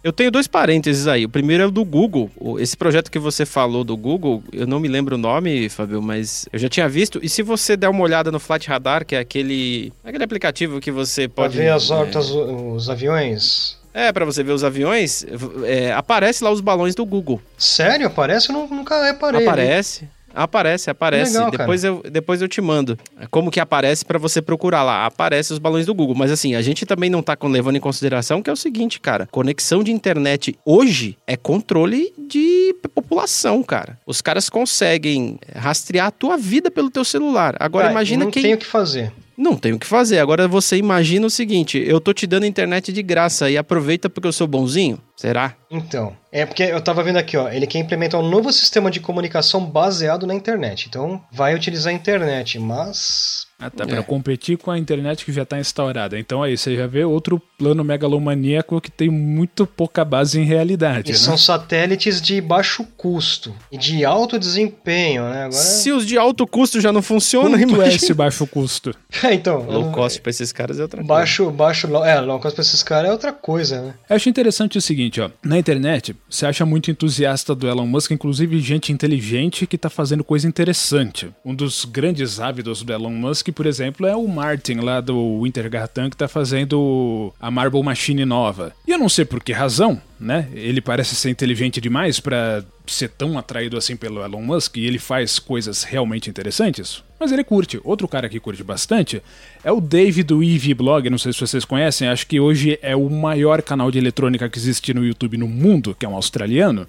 Eu 0.06 0.12
tenho 0.12 0.30
dois 0.30 0.46
parênteses 0.46 1.08
aí. 1.08 1.24
O 1.24 1.28
primeiro 1.28 1.64
é 1.64 1.66
o 1.66 1.70
do 1.70 1.84
Google. 1.84 2.30
Esse 2.60 2.76
projeto 2.76 3.10
que 3.10 3.18
você 3.18 3.44
falou 3.44 3.82
do 3.82 3.96
Google, 3.96 4.40
eu 4.52 4.64
não 4.64 4.78
me 4.78 4.86
lembro 4.86 5.16
o 5.16 5.18
nome, 5.18 5.68
Fabio, 5.68 6.00
mas 6.00 6.46
eu 6.52 6.60
já 6.60 6.68
tinha 6.68 6.88
visto. 6.88 7.18
E 7.24 7.28
se 7.28 7.42
você 7.42 7.76
der 7.76 7.88
uma 7.88 8.04
olhada 8.04 8.30
no 8.30 8.38
Flight 8.38 8.68
Radar, 8.68 9.04
que 9.04 9.16
é 9.16 9.18
aquele, 9.18 9.92
aquele 10.04 10.22
aplicativo 10.22 10.78
que 10.78 10.92
você 10.92 11.26
pode. 11.26 11.54
Pra 11.54 11.64
ver 11.64 11.70
as 11.70 11.90
hortas, 11.90 12.30
é... 12.30 12.34
os 12.34 12.88
aviões. 12.88 13.76
É, 13.98 14.12
para 14.12 14.26
você 14.26 14.42
ver 14.42 14.52
os 14.52 14.62
aviões, 14.62 15.24
é, 15.64 15.90
aparece 15.92 16.44
lá 16.44 16.50
os 16.50 16.60
balões 16.60 16.94
do 16.94 17.06
Google. 17.06 17.40
Sério? 17.56 18.06
Aparece? 18.08 18.50
Eu 18.52 18.68
nunca 18.68 19.02
reparei. 19.02 19.42
Aparece. 19.46 20.06
Aparece, 20.34 20.90
aparece. 20.90 21.32
Legal, 21.32 21.50
depois, 21.50 21.82
eu, 21.82 22.02
depois 22.12 22.42
eu 22.42 22.46
te 22.48 22.60
mando. 22.60 22.98
Como 23.30 23.50
que 23.50 23.58
aparece 23.58 24.04
para 24.04 24.18
você 24.18 24.42
procurar 24.42 24.82
lá. 24.82 25.06
Aparece 25.06 25.50
os 25.50 25.58
balões 25.58 25.86
do 25.86 25.94
Google. 25.94 26.14
Mas 26.14 26.30
assim, 26.30 26.54
a 26.54 26.60
gente 26.60 26.84
também 26.84 27.08
não 27.08 27.22
tá 27.22 27.34
com- 27.34 27.48
levando 27.48 27.76
em 27.76 27.80
consideração 27.80 28.42
que 28.42 28.50
é 28.50 28.52
o 28.52 28.56
seguinte, 28.56 29.00
cara. 29.00 29.26
Conexão 29.32 29.82
de 29.82 29.92
internet 29.92 30.54
hoje 30.62 31.16
é 31.26 31.38
controle 31.38 32.12
de 32.18 32.74
população, 32.94 33.62
cara. 33.62 33.98
Os 34.04 34.20
caras 34.20 34.50
conseguem 34.50 35.38
rastrear 35.54 36.08
a 36.08 36.10
tua 36.10 36.36
vida 36.36 36.70
pelo 36.70 36.90
teu 36.90 37.02
celular. 37.02 37.56
Agora 37.58 37.88
Ah, 37.88 37.92
imagina 37.92 38.24
não 38.24 38.30
quem... 38.30 38.42
tem 38.42 38.52
o 38.54 38.58
que 38.58 38.66
fazer. 38.66 39.10
Não 39.36 39.56
tem 39.56 39.72
o 39.72 39.78
que 39.78 39.86
fazer. 39.86 40.18
Agora 40.18 40.48
você 40.48 40.76
imagina 40.76 41.26
o 41.26 41.30
seguinte: 41.30 41.78
eu 41.78 42.00
tô 42.00 42.12
te 42.12 42.26
dando 42.26 42.46
internet 42.46 42.92
de 42.92 43.02
graça 43.02 43.50
e 43.50 43.58
aproveita 43.58 44.08
porque 44.08 44.26
eu 44.26 44.32
sou 44.32 44.46
bonzinho? 44.46 44.98
Será? 45.16 45.54
Então, 45.70 46.16
é 46.32 46.44
porque 46.46 46.62
eu 46.62 46.80
tava 46.80 47.02
vendo 47.02 47.18
aqui, 47.18 47.36
ó, 47.36 47.48
ele 47.48 47.66
quer 47.66 47.78
implementar 47.78 48.20
um 48.20 48.28
novo 48.28 48.52
sistema 48.52 48.90
de 48.90 49.00
comunicação 49.00 49.64
baseado 49.64 50.26
na 50.26 50.34
internet. 50.34 50.86
Então, 50.88 51.22
vai 51.32 51.54
utilizar 51.54 51.92
a 51.92 51.96
internet, 51.96 52.58
mas 52.58 53.45
Ah, 53.58 53.70
tá, 53.70 53.84
É. 53.84 53.86
pra 53.86 54.02
competir 54.02 54.58
com 54.58 54.70
a 54.70 54.78
internet 54.78 55.24
que 55.24 55.32
já 55.32 55.44
tá 55.44 55.58
instaurada. 55.58 56.18
Então 56.18 56.42
aí 56.42 56.56
você 56.58 56.76
já 56.76 56.86
vê 56.86 57.04
outro 57.04 57.40
plano 57.58 57.82
megalomaníaco 57.82 58.80
que 58.82 58.90
tem 58.90 59.08
muito 59.08 59.66
pouca 59.66 60.04
base 60.04 60.38
em 60.38 60.44
realidade, 60.44 61.08
e 61.10 61.12
né? 61.12 61.18
são 61.18 61.38
satélites 61.38 62.20
de 62.20 62.38
baixo 62.40 62.84
custo 62.98 63.54
e 63.72 63.78
de 63.78 64.04
alto 64.04 64.38
desempenho, 64.38 65.22
né? 65.24 65.44
Agora, 65.44 65.52
Se 65.52 65.90
os 65.90 66.04
de 66.06 66.18
alto 66.18 66.46
custo 66.46 66.80
já 66.82 66.92
não 66.92 67.00
funcionam, 67.00 67.52
Quanto 67.52 67.60
é 67.62 67.62
imagina. 67.74 67.94
esse 67.96 68.12
baixo 68.12 68.46
custo? 68.46 68.94
então, 69.32 69.60
eu 69.62 69.70
Low 69.72 69.82
não- 69.86 69.92
cost 69.92 70.20
pra 70.20 70.30
esses 70.30 70.52
caras 70.52 70.78
é 70.78 70.82
outra 70.82 70.98
coisa. 70.98 71.08
baixo, 71.14 71.50
baixo, 71.50 71.86
é, 72.04 72.20
low 72.20 72.38
cost 72.38 72.54
pra 72.54 72.62
esses 72.62 72.82
caras 72.82 73.08
é 73.08 73.12
outra 73.12 73.32
coisa, 73.32 73.80
né? 73.80 73.94
Eu 74.10 74.16
acho 74.16 74.28
interessante 74.28 74.76
o 74.76 74.82
seguinte, 74.82 75.18
ó. 75.20 75.30
Na 75.42 75.58
internet, 75.58 76.14
você 76.28 76.44
acha 76.44 76.66
muito 76.66 76.90
entusiasta 76.90 77.54
do 77.54 77.66
Elon 77.66 77.86
Musk, 77.86 78.10
inclusive 78.10 78.60
gente 78.60 78.92
inteligente 78.92 79.66
que 79.66 79.78
tá 79.78 79.88
fazendo 79.88 80.22
coisa 80.22 80.46
interessante. 80.46 81.30
Um 81.44 81.54
dos 81.54 81.86
grandes 81.86 82.38
ávidos 82.38 82.82
do 82.82 82.92
Elon 82.92 83.10
Musk, 83.10 83.45
por 83.52 83.66
exemplo, 83.66 84.06
é 84.06 84.14
o 84.16 84.26
Martin, 84.26 84.74
lá 84.74 85.00
do 85.00 85.42
Wintergarten, 85.42 86.10
que 86.10 86.16
tá 86.16 86.28
fazendo 86.28 87.32
a 87.40 87.50
Marble 87.50 87.82
Machine 87.82 88.24
nova. 88.24 88.72
E 88.86 88.90
eu 88.90 88.98
não 88.98 89.08
sei 89.08 89.24
por 89.24 89.42
que 89.42 89.52
razão, 89.52 90.00
né? 90.18 90.48
Ele 90.54 90.80
parece 90.80 91.14
ser 91.14 91.30
inteligente 91.30 91.80
demais 91.80 92.20
pra 92.20 92.64
ser 92.86 93.08
tão 93.08 93.38
atraído 93.38 93.76
assim 93.76 93.96
pelo 93.96 94.22
Elon 94.22 94.42
Musk 94.42 94.76
e 94.76 94.86
ele 94.86 94.98
faz 94.98 95.38
coisas 95.38 95.82
realmente 95.82 96.30
interessantes. 96.30 97.02
Mas 97.18 97.32
ele 97.32 97.42
curte. 97.42 97.80
Outro 97.82 98.06
cara 98.06 98.28
que 98.28 98.38
curte 98.38 98.62
bastante 98.62 99.22
é 99.64 99.72
o 99.72 99.80
Dave 99.80 100.22
do 100.22 100.42
EV 100.42 100.74
Blog, 100.74 101.10
não 101.10 101.18
sei 101.18 101.32
se 101.32 101.40
vocês 101.40 101.64
conhecem, 101.64 102.08
acho 102.08 102.26
que 102.26 102.38
hoje 102.38 102.78
é 102.82 102.94
o 102.94 103.08
maior 103.08 103.62
canal 103.62 103.90
de 103.90 103.98
eletrônica 103.98 104.48
que 104.48 104.58
existe 104.58 104.94
no 104.94 105.04
YouTube 105.04 105.36
no 105.36 105.48
mundo, 105.48 105.96
que 105.98 106.06
é 106.06 106.08
um 106.08 106.14
australiano. 106.14 106.86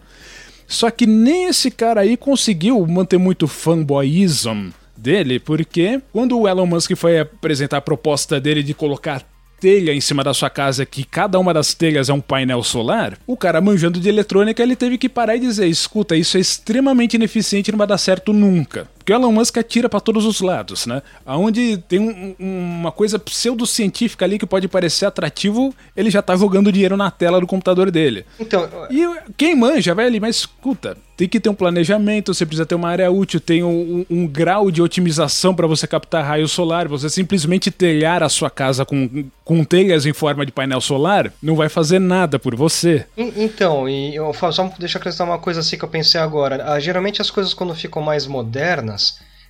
Só 0.67 0.91
que 0.91 1.07
nem 1.07 1.45
esse 1.45 1.71
cara 1.71 2.01
aí 2.01 2.17
conseguiu 2.17 2.85
manter 2.85 3.17
muito 3.17 3.47
fanboyism 3.47 4.71
dele, 4.97 5.39
porque 5.39 6.01
quando 6.11 6.39
o 6.39 6.47
Elon 6.47 6.65
Musk 6.65 6.95
foi 6.95 7.19
apresentar 7.19 7.77
a 7.77 7.81
proposta 7.81 8.39
dele 8.39 8.63
de 8.63 8.73
colocar 8.73 9.23
telha 9.59 9.93
em 9.93 10.01
cima 10.01 10.23
da 10.23 10.33
sua 10.33 10.49
casa, 10.49 10.85
que 10.85 11.03
cada 11.03 11.39
uma 11.39 11.53
das 11.53 11.73
telhas 11.73 12.09
é 12.09 12.13
um 12.13 12.21
painel 12.21 12.63
solar, 12.63 13.17
o 13.25 13.35
cara 13.35 13.61
manjando 13.61 13.99
de 13.99 14.09
eletrônica, 14.09 14.61
ele 14.61 14.75
teve 14.75 14.97
que 14.97 15.09
parar 15.09 15.35
e 15.35 15.39
dizer: 15.39 15.67
escuta, 15.67 16.15
isso 16.15 16.37
é 16.37 16.39
extremamente 16.39 17.15
ineficiente 17.15 17.69
e 17.69 17.71
não 17.71 17.77
vai 17.77 17.87
dar 17.87 17.97
certo 17.97 18.33
nunca. 18.33 18.87
Porque 19.07 19.13
o 19.13 19.15
Elon 19.23 19.31
Musk 19.31 19.55
atira 19.57 19.87
para 19.87 20.01
todos 20.01 20.25
os 20.25 20.41
lados, 20.41 20.85
né? 20.85 21.01
Aonde 21.25 21.77
tem 21.87 21.97
um- 21.97 22.35
um- 22.37 22.79
uma 22.81 22.91
coisa 22.91 23.17
pseudocientífica 23.17 24.25
ali 24.25 24.37
que 24.37 24.45
pode 24.45 24.67
parecer 24.67 25.05
atrativo, 25.05 25.73
ele 25.95 26.09
já 26.11 26.21
tá 26.21 26.35
jogando 26.35 26.73
dinheiro 26.73 26.97
na 26.97 27.09
tela 27.09 27.39
do 27.39 27.47
computador 27.47 27.89
dele. 27.89 28.25
Então, 28.37 28.67
E 28.91 29.07
quem 29.37 29.55
manja 29.55 29.95
vai 29.95 30.07
ali, 30.07 30.19
mas 30.19 30.37
escuta, 30.37 30.97
tem 31.15 31.27
que 31.27 31.39
ter 31.39 31.49
um 31.49 31.53
planejamento, 31.53 32.33
você 32.33 32.45
precisa 32.45 32.65
ter 32.65 32.75
uma 32.75 32.89
área 32.89 33.09
útil, 33.11 33.39
tem 33.39 33.63
um, 33.63 34.05
um- 34.09 34.23
um 34.23 34.27
grau 34.27 34.69
de 34.69 34.81
otimização 34.81 35.55
para 35.55 35.65
você 35.67 35.87
captar 35.87 36.23
raio 36.25 36.47
solar. 36.47 36.87
Você 36.89 37.09
simplesmente 37.09 37.71
telhar 37.71 38.21
a 38.21 38.29
sua 38.29 38.49
casa 38.49 38.85
com, 38.85 39.25
com 39.43 39.63
telhas 39.63 40.05
em 40.05 40.13
forma 40.13 40.45
de 40.45 40.51
painel 40.51 40.81
solar 40.81 41.31
não 41.41 41.55
vai 41.55 41.69
fazer 41.69 41.99
nada 41.99 42.37
por 42.37 42.55
você. 42.55 43.05
En- 43.17 43.31
Então, 43.37 43.87
e 43.89 44.15
eu 44.15 44.33
só 44.33 44.69
deixa 44.77 44.97
eu 44.97 44.99
acrescentar 44.99 45.27
uma 45.27 45.39
coisa 45.39 45.61
assim 45.61 45.77
que 45.77 45.83
eu 45.85 45.89
pensei 45.89 46.19
agora. 46.19 46.63
Ah, 46.73 46.79
geralmente 46.79 47.21
as 47.21 47.31
coisas 47.31 47.53
quando 47.53 47.73
ficam 47.73 48.01
mais 48.01 48.27
modernas, 48.27 48.96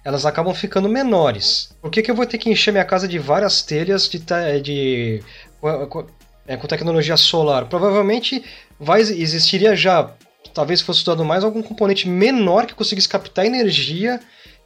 elas 0.04 0.26
acabam 0.26 0.54
ficando 0.54 0.88
menores. 0.88 1.76
Por 1.82 1.92
que, 1.92 2.02
que 2.02 2.10
eu 2.10 2.16
vou 2.16 2.26
ter 2.26 2.38
que 2.38 2.50
encher 2.50 2.72
minha 2.72 2.86
casa 2.86 3.08
de 3.08 3.20
várias 3.20 3.62
telhas 3.62 4.08
de, 4.08 4.20
de 4.62 5.24
é, 6.48 6.56
com 6.56 6.68
tecnologia 6.68 7.18
solar? 7.18 7.66
Provavelmente 7.66 8.44
vai 8.80 9.02
existiria 9.02 9.76
já, 9.76 10.12
talvez 10.54 10.82
fosse 10.82 11.00
estudado 11.00 11.26
mais 11.26 11.44
algum 11.44 11.62
componente 11.62 12.08
menor 12.08 12.66
que 12.66 12.76
conseguisse 12.76 13.10
captar 13.10 13.46
energia 13.46 14.20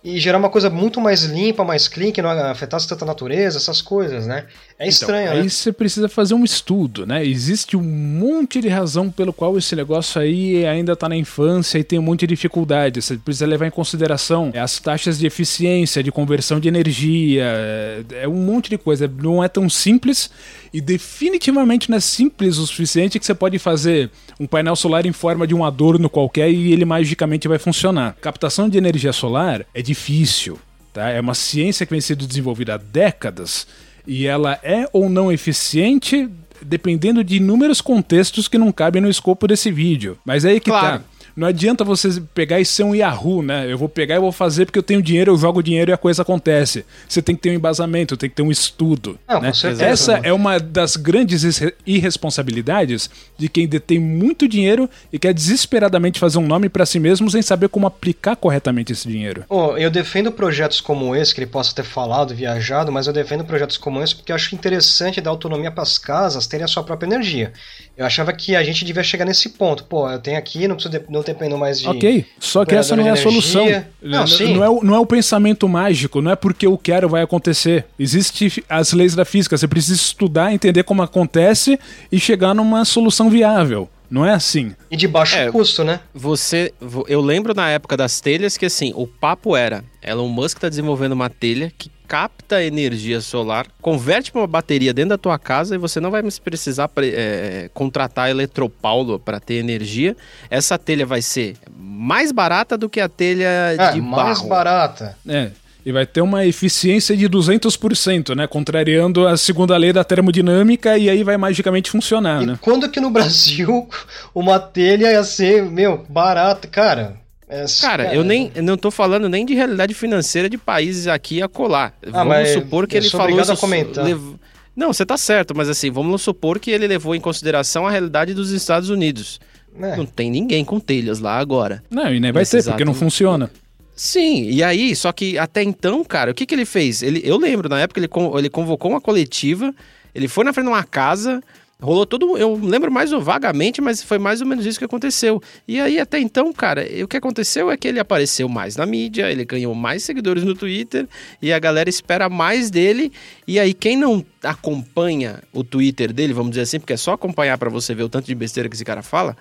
e 0.04 0.20
gerar 0.20 0.40
uma 0.40 0.50
coisa 0.50 0.68
muito 0.70 1.00
mais 1.00 1.24
limpa, 1.24 1.64
mais 1.64 1.88
clean, 1.88 2.12
que 2.12 2.22
não 2.22 2.30
afetasse 2.30 2.88
tanta 2.88 3.06
natureza, 3.06 3.58
essas 3.58 3.82
coisas, 3.84 4.26
né? 4.26 4.46
É 4.80 4.88
estranho, 4.88 5.24
então, 5.26 5.36
né? 5.36 5.42
Aí 5.44 5.50
você 5.50 5.72
precisa 5.72 6.10
fazer 6.10 6.34
um 6.34 6.44
estudo, 6.44 7.06
né? 7.06 7.24
Existe 7.24 7.78
um 7.78 7.84
monte 7.84 8.60
de 8.60 8.68
razão 8.68 9.12
pelo 9.12 9.32
qual 9.32 9.56
esse 9.60 9.76
negócio 9.76 10.20
aí 10.20 10.66
ainda 10.66 10.96
tá 10.96 11.08
na 11.08 11.16
infância 11.16 11.78
e 11.78 11.84
tem 11.84 12.00
um 12.00 12.02
monte 12.02 12.22
de 12.22 12.28
dificuldade. 12.28 13.00
Você 13.00 13.16
precisa 13.16 13.46
levar 13.46 13.68
em 13.68 13.72
consideração 13.72 14.52
as 14.60 14.80
taxas 14.80 15.20
de 15.20 15.28
eficiência, 15.28 16.02
de 16.02 16.12
conversão 16.12 16.60
de 16.60 16.68
energia, 16.68 17.44
é- 17.46 18.04
é 18.24 18.28
um 18.28 18.34
monte 18.44 18.72
de 18.72 18.80
coisa. 18.80 19.08
Não 19.22 19.44
é 19.44 19.48
tão 19.48 19.70
simples 19.70 20.32
e 20.74 20.80
definitivamente 20.80 21.90
não 21.90 21.98
é 21.98 22.00
simples 22.00 22.58
o 22.58 22.66
suficiente 22.66 23.20
que 23.20 23.26
você 23.26 23.34
pode 23.36 23.60
fazer 23.60 24.10
um 24.40 24.48
painel 24.48 24.76
solar 24.76 25.06
em 25.06 25.12
forma 25.12 25.46
de 25.46 25.54
um 25.54 25.66
adorno 25.66 26.10
qualquer 26.10 26.50
e 26.50 26.72
ele 26.72 26.86
magicamente 26.86 27.48
vai 27.48 27.60
funcionar. 27.60 28.16
Captação 28.22 28.70
de 28.70 28.78
energia 28.78 29.12
solar 29.12 29.66
é 29.74 29.82
difícil, 29.82 30.58
tá? 30.94 31.10
É 31.10 31.20
uma 31.20 31.34
ciência 31.34 31.86
que 31.86 31.92
vem 31.92 32.02
sendo 32.02 32.26
desenvolvida 32.26 32.76
há 32.76 32.78
décadas 32.78 33.68
e 34.08 34.26
ela 34.26 34.58
é 34.64 34.88
ou 34.94 35.10
não 35.10 35.32
eficiente 35.32 36.30
dependendo 36.64 37.24
de 37.24 37.38
inúmeros 37.38 37.82
contextos 37.82 38.48
que 38.48 38.58
não 38.58 38.72
cabem 38.72 39.02
no 39.02 39.10
escopo 39.10 39.48
desse 39.48 39.72
vídeo. 39.72 40.18
Mas 40.24 40.46
aí 40.46 40.60
que 40.60 40.70
Claro. 40.70 41.00
tá. 41.00 41.06
Não 41.36 41.48
adianta 41.48 41.84
você 41.84 42.22
pegar 42.34 42.60
e 42.60 42.66
ser 42.66 42.84
um 42.84 42.94
Yahoo, 42.96 43.42
né? 43.42 43.72
Eu 43.72 43.78
vou 43.78 43.88
pegar 43.90 44.16
e 44.16 44.20
vou 44.20 44.32
fazer 44.32 44.66
porque 44.66 44.80
eu 44.80 44.84
tenho 44.84 45.02
dinheiro, 45.02 45.32
eu 45.32 45.38
jogo 45.38 45.62
dinheiro 45.64 45.92
e 45.92 45.94
a 45.94 45.98
coisa 45.98 46.22
acontece. 46.22 46.86
Você 47.08 47.22
tem 47.22 47.36
que 47.36 47.42
ter 47.42 47.50
um 47.52 47.54
embasamento, 47.54 48.18
tem 48.18 48.30
que 48.30 48.36
ter 48.36 48.42
um 48.42 48.52
estudo. 48.52 49.20
Não, 49.28 49.42
né? 49.42 49.50
com 49.50 49.54
certeza. 49.54 49.86
Essa 49.86 50.20
é 50.24 50.34
uma 50.34 50.60
das 50.60 50.96
grandes 50.96 51.44
irre- 51.44 51.74
irresponsabilidades 51.86 53.10
de 53.38 53.50
quem 53.50 53.68
detém 53.68 54.00
muito 54.00 54.48
dinheiro 54.48 54.90
e 55.12 55.20
quer 55.20 55.34
desesperadamente 55.34 56.20
fazer 56.20 56.38
um 56.38 56.48
nome 56.48 56.70
para 56.70 56.86
si 56.86 57.00
mesmo 57.00 57.30
sem 57.30 57.42
saber 57.42 57.70
como 57.70 57.88
aplicar 57.88 58.36
corretamente 58.36 58.92
esse 58.92 59.08
dinheiro. 59.08 59.44
Oh, 59.50 59.76
eu 59.78 59.90
defendo 59.90 60.32
projetos 60.32 60.80
como 60.82 61.16
esse, 61.16 61.34
que 61.34 61.42
ele 61.42 61.50
possa 61.50 61.74
ter 61.74 61.84
falado, 61.84 62.34
viajado, 62.36 62.92
mas 62.92 63.08
eu 63.08 63.14
defendo 63.14 63.44
projetos 63.44 63.78
como 63.78 64.02
esse 64.02 64.16
porque 64.16 64.32
eu 64.32 64.36
acho 64.36 64.54
interessante 64.56 65.22
dar 65.22 65.30
autonomia 65.30 65.72
para 65.72 65.84
as 65.84 65.98
casas 65.98 66.48
terem 66.48 66.64
a 66.64 66.68
sua 66.68 66.84
própria 66.84 67.08
energia. 67.08 67.54
Eu 67.98 68.06
achava 68.06 68.34
que 68.34 68.56
a 68.56 68.64
gente 68.64 68.84
devia 68.86 69.04
chegar 69.04 69.26
nesse 69.26 69.50
ponto. 69.50 69.84
Pô, 69.84 70.10
eu 70.10 70.20
tenho 70.20 70.38
aqui, 70.38 70.68
não 70.68 70.76
preciso 70.76 70.98
de, 70.98 71.04
não 71.12 71.22
dependo 71.34 71.58
mais 71.58 71.80
de. 71.80 71.88
Ok, 71.88 72.26
só 72.40 72.64
que 72.66 72.76
essa 72.76 72.96
não 72.96 73.06
é 73.06 73.10
a 73.12 73.16
solução. 73.16 73.66
Não, 74.02 74.22
N- 74.22 74.28
sim. 74.28 74.54
não, 74.56 74.64
é, 74.64 74.70
o- 74.70 74.84
não 74.84 74.96
é 74.96 75.00
o 75.00 75.06
pensamento 75.06 75.68
mágico, 75.68 76.22
não 76.22 76.32
é 76.32 76.36
porque 76.36 76.66
eu 76.68 76.78
quero 76.78 77.08
vai 77.10 77.22
acontecer. 77.22 77.86
Existem 78.00 78.52
as 78.70 78.94
leis 78.94 79.16
da 79.16 79.26
física, 79.26 79.58
você 79.58 79.68
precisa 79.68 79.96
estudar, 79.96 80.54
entender 80.54 80.84
como 80.84 81.02
acontece 81.02 81.80
e 82.12 82.20
chegar 82.20 82.54
numa 82.54 82.84
solução 82.86 83.30
viável. 83.30 83.90
Não 84.10 84.26
é 84.26 84.34
assim. 84.34 84.76
E 84.92 84.98
de 84.98 85.08
baixo 85.08 85.38
É. 85.38 85.50
custo, 85.50 85.86
né? 85.86 86.02
Você, 86.14 86.74
vo- 86.82 87.06
eu 87.08 87.22
lembro 87.22 87.54
na 87.56 87.70
época 87.70 87.96
das 87.96 88.20
telhas 88.20 88.58
que 88.58 88.66
assim, 88.66 88.92
o 88.94 89.08
papo 89.08 89.56
era, 89.56 89.86
Elon 90.04 90.28
Musk 90.28 90.60
tá 90.60 90.68
desenvolvendo 90.68 91.14
uma 91.14 91.30
telha 91.30 91.72
que 91.78 91.90
capta 92.12 92.62
energia 92.62 93.22
solar, 93.22 93.66
converte 93.82 94.34
para 94.34 94.42
uma 94.42 94.48
bateria 94.48 94.94
dentro 94.94 95.12
da 95.12 95.18
tua 95.18 95.40
casa 95.40 95.76
e 95.76 95.78
você 95.78 95.98
não 96.02 96.12
vai 96.12 96.22
mais 96.22 96.38
precisar 96.38 96.90
pre- 96.90 97.14
é, 97.16 97.70
contratar 97.74 98.26
a 98.26 98.30
Eletropaulo 98.30 99.18
para 99.18 99.40
ter 99.40 99.54
energia. 99.56 100.18
Essa 100.50 100.78
telha 100.78 101.06
vai 101.06 101.22
ser 101.22 101.56
mais 101.74 102.34
barata 102.34 102.78
do 102.78 102.90
que 102.90 103.00
a 103.00 103.08
telha 103.08 103.48
Ah, 103.80 103.92
de 103.92 104.02
mais 104.02 104.40
barro. 104.40 104.50
barata. 104.50 105.18
É. 105.26 105.52
E 105.86 105.92
vai 105.94 106.06
ter 106.06 106.20
uma 106.20 106.46
eficiência 106.46 107.16
de 107.16 107.30
200%, 107.30 108.36
né? 108.36 108.46
Contrariando 108.46 109.26
a 109.26 109.38
segunda 109.38 109.78
lei 109.78 109.94
da 109.94 110.04
termodinâmica 110.04 110.98
e 110.98 111.10
aí 111.10 111.24
vai 111.24 111.38
magicamente 111.38 111.90
funcionar, 111.90 112.44
E 112.44 112.46
né? 112.46 112.60
quando 112.62 112.90
que 112.90 113.00
no 113.00 113.10
Brasil 113.10 113.88
uma 114.36 114.60
telha 114.60 115.12
ia 115.14 115.24
ser, 115.24 115.64
meu, 115.64 116.06
barata? 116.10 116.68
Cara. 116.68 117.16
É- 117.52 117.66
Cara, 117.82 118.14
eu 118.16 118.24
nem 118.24 118.52
eu 118.56 118.64
não 118.64 118.78
tô 118.78 118.90
falando 118.90 119.28
nem 119.30 119.46
de 119.46 119.54
realidade 119.54 119.94
financeira 119.94 120.50
de 120.50 120.58
países 120.58 121.08
aqui 121.08 121.42
a 121.42 121.48
colar. 121.48 121.94
vamos 122.02 122.18
Ah, 122.20 122.26
mas 122.26 122.50
supor 122.50 122.88
que 122.88 122.96
ele 122.98 123.10
falou 123.10 123.40
isso- 123.40 123.66
lev- 124.02 124.36
Não, 124.76 124.94
você 124.94 125.06
tá 125.06 125.18
certo, 125.18 125.54
mas 125.56 125.68
assim, 125.68 125.92
vamos 125.92 126.22
supor 126.22 126.58
que 126.58 126.72
ele 126.72 126.88
levou 126.88 127.14
em 127.14 127.20
consideração 127.20 127.86
a 127.86 127.92
realidade 127.92 128.34
dos 128.34 128.52
Estados 128.52 128.90
Unidos. 128.90 129.40
É. 129.80 129.96
Não 129.98 130.06
tem 130.06 130.32
ninguém 130.32 130.64
com 130.66 130.80
telhas 130.80 131.20
lá 131.20 131.38
agora. 131.38 131.84
Não, 131.90 132.14
e 132.14 132.20
nem 132.20 132.32
vai 132.32 132.42
Nesse 132.42 132.58
ter, 132.64 132.70
porque 132.70 132.86
não 132.86 132.94
funciona. 132.94 133.50
Sim, 133.96 134.50
e 134.50 134.64
aí, 134.64 134.96
só 134.96 135.12
que 135.12 135.38
até 135.38 135.62
então, 135.62 136.04
cara, 136.04 136.32
o 136.32 136.34
que, 136.34 136.46
que 136.46 136.56
ele 136.56 136.66
fez? 136.66 137.04
Ele, 137.04 137.22
eu 137.24 137.38
lembro, 137.38 137.70
na 137.70 137.80
época, 137.82 138.00
ele, 138.00 138.08
con- 138.08 138.38
ele 138.38 138.50
convocou 138.50 138.90
uma 138.92 139.02
coletiva, 139.02 139.74
ele 140.16 140.28
foi 140.28 140.44
na 140.44 140.54
frente 140.54 140.66
de 140.68 140.72
uma 140.72 140.84
casa 140.84 141.42
Rolou 141.82 142.06
todo. 142.06 142.38
Eu 142.38 142.56
lembro 142.56 142.92
mais 142.92 143.10
vagamente, 143.10 143.82
mas 143.82 144.04
foi 144.04 144.20
mais 144.20 144.40
ou 144.40 144.48
menos 144.48 144.66
isso 144.66 144.78
que 144.78 144.86
aconteceu. 144.86 145.42
E 145.68 145.80
aí, 145.80 146.00
até 146.00 146.20
então, 146.20 146.54
cara, 146.54 146.86
o 147.04 147.08
que 147.08 147.18
aconteceu 147.18 147.72
é 147.72 147.78
que 147.78 147.88
ele 147.88 148.00
apareceu 148.00 148.48
mais 148.48 148.76
na 148.76 148.86
mídia, 148.86 149.32
ele 149.32 149.44
ganhou 149.44 149.74
mais 149.74 150.04
seguidores 150.04 150.44
no 150.44 150.54
Twitter 150.54 151.08
e 151.42 151.52
a 151.52 151.58
galera 151.58 151.90
espera 151.90 152.30
mais 152.30 152.70
dele. 152.70 153.12
E 153.48 153.60
aí, 153.60 153.74
quem 153.74 153.98
não 153.98 154.24
acompanha 154.44 155.42
o 155.52 155.64
Twitter 155.64 156.14
dele, 156.14 156.34
vamos 156.34 156.52
dizer 156.52 156.62
assim, 156.62 156.80
porque 156.80 156.94
é 156.94 156.98
só 156.98 157.14
acompanhar 157.14 157.58
para 157.58 157.70
você 157.70 157.96
ver 157.96 158.04
o 158.04 158.10
tanto 158.10 158.28
de 158.28 158.36
besteira 158.36 158.70
que 158.70 158.76
esse 158.76 158.86
cara 158.86 159.02
fala. 159.02 159.36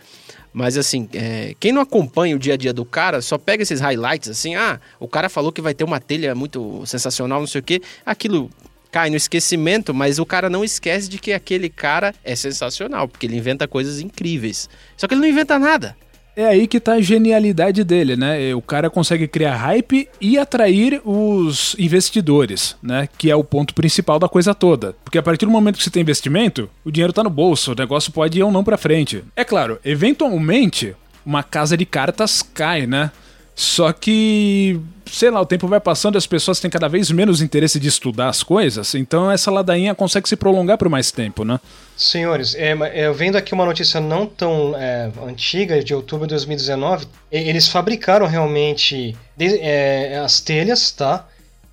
Mas 0.52 0.76
assim, 0.76 1.08
é, 1.12 1.54
quem 1.60 1.72
não 1.72 1.80
acompanha 1.80 2.34
o 2.34 2.38
dia 2.38 2.54
a 2.54 2.56
dia 2.56 2.72
do 2.72 2.84
cara, 2.84 3.22
só 3.22 3.38
pega 3.38 3.62
esses 3.62 3.80
highlights 3.80 4.28
assim, 4.28 4.56
ah, 4.56 4.80
o 4.98 5.06
cara 5.06 5.28
falou 5.28 5.52
que 5.52 5.60
vai 5.60 5.74
ter 5.74 5.84
uma 5.84 6.00
telha 6.00 6.34
muito 6.34 6.84
sensacional, 6.86 7.38
não 7.38 7.46
sei 7.46 7.60
o 7.60 7.64
quê. 7.64 7.80
Aquilo 8.04 8.50
cai 8.90 9.10
no 9.10 9.16
esquecimento, 9.16 9.94
mas 9.94 10.18
o 10.18 10.26
cara 10.26 10.50
não 10.50 10.64
esquece 10.64 11.08
de 11.08 11.18
que 11.18 11.32
aquele 11.32 11.68
cara 11.68 12.14
é 12.24 12.34
sensacional, 12.34 13.08
porque 13.08 13.26
ele 13.26 13.36
inventa 13.36 13.68
coisas 13.68 14.00
incríveis. 14.00 14.68
Só 14.96 15.06
que 15.06 15.14
ele 15.14 15.20
não 15.20 15.28
inventa 15.28 15.58
nada. 15.58 15.96
É 16.36 16.46
aí 16.46 16.66
que 16.66 16.80
tá 16.80 16.92
a 16.92 17.00
genialidade 17.00 17.82
dele, 17.84 18.16
né? 18.16 18.54
O 18.54 18.62
cara 18.62 18.88
consegue 18.88 19.26
criar 19.26 19.56
hype 19.56 20.08
e 20.20 20.38
atrair 20.38 21.00
os 21.04 21.74
investidores, 21.78 22.76
né? 22.82 23.08
Que 23.18 23.30
é 23.30 23.36
o 23.36 23.44
ponto 23.44 23.74
principal 23.74 24.18
da 24.18 24.28
coisa 24.28 24.54
toda. 24.54 24.94
Porque 25.04 25.18
a 25.18 25.22
partir 25.22 25.44
do 25.44 25.50
momento 25.50 25.76
que 25.76 25.82
você 25.82 25.90
tem 25.90 26.00
investimento, 26.00 26.70
o 26.84 26.90
dinheiro 26.90 27.12
tá 27.12 27.22
no 27.22 27.30
bolso, 27.30 27.72
o 27.72 27.74
negócio 27.74 28.12
pode 28.12 28.38
ir 28.38 28.42
ou 28.42 28.52
não 28.52 28.64
para 28.64 28.78
frente. 28.78 29.24
É 29.36 29.44
claro, 29.44 29.78
eventualmente, 29.84 30.94
uma 31.26 31.42
casa 31.42 31.76
de 31.76 31.84
cartas 31.84 32.42
cai, 32.42 32.86
né? 32.86 33.10
Só 33.54 33.92
que, 33.92 34.80
sei 35.10 35.30
lá, 35.30 35.40
o 35.40 35.46
tempo 35.46 35.66
vai 35.66 35.80
passando 35.80 36.14
e 36.14 36.18
as 36.18 36.26
pessoas 36.26 36.60
têm 36.60 36.70
cada 36.70 36.88
vez 36.88 37.10
menos 37.10 37.40
interesse 37.40 37.78
de 37.78 37.88
estudar 37.88 38.28
as 38.28 38.42
coisas, 38.42 38.94
então 38.94 39.30
essa 39.30 39.50
ladainha 39.50 39.94
consegue 39.94 40.28
se 40.28 40.36
prolongar 40.36 40.78
por 40.78 40.88
mais 40.88 41.10
tempo, 41.10 41.44
né? 41.44 41.58
Senhores, 41.96 42.54
é, 42.54 42.74
eu 42.94 43.12
vendo 43.12 43.36
aqui 43.36 43.52
uma 43.52 43.64
notícia 43.66 44.00
não 44.00 44.26
tão 44.26 44.74
é, 44.76 45.10
antiga, 45.26 45.82
de 45.82 45.94
outubro 45.94 46.26
de 46.26 46.34
2019, 46.34 47.06
eles 47.30 47.68
fabricaram 47.68 48.26
realmente 48.26 49.16
é, 49.38 50.20
as 50.24 50.40
telhas, 50.40 50.90
tá? 50.90 51.26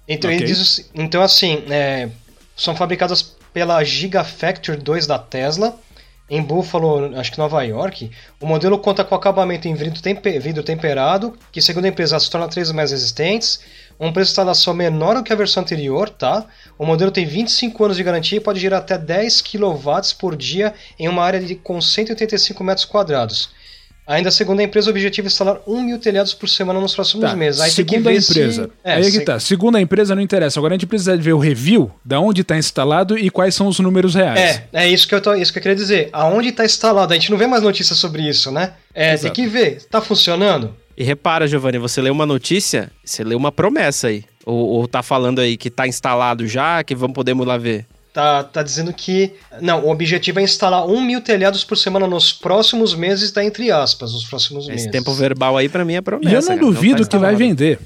Então, 0.08 0.34
okay. 0.34 0.46
diz, 0.46 0.90
então 0.96 1.22
assim, 1.22 1.64
é, 1.70 2.10
são 2.56 2.76
fabricadas 2.76 3.36
pela 3.54 3.84
Gigafactory 3.84 4.78
2 4.78 5.08
da 5.08 5.20
Tesla, 5.20 5.78
em 6.30 6.42
Buffalo, 6.42 7.18
acho 7.18 7.32
que 7.32 7.38
Nova 7.38 7.64
York, 7.64 8.12
o 8.42 8.46
modelo 8.46 8.78
conta 8.78 9.04
com 9.04 9.16
acabamento 9.16 9.68
em 9.68 9.74
vidro, 9.74 10.02
temper, 10.02 10.42
vidro 10.42 10.62
temperado, 10.62 11.38
que 11.52 11.62
segundo 11.62 11.86
a 11.86 11.88
empresa 11.88 12.20
se 12.20 12.30
torna 12.30 12.50
três 12.50 12.72
mais 12.72 12.92
resistentes, 12.92 13.62
um 14.00 14.12
preço 14.12 14.30
de 14.30 14.34
instalação 14.34 14.74
menor 14.74 15.16
do 15.16 15.24
que 15.24 15.32
a 15.32 15.36
versão 15.36 15.64
anterior, 15.64 16.10
tá? 16.10 16.46
O 16.78 16.86
modelo 16.86 17.12
tem 17.12 17.26
25 17.26 17.84
anos 17.86 17.98
de 17.98 18.04
garantia 18.04 18.38
e 18.38 18.42
pode 18.42 18.60
gerar 18.60 18.80
até 18.80 18.98
10 18.98 19.42
kW 19.42 20.16
por 20.20 20.36
dia 20.36 20.74
em 21.00 21.08
uma 21.08 21.24
área 21.24 21.40
de, 21.40 21.56
com 21.56 21.82
185 21.82 22.64
metros 22.64 22.86
quadrados. 22.86 23.50
Ainda 24.08 24.32
segundo 24.32 24.62
a 24.62 24.64
empresa, 24.64 24.88
o 24.88 24.92
objetivo 24.92 25.28
é 25.28 25.30
instalar 25.30 25.58
1 25.68 25.82
mil 25.82 26.00
telhados 26.00 26.34
por 26.34 26.48
semana 26.48 26.80
nos 26.80 26.96
próximos 26.96 27.30
tá. 27.30 27.36
meses. 27.36 27.60
Aí 27.60 27.70
segundo 27.70 28.08
a 28.08 28.14
empresa. 28.14 28.64
Se... 28.64 28.72
É, 28.82 28.94
aí 28.94 29.06
é 29.06 29.12
que 29.12 29.20
tá. 29.20 29.38
Segundo 29.38 29.76
a 29.76 29.82
empresa, 29.82 30.16
não 30.16 30.22
interessa. 30.22 30.58
Agora 30.62 30.74
a 30.74 30.78
gente 30.78 30.88
precisa 30.88 31.18
ver 31.18 31.34
o 31.34 31.38
review, 31.38 31.92
da 32.06 32.18
onde 32.18 32.40
está 32.40 32.58
instalado 32.58 33.18
e 33.18 33.30
quais 33.30 33.54
são 33.54 33.68
os 33.68 33.80
números 33.80 34.16
reais. 34.16 34.62
É, 34.72 34.86
é 34.86 34.88
isso 34.88 35.06
que 35.06 35.14
eu, 35.14 35.20
tô, 35.20 35.34
isso 35.34 35.52
que 35.52 35.60
eu 35.60 35.62
queria 35.62 35.76
dizer. 35.76 36.08
Aonde 36.14 36.50
está 36.50 36.64
instalado? 36.64 37.12
A 37.12 37.18
gente 37.18 37.30
não 37.30 37.38
vê 37.38 37.48
mais 37.48 37.62
notícias 37.62 38.00
sobre 38.00 38.22
isso, 38.22 38.50
né? 38.50 38.74
É, 38.96 39.14
Exato. 39.14 39.34
tem 39.34 39.44
que 39.44 39.52
ver. 39.52 39.76
Está 39.76 40.00
funcionando? 40.00 40.74
E 40.98 41.04
repara, 41.04 41.46
Giovanni, 41.46 41.78
você 41.78 42.02
lê 42.02 42.10
uma 42.10 42.26
notícia, 42.26 42.90
você 43.04 43.26
lê 43.26 43.36
uma 43.36 43.52
promessa 43.52 44.08
aí. 44.08 44.24
Ou, 44.46 44.56
ou 44.56 44.88
tá 44.88 45.04
falando 45.04 45.40
aí 45.40 45.58
que 45.58 45.68
está 45.68 45.86
instalado 45.86 46.48
já, 46.48 46.82
que 46.82 46.96
vamos 46.96 47.14
poder 47.14 47.36
lá 47.36 47.58
ver 47.58 47.86
tá, 48.18 48.44
tá 48.44 48.64
dizendo 48.64 48.92
que. 48.92 49.32
Não, 49.62 49.86
o 49.86 49.92
objetivo 49.92 50.40
é 50.40 50.42
instalar 50.42 50.88
um 50.88 51.00
mil 51.00 51.22
telhados 51.22 51.64
por 51.64 51.78
semana 51.78 52.08
nos 52.08 52.34
próximos 52.34 52.96
meses, 52.96 53.30
tá 53.30 53.46
entre 53.46 53.70
aspas, 53.70 54.12
os 54.12 54.26
próximos 54.26 54.64
Esse 54.64 54.72
meses. 54.72 54.86
Esse 54.86 54.92
tempo 54.92 55.14
verbal 55.14 55.56
aí 55.56 55.70
para 55.70 55.86
mim 55.86 55.94
é 55.94 56.02
promessa. 56.02 56.32
E 56.32 56.34
eu 56.34 56.42
não 56.42 56.48
cara, 56.48 56.60
duvido 56.60 57.04
tá 57.04 57.10
que 57.10 57.18
vai 57.20 57.36
vender. 57.36 57.80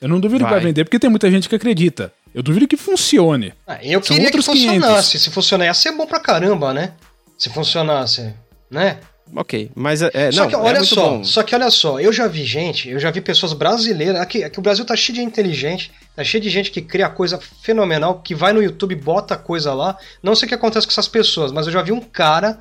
Eu 0.00 0.08
não 0.08 0.18
duvido 0.18 0.42
vai. 0.42 0.48
que 0.48 0.54
vai 0.56 0.64
vender, 0.64 0.84
porque 0.84 0.98
tem 0.98 1.08
muita 1.08 1.30
gente 1.30 1.48
que 1.48 1.54
acredita. 1.54 2.12
Eu 2.34 2.42
duvido 2.42 2.66
que 2.66 2.76
funcione. 2.76 3.54
Ah, 3.64 3.78
eu 3.80 4.02
São 4.02 4.16
queria 4.16 4.32
que 4.32 4.42
funcionasse. 4.42 5.12
500. 5.12 5.22
Se 5.22 5.30
funcionar, 5.30 5.64
ia 5.66 5.74
ser 5.74 5.92
bom 5.92 6.06
pra 6.06 6.18
caramba, 6.18 6.74
né? 6.74 6.94
Se 7.38 7.48
funcionasse, 7.48 8.34
né? 8.68 8.98
Ok, 9.34 9.70
mas 9.74 10.02
é, 10.02 10.10
é 10.12 10.32
só 10.32 10.42
não, 10.42 10.48
que 10.48 10.56
olha 10.56 10.78
é 10.78 10.84
só, 10.84 11.10
bom. 11.10 11.24
só 11.24 11.42
que 11.42 11.54
olha 11.54 11.70
só, 11.70 12.00
eu 12.00 12.12
já 12.12 12.26
vi 12.26 12.44
gente, 12.44 12.88
eu 12.88 12.98
já 12.98 13.10
vi 13.10 13.20
pessoas 13.20 13.52
brasileiras, 13.52 14.20
aqui, 14.20 14.42
aqui 14.42 14.58
o 14.58 14.62
Brasil 14.62 14.84
tá 14.84 14.96
cheio 14.96 15.16
de 15.16 15.24
inteligente, 15.24 15.92
tá 16.16 16.24
cheio 16.24 16.42
de 16.42 16.48
gente 16.48 16.70
que 16.70 16.80
cria 16.80 17.08
coisa 17.08 17.38
fenomenal, 17.62 18.20
que 18.20 18.34
vai 18.34 18.52
no 18.52 18.62
YouTube, 18.62 18.94
bota 18.94 19.36
coisa 19.36 19.74
lá. 19.74 19.96
Não 20.22 20.34
sei 20.34 20.46
o 20.46 20.48
que 20.48 20.54
acontece 20.54 20.86
com 20.86 20.92
essas 20.92 21.08
pessoas, 21.08 21.52
mas 21.52 21.66
eu 21.66 21.72
já 21.72 21.82
vi 21.82 21.92
um 21.92 22.00
cara, 22.00 22.58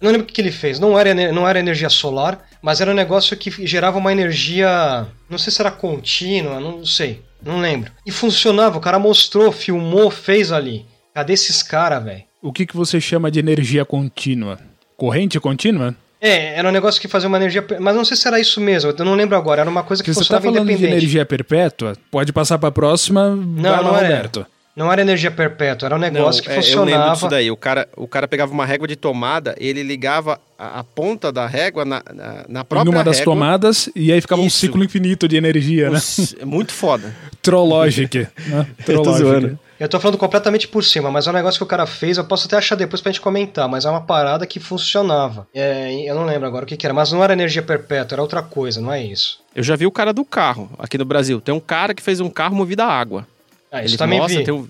não 0.00 0.10
lembro 0.10 0.26
o 0.26 0.30
que 0.30 0.40
ele 0.40 0.52
fez, 0.52 0.78
não 0.78 0.98
era, 0.98 1.14
não 1.32 1.48
era 1.48 1.58
energia 1.58 1.88
solar, 1.88 2.44
mas 2.60 2.80
era 2.80 2.90
um 2.90 2.94
negócio 2.94 3.36
que 3.36 3.50
gerava 3.66 3.98
uma 3.98 4.12
energia, 4.12 5.06
não 5.28 5.38
sei 5.38 5.52
se 5.52 5.60
era 5.60 5.70
contínua, 5.70 6.60
não 6.60 6.84
sei, 6.84 7.22
não 7.42 7.60
lembro. 7.60 7.92
E 8.04 8.10
funcionava, 8.10 8.78
o 8.78 8.80
cara 8.80 8.98
mostrou, 8.98 9.52
filmou, 9.52 10.10
fez 10.10 10.50
ali. 10.52 10.84
Cadê 11.14 11.32
esses 11.32 11.62
caras, 11.62 12.04
velho? 12.04 12.24
O 12.40 12.52
que, 12.52 12.64
que 12.66 12.76
você 12.76 13.00
chama 13.00 13.30
de 13.30 13.40
energia 13.40 13.84
contínua? 13.84 14.58
Corrente 14.98 15.38
contínua? 15.38 15.94
É, 16.20 16.58
era 16.58 16.68
um 16.68 16.72
negócio 16.72 17.00
que 17.00 17.06
fazia 17.06 17.28
uma 17.28 17.38
energia. 17.38 17.64
Mas 17.78 17.94
não 17.94 18.04
sei 18.04 18.16
se 18.16 18.26
era 18.26 18.40
isso 18.40 18.60
mesmo, 18.60 18.92
eu 18.96 19.04
não 19.04 19.14
lembro 19.14 19.36
agora. 19.36 19.60
Era 19.60 19.70
uma 19.70 19.84
coisa 19.84 20.02
que 20.02 20.12
funcionava 20.12 20.42
você 20.42 20.48
tá 20.48 20.54
falando 20.56 20.76
de 20.76 20.84
energia 20.84 21.24
perpétua? 21.24 21.92
Pode 22.10 22.32
passar 22.32 22.58
para 22.58 22.68
a 22.68 22.72
próxima. 22.72 23.30
Não, 23.30 23.36
não 23.36 23.96
era. 23.96 24.08
Roberto. 24.08 24.44
Não 24.74 24.92
era 24.92 25.00
energia 25.00 25.30
perpétua, 25.30 25.86
era 25.86 25.96
um 25.96 25.98
negócio 25.98 26.40
não, 26.40 26.48
que 26.48 26.54
funcionava. 26.54 26.88
É, 26.88 26.94
eu 26.94 26.98
lembro 26.98 27.12
disso 27.12 27.28
daí. 27.28 27.50
O 27.50 27.56
cara, 27.56 27.88
o 27.96 28.06
cara 28.06 28.28
pegava 28.28 28.52
uma 28.52 28.64
régua 28.64 28.86
de 28.86 28.94
tomada, 28.94 29.56
ele 29.58 29.82
ligava 29.82 30.40
a, 30.56 30.78
a 30.78 30.84
ponta 30.84 31.32
da 31.32 31.48
régua 31.48 31.84
na, 31.84 32.00
na, 32.14 32.44
na 32.48 32.64
própria 32.64 32.92
Numa 32.92 33.02
das 33.02 33.18
régua. 33.18 33.34
tomadas, 33.34 33.90
e 33.94 34.12
aí 34.12 34.20
ficava 34.20 34.40
Isso. 34.42 34.46
um 34.46 34.50
ciclo 34.50 34.84
infinito 34.84 35.26
de 35.26 35.36
energia, 35.36 35.90
né? 35.90 35.98
Muito 36.44 36.72
foda. 36.72 37.12
Trollogic. 37.42 38.28
né? 38.46 38.66
Trollogic. 38.86 39.58
Eu 39.78 39.88
tô 39.88 40.00
falando 40.00 40.18
completamente 40.18 40.66
por 40.66 40.82
cima, 40.84 41.10
mas 41.10 41.26
é 41.26 41.30
um 41.30 41.34
negócio 41.34 41.58
que 41.58 41.64
o 41.64 41.66
cara 41.66 41.86
fez, 41.86 42.18
eu 42.18 42.24
posso 42.24 42.46
até 42.46 42.56
achar 42.56 42.74
depois 42.74 43.00
pra 43.00 43.12
gente 43.12 43.20
comentar, 43.20 43.68
mas 43.68 43.84
é 43.84 43.90
uma 43.90 44.00
parada 44.00 44.44
que 44.46 44.58
funcionava. 44.58 45.46
É, 45.54 45.92
eu 46.04 46.14
não 46.16 46.24
lembro 46.24 46.48
agora 46.48 46.64
o 46.64 46.68
que, 46.68 46.76
que, 46.76 46.84
era, 46.84 46.92
mas 46.92 47.12
não 47.12 47.22
era 47.22 47.32
energia 47.32 47.62
perpétua, 47.62 48.16
era 48.16 48.22
outra 48.22 48.42
coisa, 48.42 48.80
não 48.80 48.92
é 48.92 49.02
isso. 49.02 49.40
Eu 49.54 49.62
já 49.62 49.76
vi 49.76 49.86
o 49.86 49.90
cara 49.90 50.12
do 50.12 50.24
carro 50.24 50.68
aqui 50.78 50.98
no 50.98 51.04
Brasil. 51.04 51.40
Tem 51.40 51.54
um 51.54 51.60
cara 51.60 51.94
que 51.94 52.02
fez 52.02 52.20
um 52.20 52.28
carro 52.28 52.56
movido 52.56 52.82
a 52.82 52.86
água. 52.86 53.26
Ah, 53.70 53.82
isso 53.82 53.92
Ele 53.92 53.98
também 53.98 54.18
mostra, 54.18 54.38
vi. 54.38 54.44
Tem 54.44 54.54
um, 54.54 54.68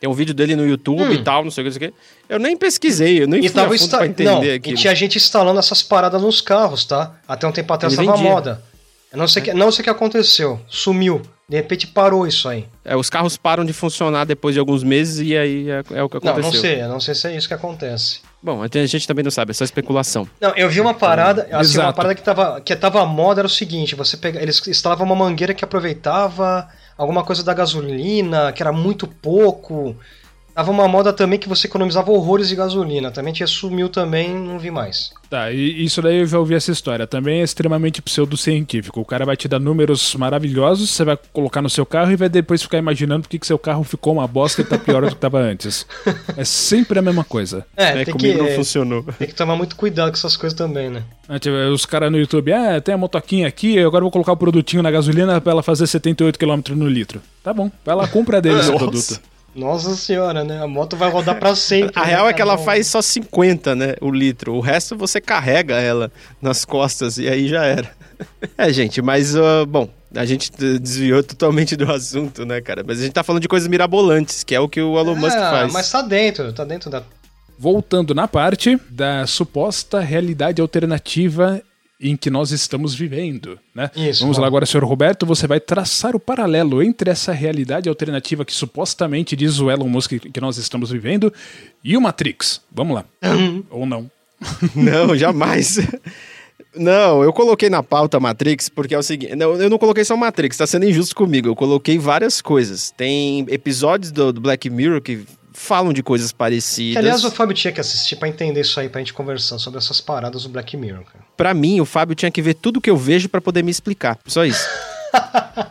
tem 0.00 0.10
um 0.10 0.14
vídeo 0.14 0.34
dele 0.34 0.56
no 0.56 0.66
YouTube 0.66 1.02
hum. 1.02 1.12
e 1.12 1.22
tal, 1.22 1.44
não 1.44 1.50
sei 1.50 1.62
o 1.62 1.64
que, 1.66 1.70
não 1.70 1.78
sei 1.80 1.88
o 1.88 1.92
que. 1.92 1.98
Eu 2.28 2.38
nem 2.40 2.56
pesquisei, 2.56 3.22
eu 3.22 3.28
nem 3.28 3.40
e 3.40 3.48
fui 3.48 3.54
tava 3.54 3.74
insta... 3.74 3.98
pra 3.98 4.06
entender 4.06 4.30
não, 4.30 4.40
aquilo. 4.40 4.74
E 4.74 4.80
tinha 4.80 4.94
gente 4.94 5.16
instalando 5.16 5.60
essas 5.60 5.82
paradas 5.82 6.20
nos 6.20 6.40
carros, 6.40 6.84
tá? 6.84 7.14
Até 7.28 7.46
um 7.46 7.52
tempo 7.52 7.72
atrás 7.72 7.94
tava 7.94 8.16
moda. 8.16 8.62
Eu 9.12 9.18
não 9.18 9.28
sei, 9.28 9.42
é. 9.42 9.44
que, 9.44 9.54
não 9.54 9.70
sei 9.70 9.82
o 9.82 9.84
que 9.84 9.90
aconteceu. 9.90 10.60
Sumiu. 10.68 11.22
De 11.50 11.56
repente 11.56 11.84
parou 11.88 12.28
isso 12.28 12.48
aí. 12.48 12.64
É, 12.84 12.94
os 12.94 13.10
carros 13.10 13.36
param 13.36 13.64
de 13.64 13.72
funcionar 13.72 14.24
depois 14.24 14.54
de 14.54 14.60
alguns 14.60 14.84
meses 14.84 15.18
e 15.18 15.36
aí 15.36 15.68
é, 15.68 15.82
é 15.94 16.00
o 16.00 16.08
que 16.08 16.18
aconteceu. 16.18 16.42
Não, 16.42 16.52
não 16.52 16.52
sei, 16.52 16.82
não 16.82 17.00
sei 17.00 17.14
se 17.16 17.26
é 17.26 17.36
isso 17.36 17.48
que 17.48 17.54
acontece. 17.54 18.20
Bom, 18.40 18.62
a 18.62 18.86
gente 18.86 19.04
também 19.04 19.24
não 19.24 19.32
sabe, 19.32 19.50
é 19.50 19.54
só 19.54 19.64
especulação. 19.64 20.28
Não, 20.40 20.54
eu 20.54 20.68
vi 20.70 20.80
uma 20.80 20.94
parada, 20.94 21.48
assim, 21.50 21.72
Exato. 21.72 21.88
uma 21.88 21.92
parada 21.92 22.14
que 22.14 22.22
tava, 22.22 22.60
que 22.60 22.76
tava 22.76 23.04
moda 23.04 23.40
era 23.40 23.48
o 23.48 23.50
seguinte, 23.50 23.96
você 23.96 24.16
pega, 24.16 24.40
eles 24.40 24.64
instalavam 24.68 25.04
uma 25.04 25.16
mangueira 25.16 25.52
que 25.52 25.64
aproveitava 25.64 26.68
alguma 26.96 27.24
coisa 27.24 27.42
da 27.42 27.52
gasolina, 27.52 28.52
que 28.52 28.62
era 28.62 28.70
muito 28.70 29.08
pouco. 29.08 29.96
Tava 30.60 30.72
uma 30.72 30.86
moda 30.86 31.10
também 31.10 31.38
que 31.38 31.48
você 31.48 31.66
economizava 31.66 32.10
horrores 32.10 32.46
de 32.46 32.54
gasolina. 32.54 33.10
Também 33.10 33.32
tinha 33.32 33.46
sumiu 33.46 33.88
também, 33.88 34.28
não 34.28 34.58
vi 34.58 34.70
mais. 34.70 35.10
Tá, 35.30 35.50
e 35.50 35.82
isso 35.82 36.02
daí 36.02 36.18
eu 36.18 36.26
já 36.26 36.38
ouvi 36.38 36.54
essa 36.54 36.70
história. 36.70 37.06
Também 37.06 37.40
é 37.40 37.42
extremamente 37.42 38.02
pseudocientífico. 38.02 39.00
O 39.00 39.04
cara 39.06 39.24
vai 39.24 39.38
te 39.38 39.48
dar 39.48 39.58
números 39.58 40.14
maravilhosos, 40.16 40.90
você 40.90 41.02
vai 41.02 41.18
colocar 41.32 41.62
no 41.62 41.70
seu 41.70 41.86
carro 41.86 42.12
e 42.12 42.16
vai 42.16 42.28
depois 42.28 42.62
ficar 42.62 42.76
imaginando 42.76 43.22
por 43.22 43.30
que 43.30 43.46
seu 43.46 43.58
carro 43.58 43.82
ficou 43.84 44.12
uma 44.12 44.26
bosta 44.26 44.60
e 44.60 44.64
tá 44.64 44.76
pior 44.76 45.00
do 45.00 45.08
que 45.08 45.14
estava 45.14 45.38
antes. 45.38 45.86
É 46.36 46.44
sempre 46.44 46.98
a 46.98 47.02
mesma 47.02 47.24
coisa. 47.24 47.64
É, 47.74 48.02
é 48.02 48.04
tem 48.04 48.12
comigo 48.12 48.38
que, 48.38 48.44
não 48.44 48.54
funcionou. 48.54 49.02
Tem 49.18 49.28
que 49.28 49.34
tomar 49.34 49.56
muito 49.56 49.76
cuidado 49.76 50.10
com 50.10 50.18
essas 50.18 50.36
coisas 50.36 50.54
também, 50.54 50.90
né? 50.90 51.04
É, 51.26 51.38
tipo, 51.38 51.56
os 51.72 51.86
caras 51.86 52.12
no 52.12 52.18
YouTube, 52.18 52.52
ah, 52.52 52.78
tem 52.82 52.94
a 52.94 52.98
motoquinha 52.98 53.48
aqui, 53.48 53.78
agora 53.78 54.02
vou 54.02 54.10
colocar 54.10 54.32
o 54.32 54.36
produtinho 54.36 54.82
na 54.82 54.90
gasolina 54.90 55.40
pra 55.40 55.52
ela 55.52 55.62
fazer 55.62 55.86
78 55.86 56.38
km 56.38 56.74
no 56.76 56.86
litro. 56.86 57.22
Tá 57.42 57.54
bom, 57.54 57.70
vai 57.82 57.96
lá, 57.96 58.06
compra 58.06 58.42
dele 58.42 58.60
esse 58.60 58.70
produto. 58.70 59.18
Nossa 59.54 59.96
senhora, 59.96 60.44
né? 60.44 60.62
A 60.62 60.66
moto 60.66 60.96
vai 60.96 61.10
rodar 61.10 61.38
para 61.38 61.54
sempre. 61.56 61.92
a 61.98 62.00
né? 62.00 62.06
real 62.06 62.28
é 62.28 62.32
que 62.32 62.40
ela 62.40 62.56
faz 62.56 62.86
só 62.86 63.02
50, 63.02 63.74
né? 63.74 63.94
O 64.00 64.10
litro. 64.10 64.54
O 64.54 64.60
resto 64.60 64.96
você 64.96 65.20
carrega 65.20 65.74
ela 65.74 66.10
nas 66.40 66.64
costas 66.64 67.18
e 67.18 67.28
aí 67.28 67.48
já 67.48 67.64
era. 67.64 67.90
é, 68.56 68.72
gente, 68.72 69.02
mas, 69.02 69.34
uh, 69.34 69.66
bom, 69.66 69.88
a 70.14 70.24
gente 70.24 70.50
desviou 70.78 71.22
totalmente 71.22 71.76
do 71.76 71.90
assunto, 71.90 72.44
né, 72.44 72.60
cara? 72.60 72.84
Mas 72.86 73.00
a 73.00 73.02
gente 73.02 73.12
tá 73.12 73.22
falando 73.22 73.42
de 73.42 73.48
coisas 73.48 73.68
mirabolantes, 73.68 74.44
que 74.44 74.54
é 74.54 74.60
o 74.60 74.68
que 74.68 74.80
o 74.80 74.98
Elon 74.98 75.16
Musk 75.16 75.36
é, 75.36 75.40
faz. 75.40 75.72
Mas 75.72 75.90
tá 75.90 76.02
dentro, 76.02 76.52
tá 76.52 76.64
dentro 76.64 76.90
da. 76.90 77.02
Voltando 77.58 78.14
na 78.14 78.26
parte 78.26 78.80
da 78.88 79.26
suposta 79.26 80.00
realidade 80.00 80.62
alternativa 80.62 81.60
em 82.00 82.16
que 82.16 82.30
nós 82.30 82.50
estamos 82.50 82.94
vivendo, 82.94 83.58
né? 83.74 83.90
Isso, 83.94 84.22
Vamos 84.22 84.36
bom. 84.36 84.42
lá 84.42 84.46
agora, 84.46 84.64
senhor 84.64 84.84
Roberto, 84.84 85.26
você 85.26 85.46
vai 85.46 85.60
traçar 85.60 86.16
o 86.16 86.20
paralelo 86.20 86.82
entre 86.82 87.10
essa 87.10 87.32
realidade 87.32 87.88
alternativa 87.88 88.44
que 88.44 88.54
supostamente 88.54 89.36
diz 89.36 89.60
o 89.60 89.70
Elon 89.70 89.88
Musk 89.88 90.12
que 90.32 90.40
nós 90.40 90.56
estamos 90.56 90.90
vivendo 90.90 91.32
e 91.84 91.96
o 91.96 92.00
Matrix. 92.00 92.62
Vamos 92.72 92.94
lá. 92.94 93.04
Ou 93.70 93.84
não. 93.84 94.10
Não, 94.74 95.14
jamais. 95.14 95.78
Não, 96.74 97.22
eu 97.22 97.32
coloquei 97.32 97.68
na 97.68 97.82
pauta 97.82 98.18
Matrix 98.18 98.70
porque 98.70 98.94
é 98.94 98.98
o 98.98 99.02
seguinte. 99.02 99.34
Não, 99.34 99.60
eu 99.60 99.68
não 99.68 99.76
coloquei 99.76 100.04
só 100.04 100.16
Matrix, 100.16 100.56
tá 100.56 100.66
sendo 100.66 100.86
injusto 100.86 101.14
comigo. 101.14 101.48
Eu 101.48 101.56
coloquei 101.56 101.98
várias 101.98 102.40
coisas. 102.40 102.90
Tem 102.96 103.44
episódios 103.48 104.12
do, 104.12 104.32
do 104.32 104.40
Black 104.40 104.70
Mirror 104.70 105.02
que 105.02 105.26
falam 105.60 105.92
de 105.92 106.02
coisas 106.02 106.32
parecidas. 106.32 106.94
Que, 106.94 106.98
aliás, 106.98 107.24
o 107.24 107.30
Fábio 107.30 107.54
tinha 107.54 107.72
que 107.72 107.80
assistir 107.80 108.16
pra 108.16 108.28
entender 108.28 108.62
isso 108.62 108.80
aí, 108.80 108.88
pra 108.88 109.00
gente 109.00 109.12
conversar 109.12 109.58
sobre 109.58 109.78
essas 109.78 110.00
paradas 110.00 110.42
do 110.44 110.48
Black 110.48 110.76
Mirror, 110.76 111.04
cara. 111.04 111.24
Pra 111.36 111.52
mim, 111.52 111.80
o 111.80 111.84
Fábio 111.84 112.16
tinha 112.16 112.30
que 112.30 112.40
ver 112.40 112.54
tudo 112.54 112.80
que 112.80 112.88
eu 112.88 112.96
vejo 112.96 113.28
pra 113.28 113.40
poder 113.40 113.62
me 113.62 113.70
explicar. 113.70 114.18
Só 114.26 114.44
isso. 114.44 114.66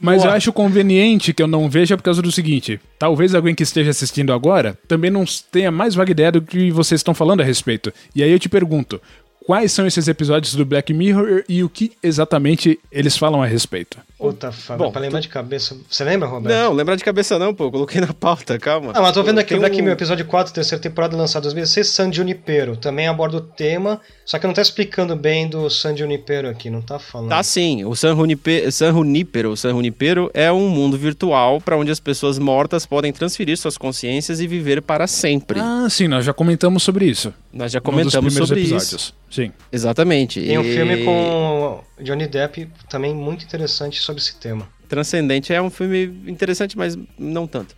Mas 0.00 0.22
Boa. 0.22 0.32
eu 0.32 0.36
acho 0.36 0.52
conveniente 0.52 1.32
que 1.32 1.42
eu 1.42 1.46
não 1.46 1.68
veja 1.68 1.96
por 1.96 2.02
causa 2.02 2.22
do 2.22 2.30
seguinte: 2.30 2.80
talvez 2.98 3.34
alguém 3.34 3.54
que 3.54 3.62
esteja 3.62 3.90
assistindo 3.90 4.32
agora 4.32 4.78
também 4.86 5.10
não 5.10 5.24
tenha 5.50 5.70
mais 5.70 5.94
vaga 5.94 6.10
ideia 6.10 6.32
do 6.32 6.42
que 6.42 6.70
vocês 6.70 7.00
estão 7.00 7.14
falando 7.14 7.40
a 7.40 7.44
respeito. 7.44 7.92
E 8.14 8.22
aí 8.22 8.30
eu 8.30 8.38
te 8.38 8.48
pergunto: 8.48 9.00
quais 9.46 9.72
são 9.72 9.86
esses 9.86 10.08
episódios 10.08 10.54
do 10.54 10.64
Black 10.64 10.92
Mirror 10.92 11.44
e 11.48 11.62
o 11.62 11.68
que 11.68 11.92
exatamente 12.02 12.78
eles 12.92 13.16
falam 13.16 13.42
a 13.42 13.46
respeito? 13.46 13.98
Puta, 14.32 14.52
Fábio, 14.52 14.86
Bom, 14.86 14.92
pra 14.92 15.00
lembrar 15.00 15.20
de 15.20 15.28
cabeça. 15.28 15.76
Você 15.90 16.04
lembra, 16.04 16.28
Roberto? 16.28 16.54
Não, 16.56 16.72
lembrar 16.72 16.96
de 16.96 17.04
cabeça 17.04 17.38
não, 17.38 17.54
pô. 17.54 17.70
Coloquei 17.70 18.00
na 18.00 18.12
pauta, 18.12 18.58
calma. 18.58 18.92
Ah, 18.94 19.00
mas 19.02 19.12
tô 19.12 19.22
vendo 19.22 19.38
aqui 19.38 19.56
Black 19.56 19.74
um- 19.74 19.78
Mirror, 19.78 19.92
episódio 19.92 20.24
4, 20.26 20.52
terceira 20.52 20.80
temporada, 20.82 21.16
lançado 21.16 21.42
em 21.42 21.44
2016, 21.44 21.86
San 21.88 22.12
Junipero. 22.12 22.76
Também 22.76 23.06
aborda 23.08 23.36
o 23.36 23.40
tema, 23.40 24.00
só 24.24 24.38
que 24.38 24.46
não 24.46 24.54
tá 24.54 24.62
explicando 24.62 25.14
bem 25.16 25.48
do 25.48 25.68
San 25.70 25.96
Junipero 25.96 26.48
aqui, 26.48 26.70
não 26.70 26.80
tá 26.82 26.98
falando. 26.98 27.30
Tá 27.30 27.42
sim, 27.42 27.84
o 27.84 27.94
San, 27.94 28.14
Junipe- 28.16 28.70
San 28.72 28.92
Junipero, 28.92 29.50
o 29.52 29.56
San 29.56 29.70
Junipero 29.70 30.30
é 30.34 30.50
um 30.52 30.68
mundo 30.68 30.96
virtual 30.96 31.60
para 31.60 31.76
onde 31.76 31.90
as 31.90 32.00
pessoas 32.00 32.38
mortas 32.38 32.86
podem 32.86 33.12
transferir 33.12 33.56
suas 33.58 33.76
consciências 33.78 34.40
e 34.40 34.46
viver 34.46 34.82
para 34.82 35.06
sempre. 35.06 35.60
Ah, 35.60 35.86
sim, 35.90 36.08
nós 36.08 36.24
já 36.24 36.32
comentamos 36.32 36.82
sobre 36.82 37.06
isso. 37.06 37.32
Nós 37.52 37.70
já 37.72 37.80
comentamos 37.80 38.34
primeiros 38.34 38.48
sobre 38.48 38.62
isso. 38.62 38.74
episódios. 38.74 39.14
Sim. 39.30 39.52
Exatamente. 39.72 40.40
Tem 40.40 40.56
um 40.58 40.62
E 40.62 40.74
filme 40.74 41.04
com 41.04 41.80
Johnny 42.00 42.26
Depp, 42.28 42.68
também 42.88 43.12
muito 43.14 43.44
interessante 43.44 44.00
sobre 44.00 44.13
esse 44.18 44.36
tema. 44.36 44.68
Transcendente 44.88 45.52
é 45.52 45.60
um 45.60 45.70
filme 45.70 46.04
interessante, 46.26 46.76
mas 46.76 46.96
não 47.18 47.46
tanto. 47.46 47.74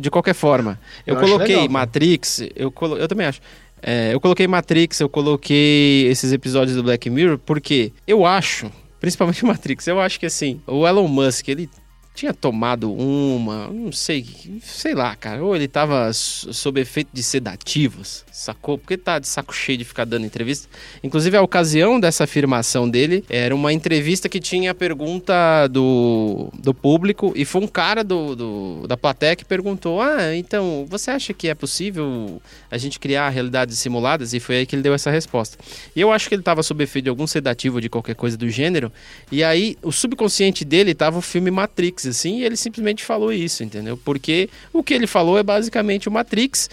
De 0.00 0.10
qualquer 0.10 0.34
forma, 0.34 0.78
eu, 1.06 1.14
Eu 1.14 1.20
coloquei 1.20 1.56
legal, 1.56 1.68
cara. 1.68 1.72
Matrix, 1.72 2.42
eu, 2.54 2.70
colo... 2.70 2.96
eu 2.96 3.08
também 3.08 3.26
acho. 3.26 3.40
É, 3.82 4.14
eu 4.14 4.20
coloquei 4.20 4.46
Matrix, 4.46 5.00
eu 5.00 5.08
coloquei 5.08 6.06
esses 6.06 6.32
episódios 6.32 6.76
do 6.76 6.82
Black 6.84 7.10
Mirror, 7.10 7.38
porque 7.38 7.92
eu 8.06 8.24
acho, 8.24 8.70
principalmente 9.00 9.44
Matrix, 9.46 9.86
eu 9.88 10.00
acho 10.00 10.20
que 10.20 10.26
assim, 10.26 10.60
o 10.66 10.86
Elon 10.86 11.08
Musk, 11.08 11.48
ele 11.48 11.68
tinha 12.14 12.34
tomado 12.34 12.92
uma, 12.92 13.68
não 13.68 13.90
sei, 13.90 14.26
sei 14.62 14.94
lá, 14.94 15.16
cara, 15.16 15.42
ou 15.42 15.56
ele 15.56 15.66
tava 15.66 16.10
sob 16.12 16.78
efeito 16.80 17.08
de 17.12 17.22
sedativos, 17.22 18.22
sacou? 18.30 18.76
Porque 18.76 18.98
tá 18.98 19.18
de 19.18 19.26
saco 19.26 19.54
cheio 19.54 19.78
de 19.78 19.84
ficar 19.84 20.04
dando 20.04 20.26
entrevista. 20.26 20.68
Inclusive, 21.02 21.36
a 21.36 21.42
ocasião 21.42 21.98
dessa 21.98 22.24
afirmação 22.24 22.88
dele 22.88 23.24
era 23.30 23.54
uma 23.54 23.72
entrevista 23.72 24.28
que 24.28 24.40
tinha 24.40 24.72
a 24.72 24.74
pergunta 24.74 25.66
do, 25.68 26.50
do 26.58 26.74
público 26.74 27.32
e 27.34 27.44
foi 27.46 27.62
um 27.62 27.66
cara 27.66 28.04
do, 28.04 28.36
do- 28.36 28.86
da 28.86 28.96
plateia 28.96 29.34
que 29.34 29.44
perguntou: 29.44 30.00
Ah, 30.00 30.36
então, 30.36 30.86
você 30.88 31.10
acha 31.10 31.32
que 31.32 31.48
é 31.48 31.54
possível 31.54 32.40
a 32.70 32.76
gente 32.76 32.98
criar 33.00 33.30
realidades 33.30 33.78
simuladas? 33.78 34.34
E 34.34 34.40
foi 34.40 34.56
aí 34.56 34.66
que 34.66 34.74
ele 34.76 34.82
deu 34.82 34.92
essa 34.94 35.10
resposta. 35.10 35.56
E 35.96 36.00
eu 36.00 36.12
acho 36.12 36.28
que 36.28 36.34
ele 36.34 36.42
estava 36.42 36.62
sob 36.62 36.84
efeito 36.84 37.04
de 37.04 37.10
algum 37.10 37.26
sedativo 37.26 37.80
de 37.80 37.88
qualquer 37.88 38.14
coisa 38.14 38.36
do 38.36 38.48
gênero, 38.50 38.92
e 39.30 39.42
aí 39.42 39.76
o 39.82 39.90
subconsciente 39.90 40.64
dele 40.64 40.94
tava 40.94 41.18
o 41.18 41.22
filme 41.22 41.50
Matrix, 41.50 42.01
assim, 42.06 42.38
e 42.38 42.44
ele 42.44 42.56
simplesmente 42.56 43.04
falou 43.04 43.32
isso, 43.32 43.62
entendeu? 43.62 43.96
Porque 43.96 44.48
o 44.72 44.82
que 44.82 44.94
ele 44.94 45.06
falou 45.06 45.38
é 45.38 45.42
basicamente 45.42 46.08
o 46.08 46.12
Matrix. 46.12 46.68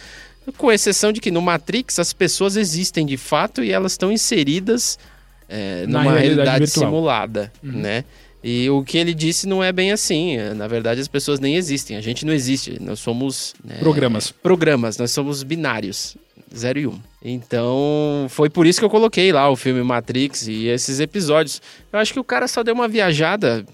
Com 0.58 0.72
exceção 0.72 1.12
de 1.12 1.22
que 1.22 1.30
no 1.30 1.42
Matrix 1.42 2.00
as 2.00 2.12
pessoas 2.12 2.56
existem 2.56 3.06
de 3.06 3.18
fato 3.18 3.64
e 3.64 3.72
elas 3.72 3.92
estão 3.92 4.12
inseridas 4.12 4.98
é, 5.48 5.86
numa 5.86 6.04
realidade 6.04 6.24
realidade, 6.24 6.68
simulada, 6.68 7.52
né? 7.62 8.04
E 8.44 8.70
o 8.70 8.84
que 8.84 8.98
ele 8.98 9.14
disse 9.14 9.48
não 9.48 9.64
é 9.64 9.72
bem 9.72 9.92
assim. 9.92 10.38
É, 10.38 10.54
Na 10.54 10.68
verdade, 10.68 11.02
as 11.02 11.08
pessoas 11.08 11.40
nem 11.40 11.56
existem. 11.56 11.98
A 11.98 12.02
gente 12.02 12.26
não 12.26 12.34
existe. 12.34 12.82
Nós 12.82 13.00
somos 13.00 13.54
né, 13.64 13.78
Programas. 13.80 14.32
Programas. 14.32 14.98
Nós 14.98 15.12
somos 15.12 15.44
binários, 15.44 16.16
0 16.56 16.80
e 16.80 16.88
1. 16.88 16.90
Um. 16.90 17.00
Então, 17.22 18.28
foi 18.30 18.50
por 18.50 18.66
isso 18.66 18.80
que 18.80 18.86
eu 18.86 18.90
coloquei 18.90 19.32
lá 19.34 19.50
o 19.50 19.56
filme 19.58 19.84
Matrix 19.84 20.48
e 20.48 20.68
esses 20.68 21.02
episódios. 21.02 21.62
Eu 21.92 22.00
acho 22.00 22.14
que 22.14 22.20
o 22.20 22.24
cara 22.24 22.48
só 22.48 22.64
deu 22.64 22.74
uma 22.74 22.88
viajada 22.88 23.66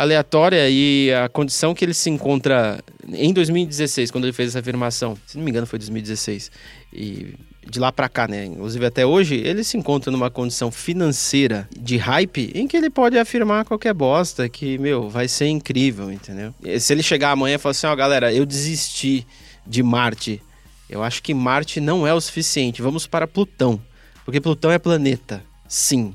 aleatória 0.00 0.66
e 0.70 1.12
a 1.12 1.28
condição 1.28 1.74
que 1.74 1.84
ele 1.84 1.92
se 1.92 2.08
encontra 2.08 2.82
em 3.06 3.34
2016, 3.34 4.10
quando 4.10 4.24
ele 4.24 4.32
fez 4.32 4.48
essa 4.48 4.60
afirmação, 4.60 5.14
se 5.26 5.36
não 5.36 5.44
me 5.44 5.50
engano 5.50 5.66
foi 5.66 5.78
2016, 5.78 6.50
e 6.90 7.34
de 7.68 7.78
lá 7.78 7.92
pra 7.92 8.08
cá, 8.08 8.26
né, 8.26 8.46
inclusive 8.46 8.86
até 8.86 9.04
hoje, 9.04 9.34
ele 9.34 9.62
se 9.62 9.76
encontra 9.76 10.10
numa 10.10 10.30
condição 10.30 10.70
financeira 10.70 11.68
de 11.78 11.98
hype 11.98 12.50
em 12.54 12.66
que 12.66 12.78
ele 12.78 12.88
pode 12.88 13.18
afirmar 13.18 13.66
qualquer 13.66 13.92
bosta 13.92 14.48
que, 14.48 14.78
meu, 14.78 15.10
vai 15.10 15.28
ser 15.28 15.48
incrível, 15.48 16.10
entendeu? 16.10 16.54
E 16.64 16.80
Se 16.80 16.94
ele 16.94 17.02
chegar 17.02 17.32
amanhã 17.32 17.56
e 17.56 17.58
falar 17.58 17.72
assim, 17.72 17.86
ó, 17.86 17.94
galera, 17.94 18.32
eu 18.32 18.46
desisti 18.46 19.26
de 19.66 19.82
Marte, 19.82 20.40
eu 20.88 21.02
acho 21.02 21.22
que 21.22 21.34
Marte 21.34 21.78
não 21.78 22.06
é 22.06 22.14
o 22.14 22.20
suficiente, 22.22 22.80
vamos 22.80 23.06
para 23.06 23.28
Plutão, 23.28 23.78
porque 24.24 24.40
Plutão 24.40 24.72
é 24.72 24.78
planeta, 24.78 25.44
sim, 25.68 26.14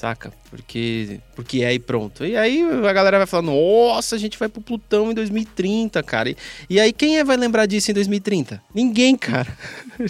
saca? 0.00 0.32
Porque, 0.48 1.20
porque 1.36 1.62
é 1.62 1.74
e 1.74 1.78
pronto. 1.78 2.24
E 2.24 2.34
aí 2.34 2.62
a 2.62 2.92
galera 2.92 3.18
vai 3.18 3.26
falar, 3.26 3.42
nossa, 3.42 4.16
a 4.16 4.18
gente 4.18 4.38
vai 4.38 4.48
pro 4.48 4.62
Plutão 4.62 5.10
em 5.10 5.14
2030, 5.14 6.02
cara. 6.02 6.30
E, 6.30 6.36
e 6.70 6.80
aí 6.80 6.90
quem 6.90 7.18
é 7.18 7.24
vai 7.24 7.36
lembrar 7.36 7.66
disso 7.66 7.90
em 7.90 7.94
2030? 7.94 8.62
Ninguém, 8.74 9.16
cara. 9.16 9.56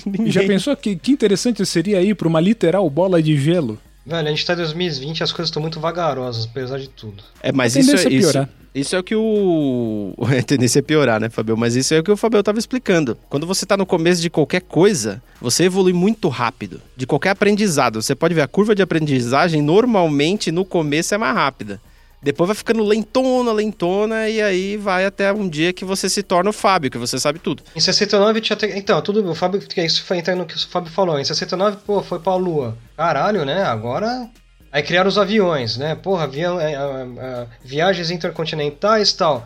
Ninguém. 0.07 0.20
E 0.30 0.30
já 0.30 0.47
pensou 0.47 0.76
que, 0.76 0.95
que 0.95 1.11
interessante 1.11 1.64
seria 1.66 2.01
ir 2.03 2.14
para 2.14 2.28
uma 2.28 2.41
literal 2.41 2.88
bola 2.88 3.20
de 3.20 3.36
gelo? 3.36 3.80
Velho, 4.11 4.26
a 4.26 4.30
gente 4.30 4.44
tá 4.44 4.54
em 4.54 4.56
2020 4.56 5.20
e 5.20 5.22
as 5.22 5.30
coisas 5.30 5.50
estão 5.50 5.62
muito 5.62 5.78
vagarosas, 5.78 6.44
apesar 6.44 6.80
de 6.80 6.88
tudo. 6.88 7.22
É, 7.40 7.52
mas 7.52 7.76
isso 7.76 7.92
é, 7.92 7.94
é 7.94 7.96
isso, 7.96 8.08
piorar. 8.08 8.48
isso 8.74 8.96
é 8.96 8.98
o 8.98 9.04
que 9.04 9.14
o. 9.14 10.14
A 10.36 10.42
tendência 10.42 10.80
é 10.80 10.82
piorar, 10.82 11.20
né, 11.20 11.28
Fabio? 11.28 11.56
Mas 11.56 11.76
isso 11.76 11.94
é 11.94 12.00
o 12.00 12.02
que 12.02 12.11
o 12.11 12.16
Fabio 12.16 12.42
tava 12.42 12.58
explicando. 12.58 13.16
Quando 13.28 13.46
você 13.46 13.64
tá 13.64 13.76
no 13.76 13.86
começo 13.86 14.20
de 14.20 14.28
qualquer 14.28 14.62
coisa, 14.62 15.22
você 15.40 15.64
evolui 15.64 15.92
muito 15.92 16.28
rápido. 16.28 16.80
De 16.96 17.06
qualquer 17.06 17.30
aprendizado. 17.30 18.02
Você 18.02 18.16
pode 18.16 18.34
ver 18.34 18.42
a 18.42 18.48
curva 18.48 18.74
de 18.74 18.82
aprendizagem, 18.82 19.62
normalmente 19.62 20.50
no 20.50 20.64
começo 20.64 21.14
é 21.14 21.18
mais 21.18 21.36
rápida. 21.36 21.80
Depois 22.23 22.49
vai 22.49 22.55
ficando 22.55 22.85
lentona, 22.85 23.51
lentona, 23.53 24.29
e 24.29 24.43
aí 24.43 24.77
vai 24.77 25.07
até 25.07 25.33
um 25.33 25.49
dia 25.49 25.73
que 25.73 25.85
você 25.85 26.09
se 26.09 26.23
torna 26.23 26.51
o 26.51 26.53
Fábio, 26.53 26.91
que 26.91 26.99
você 26.99 27.18
sabe 27.18 27.39
tudo. 27.39 27.62
Em 27.75 27.81
69 27.81 28.41
tinha. 28.43 28.59
Então, 28.77 29.01
tudo. 29.01 29.29
O 29.31 29.35
Fábio. 29.35 29.62
Isso 29.79 30.05
foi 30.05 30.18
entrando 30.18 30.39
no 30.39 30.47
que 30.47 30.55
o 30.55 30.68
Fábio 30.68 30.93
falou. 30.93 31.18
Em 31.18 31.25
69, 31.25 31.79
pô, 31.87 32.03
foi 32.03 32.18
pra 32.18 32.35
Lua. 32.35 32.77
Caralho, 32.97 33.45
né? 33.45 33.62
Agora. 33.62 34.29
Aí 34.73 34.83
criaram 34.83 35.09
os 35.09 35.18
aviões, 35.18 35.77
né? 35.77 35.97
Porra, 35.97 36.25
avião, 36.25 36.61
é, 36.61 36.75
é, 36.75 36.77
é, 36.77 37.47
viagens 37.64 38.11
intercontinentais 38.11 39.11
e 39.11 39.16
tal. 39.16 39.45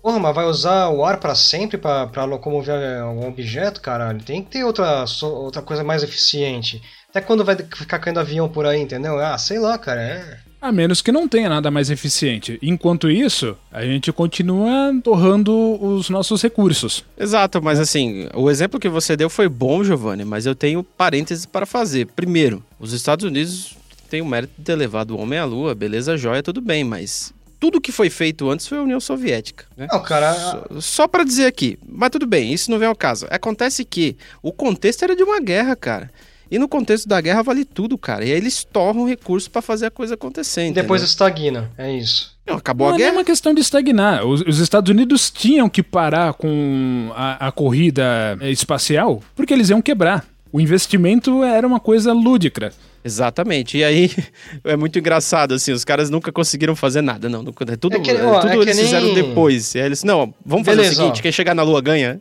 Porra, 0.00 0.18
mas 0.18 0.34
vai 0.34 0.46
usar 0.46 0.88
o 0.88 1.04
ar 1.04 1.18
pra 1.18 1.34
sempre 1.34 1.76
pra 1.76 2.24
locomover 2.24 3.04
um 3.04 3.26
objeto, 3.26 3.80
caralho? 3.80 4.22
Tem 4.22 4.42
que 4.42 4.52
ter 4.52 4.64
outra, 4.64 5.04
outra 5.22 5.60
coisa 5.60 5.84
mais 5.84 6.02
eficiente. 6.02 6.80
Até 7.10 7.20
quando 7.20 7.44
vai 7.44 7.56
ficar 7.56 7.98
caindo 7.98 8.20
avião 8.20 8.48
por 8.48 8.64
aí, 8.66 8.80
entendeu? 8.80 9.18
Ah, 9.18 9.36
sei 9.36 9.58
lá, 9.58 9.76
cara. 9.76 10.00
É. 10.00 10.45
A 10.60 10.72
menos 10.72 11.02
que 11.02 11.12
não 11.12 11.28
tenha 11.28 11.48
nada 11.48 11.70
mais 11.70 11.90
eficiente. 11.90 12.58
Enquanto 12.62 13.10
isso, 13.10 13.56
a 13.70 13.82
gente 13.84 14.12
continua 14.12 14.92
torrando 15.02 15.52
os 15.82 16.08
nossos 16.10 16.42
recursos. 16.42 17.04
Exato, 17.16 17.62
mas 17.62 17.78
assim, 17.78 18.28
o 18.34 18.50
exemplo 18.50 18.80
que 18.80 18.88
você 18.88 19.16
deu 19.16 19.28
foi 19.30 19.48
bom, 19.48 19.84
Giovanni, 19.84 20.24
mas 20.24 20.46
eu 20.46 20.54
tenho 20.54 20.82
parênteses 20.82 21.46
para 21.46 21.66
fazer. 21.66 22.06
Primeiro, 22.16 22.64
os 22.80 22.92
Estados 22.92 23.24
Unidos 23.24 23.76
têm 24.08 24.22
o 24.22 24.26
mérito 24.26 24.54
de 24.58 24.64
ter 24.64 24.74
levado 24.74 25.12
o 25.12 25.18
homem 25.18 25.38
à 25.38 25.44
lua, 25.44 25.74
beleza, 25.74 26.16
joia, 26.16 26.42
tudo 26.42 26.60
bem, 26.60 26.84
mas 26.84 27.34
tudo 27.58 27.80
que 27.80 27.92
foi 27.92 28.10
feito 28.10 28.48
antes 28.48 28.66
foi 28.66 28.78
a 28.78 28.82
União 28.82 29.00
Soviética. 29.00 29.64
Né? 29.76 29.86
Não, 29.90 30.02
cara. 30.02 30.34
Só, 30.34 30.80
só 30.80 31.08
para 31.08 31.24
dizer 31.24 31.46
aqui, 31.46 31.78
mas 31.86 32.10
tudo 32.10 32.26
bem, 32.26 32.52
isso 32.52 32.70
não 32.70 32.78
vem 32.78 32.88
ao 32.88 32.96
caso. 32.96 33.26
Acontece 33.30 33.84
que 33.84 34.16
o 34.42 34.52
contexto 34.52 35.02
era 35.02 35.16
de 35.16 35.22
uma 35.22 35.40
guerra, 35.40 35.74
cara. 35.74 36.10
E 36.50 36.58
no 36.58 36.68
contexto 36.68 37.08
da 37.08 37.20
guerra 37.20 37.42
vale 37.42 37.64
tudo, 37.64 37.98
cara. 37.98 38.24
E 38.24 38.32
aí 38.32 38.36
eles 38.38 38.62
torram 38.64 39.06
recursos 39.06 39.48
para 39.48 39.60
fazer 39.62 39.86
a 39.86 39.90
coisa 39.90 40.14
acontecer. 40.14 40.68
E 40.68 40.72
depois 40.72 41.00
entendeu? 41.02 41.10
estagna. 41.10 41.70
É 41.76 41.92
isso. 41.92 42.36
Não, 42.46 42.56
acabou 42.56 42.86
Não 42.88 42.94
a 42.94 42.96
é 42.96 42.98
guerra. 42.98 43.12
uma 43.14 43.24
questão 43.24 43.52
de 43.52 43.60
estagnar. 43.60 44.24
Os, 44.24 44.40
os 44.42 44.58
Estados 44.60 44.90
Unidos 44.90 45.30
tinham 45.30 45.68
que 45.68 45.82
parar 45.82 46.34
com 46.34 47.10
a, 47.16 47.48
a 47.48 47.52
corrida 47.52 48.38
eh, 48.40 48.50
espacial 48.50 49.20
porque 49.34 49.52
eles 49.52 49.70
iam 49.70 49.82
quebrar. 49.82 50.24
O 50.52 50.60
investimento 50.60 51.42
era 51.42 51.66
uma 51.66 51.80
coisa 51.80 52.12
lúdica. 52.12 52.72
Exatamente. 53.06 53.78
E 53.78 53.84
aí 53.84 54.10
é 54.64 54.76
muito 54.76 54.98
engraçado, 54.98 55.54
assim, 55.54 55.72
os 55.72 55.84
caras 55.84 56.10
nunca 56.10 56.32
conseguiram 56.32 56.74
fazer 56.74 57.00
nada. 57.02 57.28
Não, 57.28 57.42
nunca, 57.42 57.64
é 57.72 57.76
tudo, 57.76 57.96
É 57.96 58.00
que- 58.00 58.12
ó, 58.12 58.40
tudo 58.40 58.52
é 58.52 58.56
eles 58.56 58.76
nem- 58.76 58.84
fizeram 58.84 59.14
depois. 59.14 59.74
E 59.74 59.78
aí 59.78 59.86
eles, 59.86 60.02
não, 60.02 60.34
vamos 60.44 60.66
fazer 60.66 60.78
Beleza, 60.78 60.94
o 60.94 60.96
seguinte: 61.04 61.18
ó. 61.20 61.22
quem 61.22 61.32
chegar 61.32 61.54
na 61.54 61.62
Lua 61.62 61.80
ganha. 61.80 62.18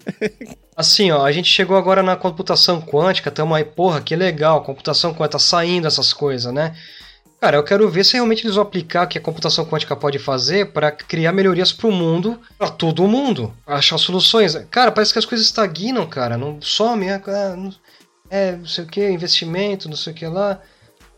Assim, 0.78 1.10
ó, 1.12 1.26
a 1.26 1.32
gente 1.32 1.50
chegou 1.50 1.76
agora 1.76 2.04
na 2.04 2.16
computação 2.16 2.82
quântica, 2.82 3.32
tamo 3.32 3.56
aí, 3.56 3.64
porra, 3.64 4.00
que 4.02 4.16
legal, 4.16 4.62
computação 4.64 5.12
quântica, 5.12 5.30
tá 5.30 5.40
saindo 5.40 5.88
essas 5.88 6.14
coisas, 6.14 6.54
né? 6.54 6.76
Cara, 7.42 7.58
eu 7.58 7.64
quero 7.64 7.90
ver 7.90 8.04
se 8.04 8.14
realmente 8.14 8.44
eles 8.46 8.56
vão 8.56 8.64
aplicar 8.64 9.06
o 9.06 9.08
que 9.08 9.18
a 9.18 9.22
computação 9.22 9.66
quântica 9.66 9.96
pode 9.96 10.18
fazer 10.20 10.68
para 10.72 10.92
criar 10.92 11.32
melhorias 11.32 11.72
pro 11.72 11.92
mundo, 11.92 12.40
pra 12.58 12.70
todo 12.70 13.08
mundo, 13.08 13.54
achar 13.68 13.98
soluções. 13.98 14.56
Cara, 14.72 14.92
parece 14.92 15.14
que 15.14 15.20
as 15.20 15.26
coisas 15.26 15.46
estagnam, 15.46 16.06
cara, 16.08 16.38
não 16.38 16.60
some, 16.62 17.06
é, 17.08 17.22
é, 17.28 17.56
não- 17.56 17.74
é 18.30 18.52
não 18.54 18.66
sei 18.66 18.84
o 18.84 18.88
que, 18.88 19.08
investimento, 19.10 19.88
não 19.90 19.96
sei 19.98 20.12
o 20.14 20.16
que 20.16 20.26
lá. 20.26 20.60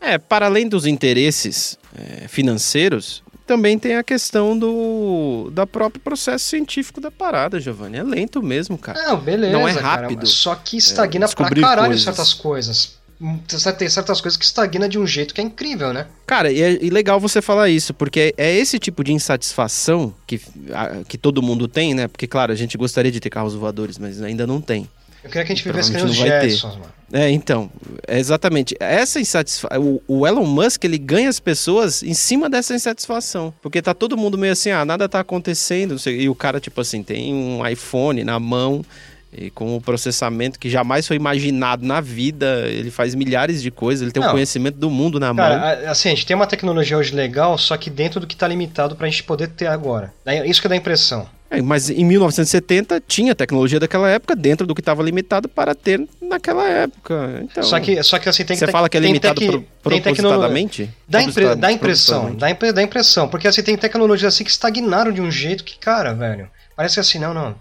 É, 0.00 0.16
para 0.18 0.46
além 0.46 0.68
dos 0.68 0.86
interesses 0.86 1.76
é, 1.96 2.28
financeiros, 2.28 3.22
também 3.46 3.78
tem 3.78 3.96
a 3.96 4.02
questão 4.04 4.56
do 4.58 5.50
da 5.52 5.66
próprio 5.66 6.00
processo 6.02 6.44
científico 6.46 7.00
da 7.00 7.10
parada, 7.10 7.58
Giovanni. 7.60 7.96
É 7.98 8.02
lento 8.02 8.42
mesmo, 8.42 8.76
cara. 8.78 9.02
Não, 9.02 9.16
beleza, 9.18 9.52
Não 9.52 9.66
é 9.66 9.74
cara, 9.74 10.02
rápido. 10.02 10.26
só 10.26 10.54
que 10.54 10.76
estagna 10.76 11.26
pra 11.26 11.26
descobrir 11.26 11.60
caralho 11.62 11.88
coisas. 11.88 12.04
certas 12.04 12.34
coisas. 12.34 12.98
Hum, 13.20 13.38
Tem 13.76 13.88
certas 13.88 14.20
coisas 14.20 14.36
que 14.36 14.44
estagna 14.44 14.88
de 14.88 14.96
um 14.96 15.04
jeito 15.06 15.34
que 15.34 15.40
é 15.40 15.44
incrível, 15.44 15.92
né? 15.92 16.06
Cara, 16.24 16.52
e 16.52 16.62
é 16.62 16.78
e 16.84 16.88
legal 16.88 17.18
você 17.18 17.42
falar 17.42 17.68
isso, 17.68 17.92
porque 17.92 18.32
é 18.36 18.54
esse 18.54 18.78
tipo 18.78 19.02
de 19.02 19.12
insatisfação 19.12 20.14
que, 20.24 20.40
a- 20.72 21.02
que 21.08 21.18
todo 21.18 21.42
mundo 21.42 21.66
tem, 21.66 21.94
né? 21.94 22.06
Porque, 22.06 22.28
claro, 22.28 22.52
a 22.52 22.54
gente 22.54 22.78
gostaria 22.78 23.10
de 23.10 23.18
ter 23.18 23.30
carros 23.30 23.54
voadores, 23.54 23.98
mas 23.98 24.22
ainda 24.22 24.46
não 24.46 24.60
tem. 24.60 24.88
Eu 25.28 25.32
queria 25.32 25.44
que 25.46 25.52
a 25.52 25.54
gente 25.54 25.64
vivesse 25.64 25.90
que 25.90 25.96
nem 25.96 26.06
os. 26.06 26.16
Jetsons, 26.16 26.74
mano. 26.76 26.98
É, 27.10 27.30
então, 27.30 27.70
é 28.06 28.18
exatamente. 28.18 28.74
Essa 28.80 29.18
insatisfação. 29.20 29.80
O, 29.80 30.02
o 30.20 30.26
Elon 30.26 30.44
Musk, 30.44 30.84
ele 30.84 30.98
ganha 30.98 31.28
as 31.28 31.40
pessoas 31.40 32.02
em 32.02 32.12
cima 32.14 32.50
dessa 32.50 32.74
insatisfação. 32.74 33.52
Porque 33.62 33.80
tá 33.80 33.94
todo 33.94 34.16
mundo 34.16 34.36
meio 34.36 34.52
assim, 34.52 34.70
ah, 34.70 34.84
nada 34.84 35.08
tá 35.08 35.20
acontecendo. 35.20 35.92
não 35.92 35.98
sei- 35.98 36.20
E 36.20 36.28
o 36.28 36.34
cara, 36.34 36.60
tipo 36.60 36.80
assim, 36.80 37.02
tem 37.02 37.32
um 37.32 37.66
iPhone 37.66 38.24
na 38.24 38.38
mão. 38.38 38.84
E 39.30 39.50
com 39.50 39.76
o 39.76 39.80
processamento 39.80 40.58
que 40.58 40.70
jamais 40.70 41.06
foi 41.06 41.14
imaginado 41.16 41.84
na 41.84 42.00
vida, 42.00 42.64
ele 42.66 42.90
faz 42.90 43.14
milhares 43.14 43.60
de 43.60 43.70
coisas, 43.70 44.00
ele 44.02 44.10
tem 44.10 44.22
o 44.22 44.26
conhecimento 44.32 44.76
do 44.78 44.88
mundo 44.90 45.20
na 45.20 45.34
mão. 45.34 45.44
Cara, 45.44 45.88
a- 45.88 45.90
assim, 45.90 46.08
a 46.08 46.12
gente 46.12 46.24
tem 46.24 46.34
uma 46.34 46.46
tecnologia 46.46 46.96
hoje 46.96 47.14
legal, 47.14 47.58
só 47.58 47.76
que 47.76 47.90
dentro 47.90 48.20
do 48.20 48.26
que 48.26 48.34
tá 48.34 48.48
limitado 48.48 48.96
pra 48.96 49.06
gente 49.06 49.22
poder 49.24 49.48
ter 49.48 49.66
agora. 49.66 50.14
Isso 50.46 50.62
que 50.62 50.68
dá 50.68 50.74
impressão. 50.74 51.26
É, 51.50 51.62
mas 51.62 51.88
em 51.88 52.04
1970 52.04 53.02
tinha 53.06 53.34
tecnologia 53.34 53.80
daquela 53.80 54.08
época 54.10 54.36
dentro 54.36 54.66
do 54.66 54.74
que 54.74 54.80
estava 54.80 55.02
limitado 55.02 55.48
para 55.48 55.74
ter 55.74 56.06
naquela 56.20 56.68
época. 56.68 57.40
Então, 57.42 57.62
só, 57.62 57.80
que, 57.80 58.02
só 58.02 58.18
que 58.18 58.28
assim, 58.28 58.44
tem 58.44 58.54
que 58.54 58.60
você 58.60 58.66
ter- 58.66 58.72
fala 58.72 58.88
que 58.88 58.96
é 58.96 59.00
limitado 59.00 59.40
pro, 59.40 59.50
tem 59.50 59.58
tecnologia- 59.60 60.02
propositadamente? 60.02 60.90
Dá, 61.08 61.22
impre- 61.22 61.54
dá 61.56 61.72
impressão, 61.72 62.34
dá, 62.34 62.50
impre- 62.50 62.72
dá 62.72 62.82
impressão, 62.82 63.28
porque 63.28 63.48
assim, 63.48 63.62
tem 63.62 63.76
tecnologias 63.76 64.34
assim 64.34 64.44
que 64.44 64.50
estagnaram 64.50 65.10
de 65.10 65.20
um 65.22 65.30
jeito 65.30 65.64
que, 65.64 65.78
cara, 65.78 66.12
velho, 66.12 66.48
parece 66.76 67.00
assim, 67.00 67.18
não, 67.18 67.32
não. 67.32 67.54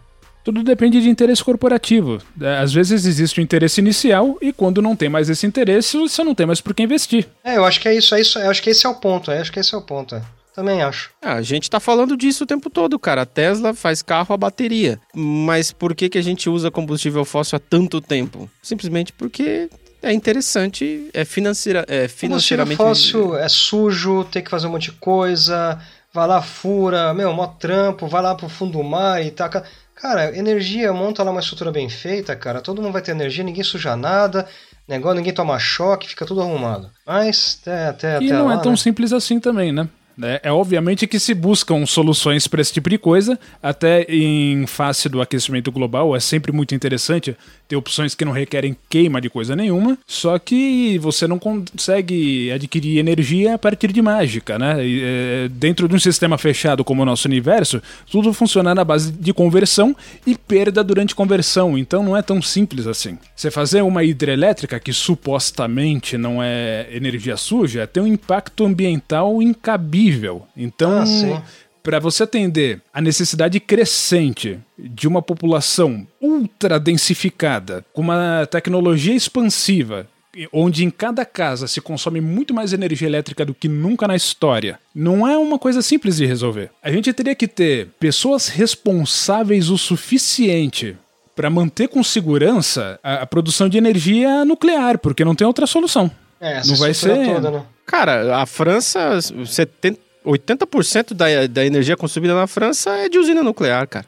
Tudo 0.43 0.63
depende 0.63 1.01
de 1.01 1.09
interesse 1.09 1.43
corporativo. 1.43 2.21
É, 2.41 2.59
Às 2.59 2.71
vezes 2.73 3.05
existe 3.05 3.39
o 3.39 3.43
interesse 3.43 3.81
inicial 3.81 4.37
e 4.41 4.53
quando 4.53 4.81
não 4.81 4.95
tem 4.95 5.09
mais 5.09 5.29
esse 5.29 5.45
interesse, 5.45 5.97
você 5.97 6.23
não 6.23 6.33
tem 6.33 6.45
mais 6.45 6.61
por 6.61 6.73
que 6.73 6.83
investir. 6.83 7.27
É, 7.43 7.57
eu 7.57 7.65
acho 7.65 7.81
que 7.81 7.87
é 7.89 7.93
isso, 7.95 8.15
é 8.15 8.21
isso, 8.21 8.39
eu 8.39 8.49
acho 8.49 8.61
que 8.63 8.69
esse 8.69 8.85
é 8.85 8.89
o 8.89 8.95
ponto, 8.95 9.29
é, 9.29 9.39
acho 9.39 9.51
que 9.51 9.59
esse 9.59 9.75
é 9.75 9.77
o 9.77 9.81
ponto, 9.81 10.15
é. 10.15 10.21
Também 10.57 10.81
acho. 10.81 11.11
Ah, 11.21 11.35
a 11.35 11.41
gente 11.43 11.69
tá 11.69 11.79
falando 11.79 12.17
disso 12.17 12.43
o 12.43 12.47
tempo 12.47 12.67
todo, 12.67 12.97
cara. 12.97 13.21
A 13.21 13.25
Tesla 13.27 13.75
faz 13.75 14.01
carro 14.01 14.33
a 14.33 14.37
bateria. 14.37 14.99
Mas 15.13 15.71
por 15.71 15.93
que, 15.93 16.09
que 16.09 16.17
a 16.17 16.21
gente 16.23 16.49
usa 16.49 16.71
combustível 16.71 17.23
fóssil 17.23 17.57
há 17.57 17.59
tanto 17.59 18.01
tempo? 18.01 18.49
Simplesmente 18.63 19.13
porque 19.13 19.69
é 20.01 20.11
interessante, 20.11 21.11
é, 21.13 21.23
financeira, 21.23 21.81
é 21.81 21.83
Combustível 21.83 22.09
financeiramente... 22.09 22.77
fóssil 22.77 23.37
é 23.37 23.47
sujo, 23.47 24.23
tem 24.23 24.43
que 24.43 24.49
fazer 24.49 24.65
um 24.65 24.71
monte 24.71 24.89
de 24.89 24.93
coisa, 24.93 25.79
vai 26.11 26.27
lá, 26.27 26.41
fura, 26.41 27.13
meu, 27.13 27.31
mó 27.33 27.45
trampo, 27.45 28.07
vai 28.07 28.23
lá 28.23 28.33
pro 28.33 28.49
fundo 28.49 28.79
do 28.79 28.83
mar 28.83 29.23
e 29.23 29.29
taca. 29.29 29.63
Cara, 29.93 30.35
energia, 30.35 30.91
monta 30.91 31.21
lá 31.21 31.29
uma 31.29 31.39
estrutura 31.39 31.71
bem 31.71 31.87
feita, 31.87 32.35
cara, 32.35 32.61
todo 32.61 32.81
mundo 32.81 32.93
vai 32.93 33.03
ter 33.03 33.11
energia, 33.11 33.43
ninguém 33.43 33.63
suja 33.63 33.95
nada, 33.95 34.47
negócio, 34.87 35.17
ninguém 35.17 35.33
toma 35.33 35.59
choque, 35.59 36.09
fica 36.09 36.25
tudo 36.25 36.41
arrumado. 36.41 36.89
Mas 37.05 37.59
até, 37.61 37.87
até, 37.89 38.13
E 38.13 38.25
até 38.25 38.33
não 38.33 38.47
lá, 38.47 38.55
é 38.55 38.57
tão 38.57 38.71
né? 38.71 38.77
simples 38.77 39.13
assim 39.13 39.39
também, 39.39 39.71
né? 39.71 39.87
É, 40.21 40.41
é 40.43 40.51
obviamente 40.51 41.05
que 41.05 41.19
se 41.19 41.33
buscam 41.33 41.85
soluções 41.85 42.47
para 42.47 42.61
esse 42.61 42.73
tipo 42.73 42.89
de 42.89 42.97
coisa, 42.97 43.39
até 43.61 44.03
em 44.03 44.65
face 44.65 45.07
do 45.07 45.21
aquecimento 45.21 45.71
global, 45.71 46.15
é 46.15 46.19
sempre 46.19 46.51
muito 46.51 46.73
interessante 46.73 47.35
ter 47.67 47.75
opções 47.75 48.15
que 48.15 48.25
não 48.25 48.31
requerem 48.31 48.75
queima 48.89 49.19
de 49.19 49.29
coisa 49.29 49.55
nenhuma, 49.55 49.97
só 50.07 50.39
que 50.39 50.97
você 50.99 51.27
não 51.27 51.37
consegue 51.37 52.51
adquirir 52.51 52.97
energia 52.97 53.55
a 53.55 53.57
partir 53.57 53.91
de 53.91 54.01
mágica, 54.01 54.57
né? 54.57 54.85
E, 54.85 55.01
é, 55.03 55.49
dentro 55.49 55.87
de 55.87 55.95
um 55.95 55.99
sistema 55.99 56.37
fechado 56.37 56.83
como 56.83 57.01
o 57.01 57.05
nosso 57.05 57.27
universo, 57.27 57.81
tudo 58.09 58.33
funciona 58.33 58.73
na 58.73 58.83
base 58.83 59.11
de 59.11 59.33
conversão 59.33 59.95
e 60.25 60.35
perda 60.35 60.83
durante 60.83 61.13
conversão, 61.13 61.77
então 61.77 62.03
não 62.03 62.15
é 62.15 62.21
tão 62.21 62.41
simples 62.41 62.87
assim. 62.87 63.17
Você 63.35 63.51
fazer 63.51 63.81
uma 63.81 64.03
hidrelétrica 64.03 64.79
que 64.79 64.93
supostamente 64.93 66.17
não 66.17 66.41
é 66.41 66.87
energia 66.91 67.35
suja, 67.37 67.85
tem 67.85 68.01
um 68.01 68.07
impacto 68.07 68.65
ambiental 68.65 69.41
incabível. 69.41 70.06
Então, 70.55 71.01
Ah, 71.33 71.43
para 71.83 71.99
você 71.99 72.23
atender 72.23 72.81
a 72.93 72.99
necessidade 73.01 73.61
crescente 73.61 74.59
de 74.77 75.07
uma 75.07 75.21
população 75.21 76.05
ultra 76.21 76.77
densificada, 76.79 77.85
com 77.93 78.01
uma 78.01 78.45
tecnologia 78.51 79.15
expansiva, 79.15 80.05
onde 80.51 80.83
em 80.83 80.89
cada 80.89 81.25
casa 81.25 81.65
se 81.65 81.79
consome 81.79 82.19
muito 82.19 82.53
mais 82.53 82.73
energia 82.73 83.07
elétrica 83.07 83.45
do 83.45 83.53
que 83.53 83.67
nunca 83.69 84.05
na 84.05 84.15
história, 84.17 84.79
não 84.93 85.27
é 85.27 85.37
uma 85.37 85.57
coisa 85.57 85.81
simples 85.81 86.17
de 86.17 86.25
resolver. 86.25 86.71
A 86.83 86.91
gente 86.91 87.13
teria 87.13 87.33
que 87.33 87.47
ter 87.47 87.87
pessoas 87.99 88.49
responsáveis 88.49 89.69
o 89.69 89.77
suficiente 89.77 90.95
para 91.35 91.49
manter 91.49 91.87
com 91.87 92.03
segurança 92.03 92.99
a, 93.01 93.21
a 93.21 93.25
produção 93.25 93.69
de 93.69 93.77
energia 93.77 94.43
nuclear, 94.43 94.97
porque 94.97 95.23
não 95.23 95.35
tem 95.35 95.47
outra 95.47 95.65
solução. 95.65 96.11
É, 96.39 96.57
essa 96.57 96.71
não 96.71 96.77
vai 96.77 96.93
ser- 96.93 97.25
toda, 97.33 97.51
né? 97.51 97.63
Cara, 97.85 98.37
a 98.37 98.45
França, 98.45 99.19
70, 99.21 99.99
80% 100.25 101.13
da, 101.13 101.47
da 101.47 101.65
energia 101.65 101.95
consumida 101.95 102.35
na 102.35 102.47
França 102.47 102.91
é 102.97 103.09
de 103.09 103.17
usina 103.17 103.41
nuclear, 103.41 103.87
cara. 103.87 104.05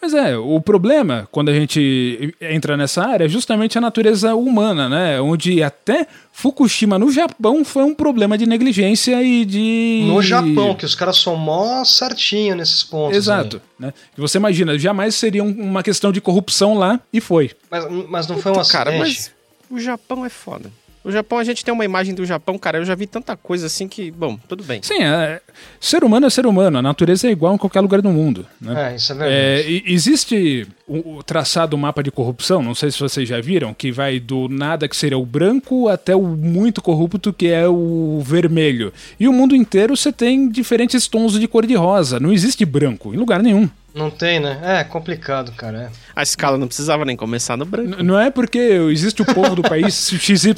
Mas 0.00 0.14
é, 0.14 0.38
o 0.38 0.60
problema, 0.60 1.28
quando 1.32 1.48
a 1.48 1.52
gente 1.52 2.32
entra 2.40 2.76
nessa 2.76 3.02
área, 3.04 3.24
é 3.24 3.28
justamente 3.28 3.76
a 3.76 3.80
natureza 3.80 4.32
humana, 4.36 4.88
né? 4.88 5.20
Onde 5.20 5.60
até 5.60 6.06
Fukushima, 6.32 6.96
no 7.00 7.10
Japão, 7.10 7.64
foi 7.64 7.82
um 7.82 7.92
problema 7.92 8.38
de 8.38 8.46
negligência 8.46 9.20
e 9.20 9.44
de. 9.44 10.04
No 10.06 10.22
Japão, 10.22 10.76
que 10.76 10.84
os 10.84 10.94
caras 10.94 11.16
são 11.18 11.34
mó 11.34 11.84
certinho 11.84 12.54
nesses 12.54 12.84
pontos. 12.84 13.16
Exato. 13.16 13.56
aí. 13.80 13.86
Né? 13.88 13.94
Que 14.14 14.20
você 14.20 14.38
imagina, 14.38 14.78
jamais 14.78 15.16
seria 15.16 15.42
um- 15.42 15.50
uma 15.50 15.82
questão 15.82 16.12
de 16.12 16.20
corrupção 16.20 16.74
lá, 16.74 17.00
e 17.12 17.20
foi. 17.20 17.50
Mas, 17.68 17.84
mas 18.08 18.26
não 18.28 18.38
foi 18.38 18.52
um 18.52 18.62
Cara, 18.64 18.90
acidente. 18.90 18.98
mas 19.00 19.32
o 19.68 19.80
Japão 19.80 20.24
é 20.24 20.28
foda. 20.28 20.70
O 21.08 21.10
Japão, 21.10 21.38
a 21.38 21.44
gente 21.44 21.64
tem 21.64 21.72
uma 21.72 21.86
imagem 21.86 22.14
do 22.14 22.26
Japão, 22.26 22.58
cara, 22.58 22.76
eu 22.76 22.84
já 22.84 22.94
vi 22.94 23.06
tanta 23.06 23.34
coisa 23.34 23.64
assim 23.64 23.88
que, 23.88 24.10
bom, 24.10 24.38
tudo 24.46 24.62
bem. 24.62 24.82
Sim, 24.82 25.02
é, 25.02 25.40
ser 25.80 26.04
humano 26.04 26.26
é 26.26 26.30
ser 26.30 26.44
humano, 26.44 26.76
a 26.76 26.82
natureza 26.82 27.26
é 27.26 27.30
igual 27.30 27.54
em 27.54 27.56
qualquer 27.56 27.80
lugar 27.80 28.02
do 28.02 28.10
mundo. 28.10 28.44
Né? 28.60 28.92
É, 28.92 28.96
isso 28.96 29.12
é 29.12 29.14
verdade. 29.14 29.34
É, 29.34 29.90
existe 29.90 30.68
o, 30.86 31.16
o 31.16 31.22
traçado 31.22 31.74
um 31.74 31.78
mapa 31.78 32.02
de 32.02 32.10
corrupção, 32.10 32.62
não 32.62 32.74
sei 32.74 32.90
se 32.90 33.00
vocês 33.00 33.26
já 33.26 33.40
viram, 33.40 33.72
que 33.72 33.90
vai 33.90 34.20
do 34.20 34.50
nada 34.50 34.86
que 34.86 34.94
seria 34.94 35.16
o 35.16 35.24
branco 35.24 35.88
até 35.88 36.14
o 36.14 36.20
muito 36.20 36.82
corrupto 36.82 37.32
que 37.32 37.46
é 37.46 37.66
o 37.66 38.20
vermelho. 38.22 38.92
E 39.18 39.26
o 39.26 39.32
mundo 39.32 39.56
inteiro 39.56 39.96
você 39.96 40.12
tem 40.12 40.46
diferentes 40.50 41.08
tons 41.08 41.40
de 41.40 41.48
cor 41.48 41.64
de 41.64 41.74
rosa. 41.74 42.20
Não 42.20 42.34
existe 42.34 42.66
branco 42.66 43.14
em 43.14 43.16
lugar 43.16 43.42
nenhum. 43.42 43.66
Não 43.98 44.10
tem, 44.10 44.38
né? 44.38 44.60
É 44.80 44.84
complicado, 44.84 45.50
cara. 45.52 45.82
é. 45.82 45.90
A 46.14 46.22
escala 46.22 46.56
não 46.56 46.66
precisava 46.68 47.04
nem 47.04 47.16
começar 47.16 47.56
no 47.56 47.64
branco. 47.64 47.96
N- 47.96 48.02
Não 48.02 48.18
é 48.18 48.30
porque 48.30 48.58
existe 48.58 49.20
o 49.22 49.24
povo 49.24 49.56
do 49.56 49.62
país 49.62 50.08
XYZ, 50.14 50.54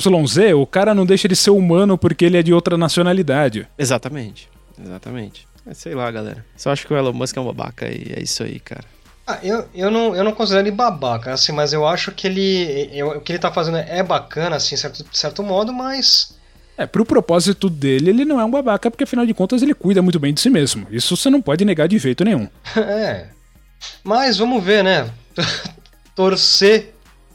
o 0.55 0.67
cara 0.67 0.95
não 0.95 1.07
deixa 1.07 1.27
de 1.27 1.35
ser 1.35 1.51
humano 1.51 1.97
porque 1.97 2.25
ele 2.25 2.37
é 2.37 2.43
de 2.43 2.53
outra 2.53 2.77
nacionalidade. 2.77 3.67
Exatamente, 3.79 4.49
exatamente. 4.85 5.49
É, 5.67 5.75
sei 5.75 5.95
lá, 5.95 6.11
galera. 6.11 6.45
Só 6.57 6.71
acho 6.71 6.87
que 6.87 6.93
o 6.93 6.97
Elon 6.97 7.13
Musk 7.13 7.37
é 7.37 7.41
um 7.41 7.47
babaca 7.47 7.87
e 7.87 8.13
é 8.17 8.23
isso 8.23 8.43
aí, 8.43 8.59
cara. 8.61 8.85
Ah, 9.27 9.39
eu, 9.43 9.65
eu, 9.75 9.91
não, 9.91 10.17
eu 10.17 10.25
não 10.25 10.33
considero 10.33 10.67
ele 10.67 10.75
babaca, 10.75 11.33
assim, 11.33 11.53
mas 11.53 11.73
eu 11.73 11.87
acho 11.87 12.11
que 12.13 12.27
ele. 12.27 12.91
eu- 12.93 13.11
o 13.19 13.21
que 13.21 13.33
ele 13.33 13.39
tá 13.39 13.53
fazendo 13.53 13.77
é 13.77 14.03
bacana, 14.03 14.57
assim, 14.57 14.77
certo, 14.77 15.05
de 15.05 15.17
certo 15.17 15.43
modo, 15.43 15.73
mas. 15.73 16.35
É, 16.81 16.87
pro 16.87 17.05
propósito 17.05 17.69
dele, 17.69 18.09
ele 18.11 18.25
não 18.25 18.41
é 18.41 18.45
um 18.45 18.51
babaca, 18.51 18.91
porque 18.91 19.05
afinal 19.05 19.27
de 19.27 19.35
contas 19.35 19.63
ele 19.63 19.75
cuida 19.75 20.01
muito 20.01 20.19
bem 20.19 20.33
de 20.33 20.41
si 20.41 20.49
mesmo. 20.49 20.87
Isso 20.91 21.15
você 21.17 21.29
não 21.29 21.43
pode 21.43 21.65
negar 21.65 21.87
de 21.87 21.99
jeito 21.99 22.25
nenhum. 22.25 22.49
É. 22.77 23.27
Mas 24.03 24.39
vamos 24.39 24.63
ver, 24.65 24.83
né? 24.85 25.11
Torcer, 26.15 26.93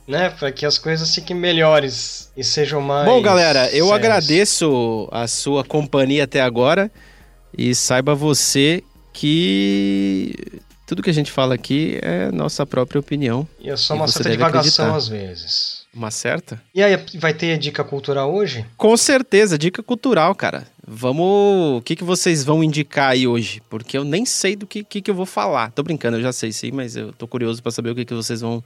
né? 0.07 0.29
Pra 0.31 0.51
que 0.51 0.65
as 0.65 0.77
coisas 0.77 1.13
fiquem 1.13 1.35
melhores 1.35 2.31
e 2.35 2.43
sejam 2.43 2.81
mais. 2.81 3.05
Bom, 3.07 3.21
galera, 3.21 3.65
eu 3.67 3.87
sérias. 3.87 3.91
agradeço 3.91 5.07
a 5.11 5.27
sua 5.27 5.63
companhia 5.63 6.23
até 6.23 6.41
agora 6.41 6.91
e 7.57 7.73
saiba 7.73 8.13
você 8.13 8.83
que 9.13 10.35
tudo 10.85 11.01
que 11.01 11.09
a 11.09 11.13
gente 11.13 11.31
fala 11.31 11.55
aqui 11.55 11.99
é 12.01 12.31
nossa 12.31 12.65
própria 12.65 12.99
opinião. 12.99 13.47
E 13.59 13.67
eu 13.67 13.77
sou 13.77 13.95
E 13.95 13.99
uma 13.99 14.07
certa 14.07 14.29
divagação 14.29 14.85
acreditar. 14.85 14.95
às 14.97 15.07
vezes. 15.07 15.84
Uma 15.95 16.11
certa? 16.11 16.61
E 16.73 16.83
aí, 16.83 16.97
vai 17.15 17.33
ter 17.33 17.57
dica 17.57 17.81
cultural 17.81 18.33
hoje? 18.33 18.65
Com 18.75 18.97
certeza, 18.97 19.57
dica 19.57 19.81
cultural, 19.81 20.35
cara. 20.35 20.67
Vamos. 20.85 21.79
O 21.79 21.81
que, 21.81 21.95
que 21.95 22.03
vocês 22.03 22.43
vão 22.43 22.61
indicar 22.61 23.11
aí 23.11 23.25
hoje? 23.25 23.61
Porque 23.69 23.97
eu 23.97 24.03
nem 24.03 24.25
sei 24.25 24.57
do 24.57 24.67
que, 24.67 24.83
que, 24.83 25.01
que 25.01 25.09
eu 25.09 25.15
vou 25.15 25.25
falar. 25.25 25.71
Tô 25.71 25.81
brincando, 25.81 26.17
eu 26.17 26.21
já 26.21 26.33
sei 26.33 26.51
sim, 26.51 26.71
mas 26.71 26.97
eu 26.97 27.13
tô 27.13 27.27
curioso 27.27 27.63
para 27.63 27.71
saber 27.71 27.91
o 27.91 27.95
que, 27.95 28.03
que 28.03 28.13
vocês 28.13 28.41
vão 28.41 28.61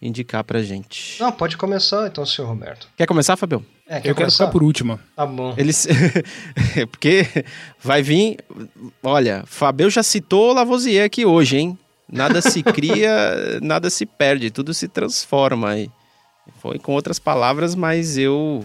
indicar 0.00 0.44
pra 0.44 0.62
gente. 0.62 1.20
Não, 1.20 1.32
pode 1.32 1.56
começar 1.56 2.06
então, 2.06 2.24
senhor 2.26 2.48
Roberto. 2.48 2.86
Quer 2.96 3.06
começar, 3.06 3.34
Fabião? 3.36 3.64
É, 3.88 4.00
quer 4.00 4.10
eu 4.10 4.14
quero 4.14 4.30
ficar 4.30 4.48
por 4.48 4.62
último. 4.62 5.00
Tá 5.16 5.26
bom. 5.26 5.54
Eles... 5.56 5.88
Porque 6.92 7.26
vai 7.82 8.02
vir. 8.02 8.38
Olha, 9.02 9.42
Fabio 9.46 9.88
já 9.88 10.02
citou 10.02 10.52
Lavoisier 10.52 11.06
aqui 11.06 11.24
hoje, 11.24 11.56
hein? 11.56 11.78
Nada 12.10 12.42
se 12.42 12.62
cria, 12.62 13.58
nada 13.62 13.88
se 13.88 14.04
perde, 14.04 14.50
tudo 14.50 14.74
se 14.74 14.86
transforma 14.86 15.70
aí. 15.70 15.90
Foi 16.60 16.78
com 16.78 16.92
outras 16.92 17.18
palavras, 17.18 17.74
mas 17.74 18.16
eu 18.18 18.64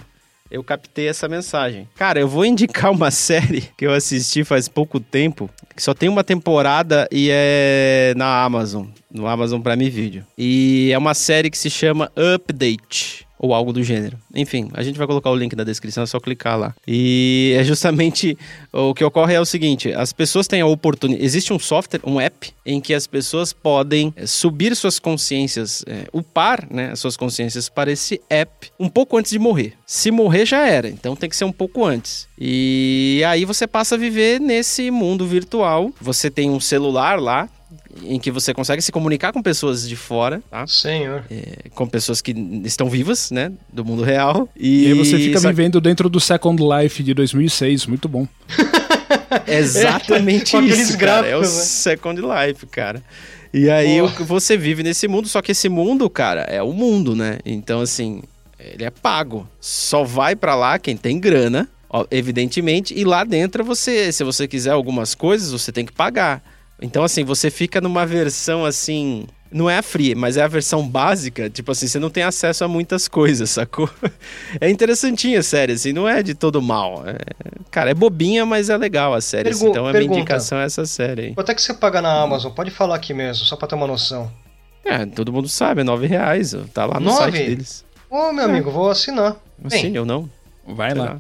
eu 0.52 0.64
captei 0.64 1.08
essa 1.08 1.28
mensagem. 1.28 1.88
Cara, 1.96 2.20
eu 2.20 2.28
vou 2.28 2.44
indicar 2.44 2.92
uma 2.92 3.12
série 3.12 3.62
que 3.78 3.86
eu 3.86 3.94
assisti 3.94 4.44
faz 4.44 4.68
pouco 4.68 5.00
tempo, 5.00 5.50
que 5.76 5.84
só 5.84 5.94
tem 5.94 6.10
uma 6.10 6.24
temporada 6.24 7.08
e 7.12 7.30
é 7.32 8.14
na 8.18 8.44
Amazon, 8.44 8.88
no 9.12 9.28
Amazon 9.28 9.62
Prime 9.62 9.90
Video. 9.90 10.26
E 10.38 10.90
é 10.92 10.98
uma 10.98 11.14
série 11.14 11.50
que 11.50 11.58
se 11.58 11.70
chama 11.70 12.12
Update 12.16 13.29
ou 13.40 13.54
algo 13.54 13.72
do 13.72 13.82
gênero. 13.82 14.18
Enfim, 14.36 14.70
a 14.74 14.84
gente 14.84 14.98
vai 14.98 15.08
colocar 15.08 15.30
o 15.30 15.36
link 15.36 15.56
na 15.56 15.64
descrição, 15.64 16.04
é 16.04 16.06
só 16.06 16.20
clicar 16.20 16.60
lá. 16.60 16.76
E 16.86 17.56
é 17.58 17.64
justamente 17.64 18.38
o 18.74 18.94
que 18.94 19.04
ocorre 19.04 19.34
é 19.34 19.40
o 19.40 19.46
seguinte: 19.46 19.94
as 19.94 20.12
pessoas 20.12 20.48
têm 20.48 20.60
a 20.60 20.68
oportunidade. 20.68 21.26
Existe 21.26 21.54
um 21.54 21.58
software, 21.58 22.02
um 22.04 22.20
app, 22.20 22.52
em 22.66 22.82
que 22.82 22.94
as 22.94 23.08
pessoas 23.08 23.54
podem 23.54 24.14
eh, 24.16 24.28
subir 24.28 24.76
suas 24.76 25.00
consciências, 25.00 25.84
é, 25.88 26.08
upar 26.12 26.68
né, 26.70 26.92
as 26.92 27.00
suas 27.00 27.16
consciências 27.16 27.70
para 27.70 27.92
esse 27.92 28.22
app 28.30 28.70
um 28.78 28.90
pouco 28.90 29.18
antes 29.18 29.32
de 29.32 29.40
morrer. 29.40 29.74
Se 29.86 30.12
morrer, 30.12 30.46
já 30.46 30.68
era, 30.68 30.90
então 30.90 31.16
tem 31.16 31.30
que 31.30 31.36
ser 31.36 31.46
um 31.46 31.52
pouco 31.52 31.86
antes. 31.86 32.28
E 32.38 33.24
aí 33.26 33.46
você 33.46 33.66
passa 33.66 33.96
a 33.96 33.98
viver 33.98 34.40
nesse 34.40 34.92
mundo 34.92 35.26
virtual. 35.26 35.92
Você 36.02 36.30
tem 36.30 36.50
um 36.50 36.60
celular 36.60 37.20
lá 37.20 37.50
em 38.04 38.20
que 38.20 38.32
você 38.32 38.54
consegue 38.54 38.82
se 38.82 38.92
comunicar 38.92 39.34
com 39.34 39.42
pessoas 39.42 39.88
de 39.88 39.96
fora, 39.96 40.42
tá? 40.50 40.66
Senhor. 40.68 41.24
É, 41.30 41.70
com 41.74 41.88
pessoas 41.88 42.22
que 42.22 42.32
estão 42.64 42.90
vivas, 42.90 43.32
né? 43.32 43.52
Do 43.72 43.84
mundo 43.84 44.04
real. 44.04 44.48
E, 44.56 44.84
e 44.84 44.88
aí 44.88 44.94
você 44.94 45.18
fica 45.18 45.40
Só... 45.40 45.48
vivendo 45.50 45.82
dentro 45.82 46.10
do 46.10 46.20
Second 46.20 46.62
Life 46.62 47.02
de 47.04 47.14
2006, 47.14 47.88
muito 47.88 48.08
bom. 48.08 48.28
Exatamente 49.48 50.56
é, 50.58 50.62
isso, 50.62 50.98
cara. 50.98 51.28
É 51.28 51.36
o 51.36 51.42
né? 51.42 51.48
Second 51.48 52.22
Life, 52.22 52.66
cara. 52.68 53.04
E 53.54 53.70
aí 53.70 54.00
oh. 54.02 54.08
você 54.26 54.56
vive 54.56 54.84
nesse 54.84 55.08
mundo, 55.08 55.28
só 55.28 55.42
que 55.42 55.52
esse 55.52 55.68
mundo, 55.68 56.08
cara, 56.10 56.42
é 56.42 56.62
o 56.62 56.72
mundo, 56.72 57.16
né? 57.16 57.40
Então, 57.44 57.82
assim, 57.82 58.22
ele 58.60 58.84
é 58.84 58.92
pago. 58.92 59.48
Só 59.60 60.04
vai 60.04 60.36
para 60.36 60.56
lá 60.56 60.78
quem 60.78 60.96
tem 60.96 61.20
grana, 61.20 61.68
evidentemente, 62.12 62.94
e 62.98 63.04
lá 63.04 63.24
dentro 63.24 63.64
você, 63.64 64.12
se 64.12 64.24
você 64.24 64.48
quiser 64.48 64.72
algumas 64.72 65.16
coisas, 65.16 65.52
você 65.52 65.72
tem 65.72 65.86
que 65.86 65.92
pagar. 65.94 66.44
Então, 66.82 67.04
assim, 67.04 67.24
você 67.24 67.50
fica 67.50 67.82
numa 67.82 68.06
versão 68.06 68.66
assim. 68.66 69.26
Não 69.52 69.68
é 69.68 69.80
a 69.80 69.82
free, 69.82 70.14
mas 70.14 70.38
é 70.38 70.44
a 70.44 70.48
versão 70.48 70.88
básica. 70.88 71.50
Tipo 71.50 71.72
assim, 71.72 71.88
você 71.88 71.98
não 71.98 72.12
tem 72.12 72.22
acesso 72.22 72.64
a 72.64 72.68
muitas 72.68 73.08
coisas, 73.08 73.50
sacou? 73.52 73.90
É 74.62 74.70
interessantinha 74.70 75.40
a 75.40 75.44
série, 75.44 75.74
assim, 75.74 75.92
não 75.92 76.08
é 76.08 76.22
de 76.22 76.36
todo 76.36 76.62
mal. 76.62 77.04
É... 77.08 77.18
Cara, 77.72 77.90
é 77.90 77.94
bobinha, 77.94 78.46
mas 78.46 78.70
é 78.70 78.78
legal 78.78 79.14
a 79.14 79.22
série. 79.22 79.46
Pergu 79.46 79.58
assim, 79.58 79.70
então 79.70 79.88
a 79.88 79.92
minha 79.92 80.04
indicação 80.06 80.60
é 80.60 80.66
essa 80.66 80.86
série 80.86 81.22
aí. 81.22 81.34
Quanto 81.34 81.52
é 81.52 81.56
que 81.56 81.62
você 81.62 81.74
paga 81.74 82.00
na 82.02 82.22
Amazon? 82.22 82.52
Pode 82.52 82.70
falar 82.70 82.96
aqui 82.96 83.14
mesmo, 83.14 83.44
só 83.46 83.56
pra 83.56 83.68
ter 83.68 83.76
uma 83.76 83.88
noção. 83.88 84.32
É, 84.86 85.06
todo 85.06 85.34
mundo 85.34 85.50
sabe, 85.50 85.82
é 85.82 85.84
nove 85.84 86.06
reais. 86.08 86.56
Tá 86.74 86.86
lá 86.86 87.00
no 87.00 87.08
nove? 87.08 87.32
site 87.32 87.46
deles. 87.46 87.86
Ô, 88.10 88.32
meu 88.32 88.44
é. 88.44 88.46
amigo, 88.46 88.72
vou 88.72 88.90
assinar. 88.90 89.36
Assine 89.64 90.00
ou 90.00 90.06
não? 90.06 90.30
Vai 90.66 90.94
lá. 90.94 91.20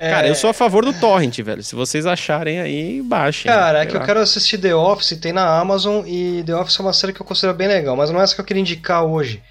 É... 0.00 0.08
Cara, 0.08 0.26
eu 0.26 0.34
sou 0.34 0.48
a 0.48 0.54
favor 0.54 0.82
do 0.82 0.94
Torrent, 0.94 1.40
velho. 1.40 1.62
Se 1.62 1.74
vocês 1.74 2.06
acharem 2.06 2.58
aí, 2.58 3.02
baixem. 3.02 3.52
Cara, 3.52 3.82
é 3.82 3.86
que 3.86 3.92
lá. 3.92 4.00
eu 4.00 4.06
quero 4.06 4.18
assistir 4.18 4.56
The 4.56 4.74
Office, 4.74 5.18
tem 5.20 5.30
na 5.30 5.58
Amazon, 5.60 6.02
e 6.06 6.42
The 6.46 6.56
Office 6.56 6.80
é 6.80 6.82
uma 6.82 6.94
série 6.94 7.12
que 7.12 7.20
eu 7.20 7.26
considero 7.26 7.54
bem 7.54 7.68
legal, 7.68 7.94
mas 7.94 8.10
não 8.10 8.18
é 8.18 8.24
essa 8.24 8.34
que 8.34 8.40
eu 8.40 8.44
queria 8.46 8.62
indicar 8.62 9.04
hoje. 9.04 9.42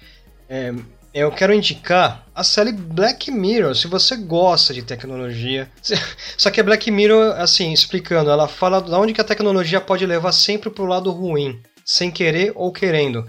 É, 0.48 0.74
eu 1.14 1.30
quero 1.30 1.54
indicar 1.54 2.26
a 2.34 2.42
série 2.42 2.72
Black 2.72 3.30
Mirror, 3.30 3.76
se 3.76 3.86
você 3.86 4.16
gosta 4.16 4.74
de 4.74 4.82
tecnologia. 4.82 5.70
Só 6.36 6.50
que 6.50 6.60
a 6.60 6.64
Black 6.64 6.90
Mirror, 6.90 7.40
assim, 7.40 7.72
explicando, 7.72 8.28
ela 8.28 8.48
fala 8.48 8.82
de 8.82 8.90
onde 8.90 9.12
que 9.12 9.20
a 9.20 9.24
tecnologia 9.24 9.80
pode 9.80 10.04
levar 10.04 10.32
sempre 10.32 10.68
pro 10.68 10.84
lado 10.84 11.12
ruim, 11.12 11.62
sem 11.84 12.10
querer 12.10 12.50
ou 12.56 12.72
querendo. 12.72 13.24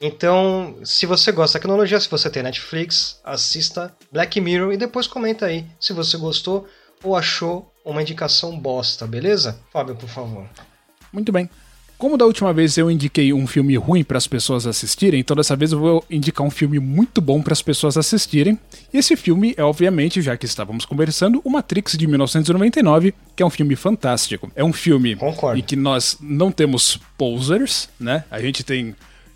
Então, 0.00 0.76
se 0.84 1.06
você 1.06 1.32
gosta 1.32 1.58
da 1.58 1.62
tecnologia, 1.62 1.98
se 1.98 2.10
você 2.10 2.28
tem 2.28 2.42
Netflix, 2.42 3.20
assista 3.24 3.94
Black 4.12 4.40
Mirror 4.40 4.72
e 4.72 4.76
depois 4.76 5.06
comenta 5.06 5.46
aí 5.46 5.64
se 5.80 5.92
você 5.92 6.16
gostou 6.16 6.66
ou 7.02 7.16
achou 7.16 7.72
uma 7.84 8.02
indicação 8.02 8.58
bosta, 8.58 9.06
beleza? 9.06 9.58
Fábio, 9.72 9.94
por 9.94 10.08
favor. 10.08 10.46
Muito 11.12 11.30
bem. 11.30 11.48
Como 11.96 12.18
da 12.18 12.24
última 12.26 12.52
vez 12.52 12.76
eu 12.76 12.90
indiquei 12.90 13.32
um 13.32 13.46
filme 13.46 13.76
ruim 13.76 14.02
para 14.02 14.18
as 14.18 14.26
pessoas 14.26 14.66
assistirem, 14.66 15.20
então 15.20 15.36
dessa 15.36 15.54
vez 15.54 15.70
eu 15.70 15.78
vou 15.78 16.04
indicar 16.10 16.44
um 16.44 16.50
filme 16.50 16.78
muito 16.80 17.20
bom 17.20 17.40
para 17.40 17.52
as 17.52 17.62
pessoas 17.62 17.96
assistirem. 17.96 18.58
E 18.92 18.98
esse 18.98 19.14
filme 19.16 19.54
é, 19.56 19.62
obviamente, 19.62 20.20
já 20.20 20.36
que 20.36 20.44
estávamos 20.44 20.84
conversando, 20.84 21.40
o 21.44 21.50
Matrix 21.50 21.96
de 21.96 22.06
1999, 22.06 23.14
que 23.36 23.42
é 23.42 23.46
um 23.46 23.50
filme 23.50 23.76
fantástico. 23.76 24.50
É 24.56 24.64
um 24.64 24.72
filme 24.72 25.14
Concordo. 25.14 25.58
em 25.58 25.62
que 25.62 25.76
nós 25.76 26.18
não 26.20 26.50
temos 26.50 26.98
posers, 27.16 27.88
né? 27.98 28.24
A 28.28 28.40
gente 28.40 28.64
tem 28.64 28.94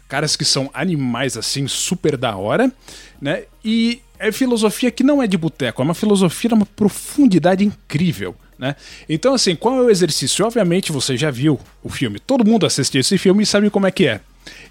caras 0.09 0.35
que 0.35 0.45
são 0.45 0.71
animais 0.73 1.37
assim, 1.37 1.69
super 1.69 2.17
da 2.17 2.37
hora, 2.37 2.73
né? 3.21 3.45
E 3.65 4.01
é 4.19 4.33
filosofia 4.33 4.91
que 4.91 5.05
não 5.05 5.23
é 5.23 5.27
de 5.27 5.37
boteco, 5.37 5.83
é 5.83 5.85
uma 5.85 5.95
filosofia 5.95 6.49
de 6.49 6.55
uma 6.55 6.67
profundidade 6.67 7.65
incrível. 7.65 8.35
Né? 8.59 8.75
Então, 9.09 9.35
assim, 9.35 9.55
qual 9.55 9.77
é 9.77 9.83
o 9.83 9.91
exercício? 9.91 10.45
Obviamente 10.45 10.91
você 10.91 11.17
já 11.17 11.31
viu 11.31 11.61
o 11.83 11.89
filme, 11.89 12.19
todo 12.19 12.45
mundo 12.45 12.67
assistiu 12.67 13.01
esse 13.01 13.17
filme 13.17 13.45
e 13.45 13.47
sabe 13.47 13.71
como 13.71 13.87
é 13.87 13.91
que 13.93 14.07
é. 14.09 14.21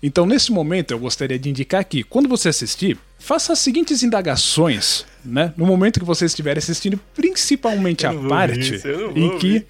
Então, 0.01 0.25
nesse 0.25 0.51
momento, 0.51 0.91
eu 0.91 0.99
gostaria 0.99 1.37
de 1.37 1.49
indicar 1.49 1.85
que, 1.85 2.03
quando 2.03 2.27
você 2.27 2.49
assistir, 2.49 2.97
faça 3.19 3.53
as 3.53 3.59
seguintes 3.59 4.03
indagações, 4.03 5.05
né? 5.23 5.53
No 5.55 5.65
momento 5.65 5.99
que 5.99 6.05
você 6.05 6.25
estiver 6.25 6.57
assistindo, 6.57 6.99
principalmente 7.15 8.05
a 8.05 8.13
parte 8.13 8.75
isso, 8.75 8.87
em 9.15 9.37
que. 9.37 9.65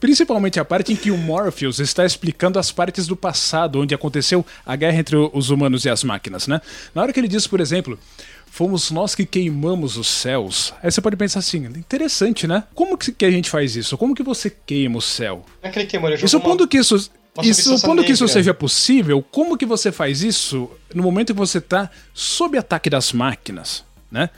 Principalmente 0.00 0.58
a 0.58 0.64
parte 0.64 0.92
em 0.92 0.96
que 0.96 1.10
o 1.10 1.18
Morpheus 1.18 1.78
está 1.78 2.04
explicando 2.06 2.58
as 2.58 2.72
partes 2.72 3.06
do 3.06 3.14
passado, 3.14 3.80
onde 3.80 3.94
aconteceu 3.94 4.44
a 4.64 4.74
guerra 4.74 4.98
entre 4.98 5.16
os 5.16 5.50
humanos 5.50 5.84
e 5.84 5.90
as 5.90 6.02
máquinas, 6.02 6.46
né? 6.46 6.60
Na 6.94 7.02
hora 7.02 7.12
que 7.12 7.20
ele 7.20 7.28
diz, 7.28 7.46
por 7.46 7.60
exemplo, 7.60 7.98
fomos 8.50 8.90
nós 8.90 9.14
que 9.14 9.26
queimamos 9.26 9.96
os 9.96 10.08
céus. 10.08 10.72
Aí 10.82 10.90
você 10.90 11.00
pode 11.00 11.16
pensar 11.16 11.40
assim, 11.40 11.66
interessante, 11.66 12.46
né? 12.46 12.64
Como 12.74 12.96
que 12.96 13.24
a 13.24 13.30
gente 13.30 13.50
faz 13.50 13.76
isso? 13.76 13.96
Como 13.98 14.14
que 14.14 14.22
você 14.22 14.50
queima 14.66 14.98
o 14.98 15.02
céu? 15.02 15.44
É 15.62 15.68
que 15.68 15.78
ele 15.78 15.86
queimou, 15.86 16.10
e 16.10 16.28
supondo 16.28 16.64
uma... 16.64 16.68
que 16.68 16.78
isso 16.78 17.10
e 17.42 17.54
supondo 17.54 18.02
que 18.02 18.12
isso 18.12 18.26
seja 18.26 18.52
possível, 18.52 19.24
como 19.30 19.56
que 19.56 19.64
você 19.64 19.92
faz 19.92 20.22
isso 20.22 20.68
no 20.92 21.02
momento 21.02 21.32
que 21.32 21.38
você 21.38 21.58
está 21.58 21.88
sob 22.12 22.58
ataque 22.58 22.90
das 22.90 23.12
máquinas, 23.12 23.84
né? 24.10 24.30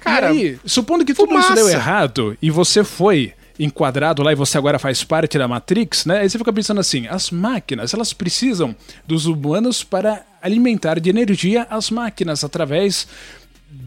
Cara, 0.00 0.32
e 0.32 0.38
aí, 0.38 0.60
supondo 0.64 1.04
que 1.04 1.12
tudo 1.12 1.28
fumaça. 1.28 1.54
isso 1.54 1.56
deu 1.56 1.68
errado 1.68 2.38
e 2.40 2.50
você 2.50 2.84
foi 2.84 3.34
enquadrado 3.58 4.22
lá 4.22 4.32
e 4.32 4.36
você 4.36 4.56
agora 4.56 4.78
faz 4.78 5.02
parte 5.02 5.38
da 5.38 5.48
Matrix, 5.48 6.06
né? 6.06 6.20
Aí 6.20 6.30
você 6.30 6.38
fica 6.38 6.52
pensando 6.52 6.80
assim, 6.80 7.06
as 7.08 7.30
máquinas, 7.30 7.92
elas 7.92 8.12
precisam 8.12 8.74
dos 9.06 9.26
humanos 9.26 9.82
para 9.82 10.24
alimentar 10.40 11.00
de 11.00 11.10
energia 11.10 11.66
as 11.68 11.90
máquinas 11.90 12.44
através 12.44 13.08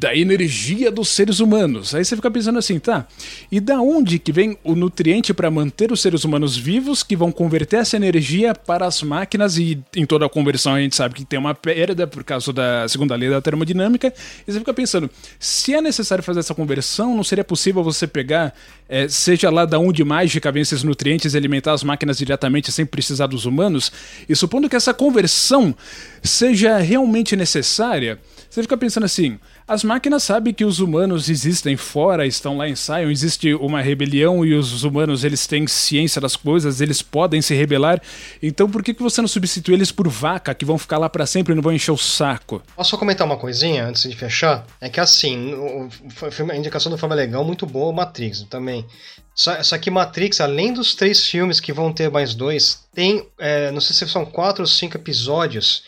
da 0.02 0.16
energia 0.16 0.90
dos 0.90 1.10
seres 1.10 1.40
humanos. 1.40 1.94
Aí 1.94 2.04
você 2.04 2.16
fica 2.16 2.32
pensando 2.32 2.58
assim, 2.58 2.80
tá? 2.80 3.06
E 3.52 3.60
da 3.60 3.80
onde 3.80 4.18
que 4.18 4.32
vem 4.32 4.58
o 4.64 4.74
nutriente 4.74 5.32
para 5.32 5.52
manter 5.52 5.92
os 5.92 6.02
seres 6.02 6.24
humanos 6.24 6.58
vivos 6.58 7.04
que 7.04 7.16
vão 7.16 7.32
converter 7.32 7.82
essa 7.82 7.98
energia 7.98 8.56
para 8.56 8.88
as 8.88 9.04
máquinas 9.04 9.60
e 9.60 9.80
em 9.96 10.04
toda 10.04 10.26
a 10.26 10.30
conversão 10.30 10.74
a 10.74 10.80
gente 10.82 10.96
sabe 10.96 11.14
que 11.14 11.24
tem 11.24 11.38
uma 11.38 11.54
perda 11.54 12.08
por 12.08 12.24
causa 12.24 12.52
da 12.52 12.88
segunda 12.88 13.16
lei 13.16 13.30
da 13.30 13.40
termodinâmica. 13.40 14.12
E 14.48 14.52
você 14.52 14.58
fica 14.58 14.74
pensando, 14.74 15.08
se 15.40 15.76
é 15.76 15.80
necessário 15.80 16.24
fazer 16.24 16.40
essa 16.40 16.56
conversão, 16.56 17.16
não 17.16 17.24
seria 17.24 17.44
possível 17.44 17.84
você 17.84 18.08
pegar, 18.08 18.56
é, 18.90 19.08
seja 19.08 19.52
lá 19.52 19.66
da 19.66 19.78
onde 19.78 20.04
mágica 20.04 20.52
vem 20.52 20.64
esses 20.64 20.82
nutrientes 20.82 21.36
e 21.36 21.38
alimentar 21.38 21.74
as 21.74 21.84
máquinas 21.84 22.18
diretamente 22.18 22.72
sem 22.72 22.88
precisar 22.88 23.28
dos 23.28 23.46
humanos? 23.46 23.92
E 24.28 24.36
supondo 24.36 24.68
que 24.68 24.76
essa 24.76 24.96
conversão 24.96 25.76
seja 26.24 26.80
realmente 26.80 27.36
necessária, 27.36 28.18
você 28.50 28.64
fica 28.64 28.76
pensando 28.76 29.06
assim, 29.06 29.40
as 29.68 29.84
máquinas 29.84 30.24
sabem 30.24 30.54
que 30.54 30.66
os 30.66 30.80
humanos 30.80 31.30
existem 31.30 31.78
fora, 31.78 32.26
estão 32.26 32.58
lá 32.58 32.66
Sion, 32.76 33.10
existe 33.10 33.54
uma 33.54 33.82
rebelião 33.82 34.46
e 34.46 34.54
os 34.54 34.84
humanos 34.84 35.24
eles 35.24 35.48
têm 35.48 35.68
ciência 35.68 36.20
das 36.20 36.36
coisas, 36.36 36.82
eles 36.82 37.02
podem 37.02 37.42
se 37.42 37.54
rebelar. 37.54 38.02
Então 38.42 38.70
por 38.70 38.84
que, 38.84 38.94
que 38.94 39.04
você 39.04 39.22
não 39.22 39.28
substitui 39.28 39.74
eles 39.74 39.92
por 39.92 40.08
vaca, 40.08 40.54
que 40.54 40.66
vão 40.66 40.78
ficar 40.78 40.98
lá 40.98 41.10
para 41.10 41.26
sempre 41.26 41.54
e 41.54 41.56
não 41.56 41.64
vão 41.64 41.74
encher 41.74 41.92
o 41.92 41.98
saco? 41.98 42.62
Posso 42.76 42.92
só 42.92 42.98
comentar 42.98 43.26
uma 43.26 43.38
coisinha 43.38 43.86
antes 43.86 44.04
de 44.04 44.16
fechar? 44.16 44.66
É 44.80 44.90
que 44.90 45.00
assim, 45.00 45.54
o, 45.54 45.90
a 46.52 46.56
indicação 46.56 46.92
do 46.92 46.98
filme 46.98 47.14
é 47.14 47.18
legal, 47.18 47.44
muito 47.44 47.66
boa, 47.66 47.94
Matrix 47.94 48.44
também. 48.44 48.86
Só, 49.34 49.64
só, 49.64 49.78
que 49.78 49.90
Matrix, 49.90 50.42
além 50.42 50.74
dos 50.74 50.94
três 50.94 51.26
filmes 51.26 51.60
que 51.60 51.72
vão 51.72 51.94
ter 51.94 52.12
mais 52.12 52.36
dois, 52.36 52.84
tem, 52.94 53.26
é, 53.40 53.72
não 53.72 53.80
sei 53.80 53.96
se 53.96 54.12
são 54.12 54.26
quatro 54.26 54.64
ou 54.64 54.68
cinco 54.68 54.98
episódios 54.98 55.84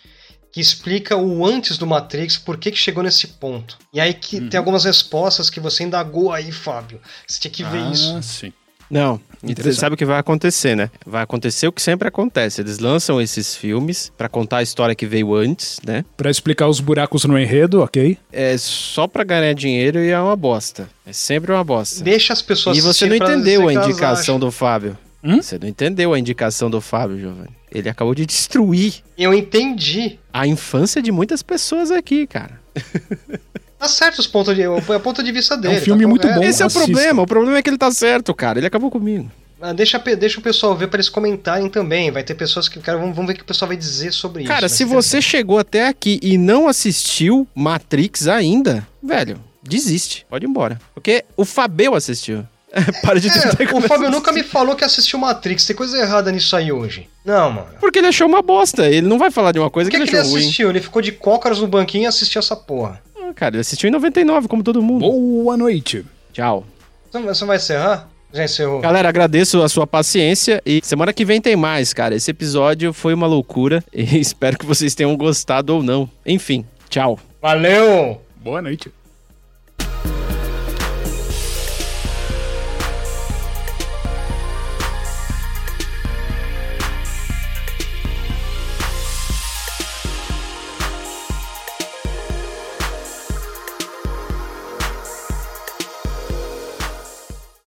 que 0.53 0.61
explica 0.61 1.17
o 1.17 1.43
antes 1.43 1.79
do 1.79 1.87
Matrix, 1.87 2.37
por 2.37 2.57
que, 2.57 2.69
que 2.69 2.77
chegou 2.77 3.03
nesse 3.03 3.25
ponto. 3.25 3.75
E 3.91 3.99
aí 3.99 4.13
que 4.13 4.39
tem 4.39 4.57
algumas 4.59 4.85
respostas 4.85 5.49
que 5.49 5.59
você 5.59 5.83
indagou 5.83 6.31
aí, 6.31 6.51
Fábio. 6.51 7.01
Você 7.27 7.39
tinha 7.39 7.51
que 7.51 7.63
ver 7.63 7.79
ah, 7.79 7.91
isso. 7.91 8.21
sim. 8.21 8.53
Não, 8.89 9.19
e 9.43 9.55
você 9.55 9.73
sabe 9.73 9.95
o 9.95 9.97
que 9.97 10.05
vai 10.05 10.19
acontecer, 10.19 10.75
né? 10.75 10.91
Vai 11.03 11.23
acontecer 11.23 11.67
o 11.67 11.71
que 11.71 11.81
sempre 11.81 12.07
acontece. 12.07 12.61
Eles 12.61 12.77
lançam 12.77 13.19
esses 13.19 13.55
filmes 13.55 14.11
pra 14.15 14.29
contar 14.29 14.57
a 14.57 14.61
história 14.61 14.93
que 14.93 15.07
veio 15.07 15.33
antes, 15.33 15.79
né? 15.83 16.05
Pra 16.15 16.29
explicar 16.29 16.67
os 16.67 16.79
buracos 16.79 17.25
no 17.25 17.39
enredo, 17.39 17.81
ok? 17.81 18.15
É 18.31 18.55
só 18.55 19.07
pra 19.07 19.23
ganhar 19.23 19.53
dinheiro 19.53 19.99
e 19.99 20.09
é 20.09 20.19
uma 20.19 20.35
bosta. 20.35 20.87
É 21.07 21.11
sempre 21.11 21.51
uma 21.51 21.63
bosta. 21.63 22.03
Deixa 22.03 22.33
as 22.33 22.43
pessoas 22.43 22.77
E 22.77 22.81
você 22.81 23.07
não 23.07 23.15
entendeu 23.15 23.67
a 23.67 23.73
indicação 23.73 24.39
do 24.39 24.51
Fábio. 24.51 24.95
Hum? 25.23 25.41
Você 25.41 25.57
não 25.57 25.67
entendeu 25.67 26.13
a 26.13 26.19
indicação 26.19 26.69
do 26.69 26.81
Fábio, 26.81 27.17
Giovanni. 27.17 27.49
Ele 27.71 27.89
acabou 27.89 28.13
de 28.13 28.25
destruir 28.25 28.95
Eu 29.17 29.33
entendi. 29.33 30.19
a 30.31 30.45
infância 30.45 31.01
de 31.01 31.11
muitas 31.11 31.41
pessoas 31.41 31.91
aqui, 31.91 32.27
cara. 32.27 32.59
Tá 33.83 33.89
certo 33.89 34.19
os 34.19 34.27
pontos 34.27 34.55
de, 34.55 34.65
o 34.65 34.81
ponto 35.01 35.21
de 35.21 35.29
vista 35.33 35.57
dele. 35.57 35.81
filme 35.81 36.03
tá 36.03 36.07
muito 36.07 36.25
bom. 36.25 36.41
Esse 36.41 36.63
é 36.63 36.65
o 36.65 36.71
problema. 36.71 37.21
O 37.21 37.27
problema 37.27 37.57
é 37.57 37.61
que 37.61 37.69
ele 37.69 37.77
tá 37.77 37.91
certo, 37.91 38.33
cara. 38.33 38.57
Ele 38.57 38.65
acabou 38.67 38.89
comigo. 38.89 39.29
Ah, 39.61 39.73
Deixa, 39.73 39.99
deixa 39.99 40.39
o 40.39 40.41
pessoal 40.41 40.73
ver 40.73 40.87
pra 40.87 40.95
eles 40.95 41.09
comentarem 41.09 41.67
também. 41.69 42.09
Vai 42.09 42.23
ter 42.23 42.33
pessoas 42.33 42.69
que. 42.69 42.79
Cara, 42.79 42.97
vamos, 42.97 43.13
vamos 43.13 43.27
ver 43.27 43.33
o 43.33 43.37
que 43.39 43.43
o 43.43 43.45
pessoal 43.45 43.67
vai 43.67 43.75
dizer 43.75 44.13
sobre 44.13 44.43
isso. 44.43 44.51
Cara, 44.53 44.69
se 44.69 44.85
você 44.85 45.21
chegou 45.21 45.59
até 45.59 45.87
aqui 45.89 46.17
e 46.23 46.37
não 46.37 46.65
assistiu 46.69 47.45
Matrix 47.53 48.25
ainda, 48.25 48.87
velho, 49.03 49.37
desiste. 49.61 50.25
Pode 50.29 50.45
ir 50.45 50.49
embora. 50.49 50.79
Porque 50.93 51.25
o 51.35 51.43
Fabio 51.43 51.93
assistiu. 51.93 52.47
Para 53.03 53.19
de 53.19 53.31
tentar 53.31 53.55
É, 53.61 53.75
o 53.75 53.81
Fábio 53.81 54.07
a 54.07 54.11
nunca 54.11 54.31
me 54.31 54.41
falou 54.41 54.75
que 54.75 54.83
assistiu 54.83 55.19
Matrix. 55.19 55.65
Tem 55.65 55.75
coisa 55.75 55.97
errada 55.97 56.31
nisso 56.31 56.55
aí 56.55 56.71
hoje. 56.71 57.07
Não, 57.23 57.51
mano. 57.51 57.67
Porque 57.79 57.99
ele 57.99 58.07
achou 58.07 58.27
uma 58.27 58.41
bosta. 58.41 58.87
Ele 58.87 59.07
não 59.07 59.19
vai 59.19 59.29
falar 59.29 59.51
de 59.51 59.59
uma 59.59 59.69
coisa 59.69 59.91
que, 59.91 59.97
que, 59.97 60.03
que 60.03 60.09
ele 60.09 60.17
ele 60.17 60.21
achou 60.21 60.33
ruim. 60.33 60.41
assistiu? 60.43 60.69
Ele 60.69 60.81
ficou 60.81 61.01
de 61.01 61.11
cócaras 61.11 61.59
no 61.59 61.67
banquinho 61.67 62.03
e 62.03 62.07
assistiu 62.07 62.39
essa 62.39 62.55
porra. 62.55 63.01
Ah, 63.15 63.31
cara, 63.33 63.55
ele 63.55 63.61
assistiu 63.61 63.87
em 63.87 63.91
99, 63.91 64.47
como 64.47 64.63
todo 64.63 64.81
mundo. 64.81 65.01
Boa 65.07 65.55
noite. 65.55 66.03
Tchau. 66.33 66.65
Então, 67.09 67.21
Você 67.23 67.45
vai 67.45 67.57
encerrar? 67.57 68.09
Já 68.33 68.43
encerrou. 68.43 68.81
Galera, 68.81 69.07
agradeço 69.07 69.61
a 69.61 69.69
sua 69.69 69.85
paciência 69.85 70.59
e 70.65 70.81
semana 70.83 71.13
que 71.13 71.23
vem 71.23 71.39
tem 71.39 71.55
mais, 71.55 71.93
cara. 71.93 72.15
Esse 72.15 72.31
episódio 72.31 72.91
foi 72.91 73.13
uma 73.13 73.27
loucura 73.27 73.83
e 73.93 74.19
espero 74.19 74.57
que 74.57 74.65
vocês 74.65 74.95
tenham 74.95 75.15
gostado 75.15 75.75
ou 75.75 75.83
não. 75.83 76.09
Enfim, 76.25 76.65
tchau. 76.89 77.19
Valeu! 77.39 78.19
Boa 78.37 78.61
noite. 78.61 78.91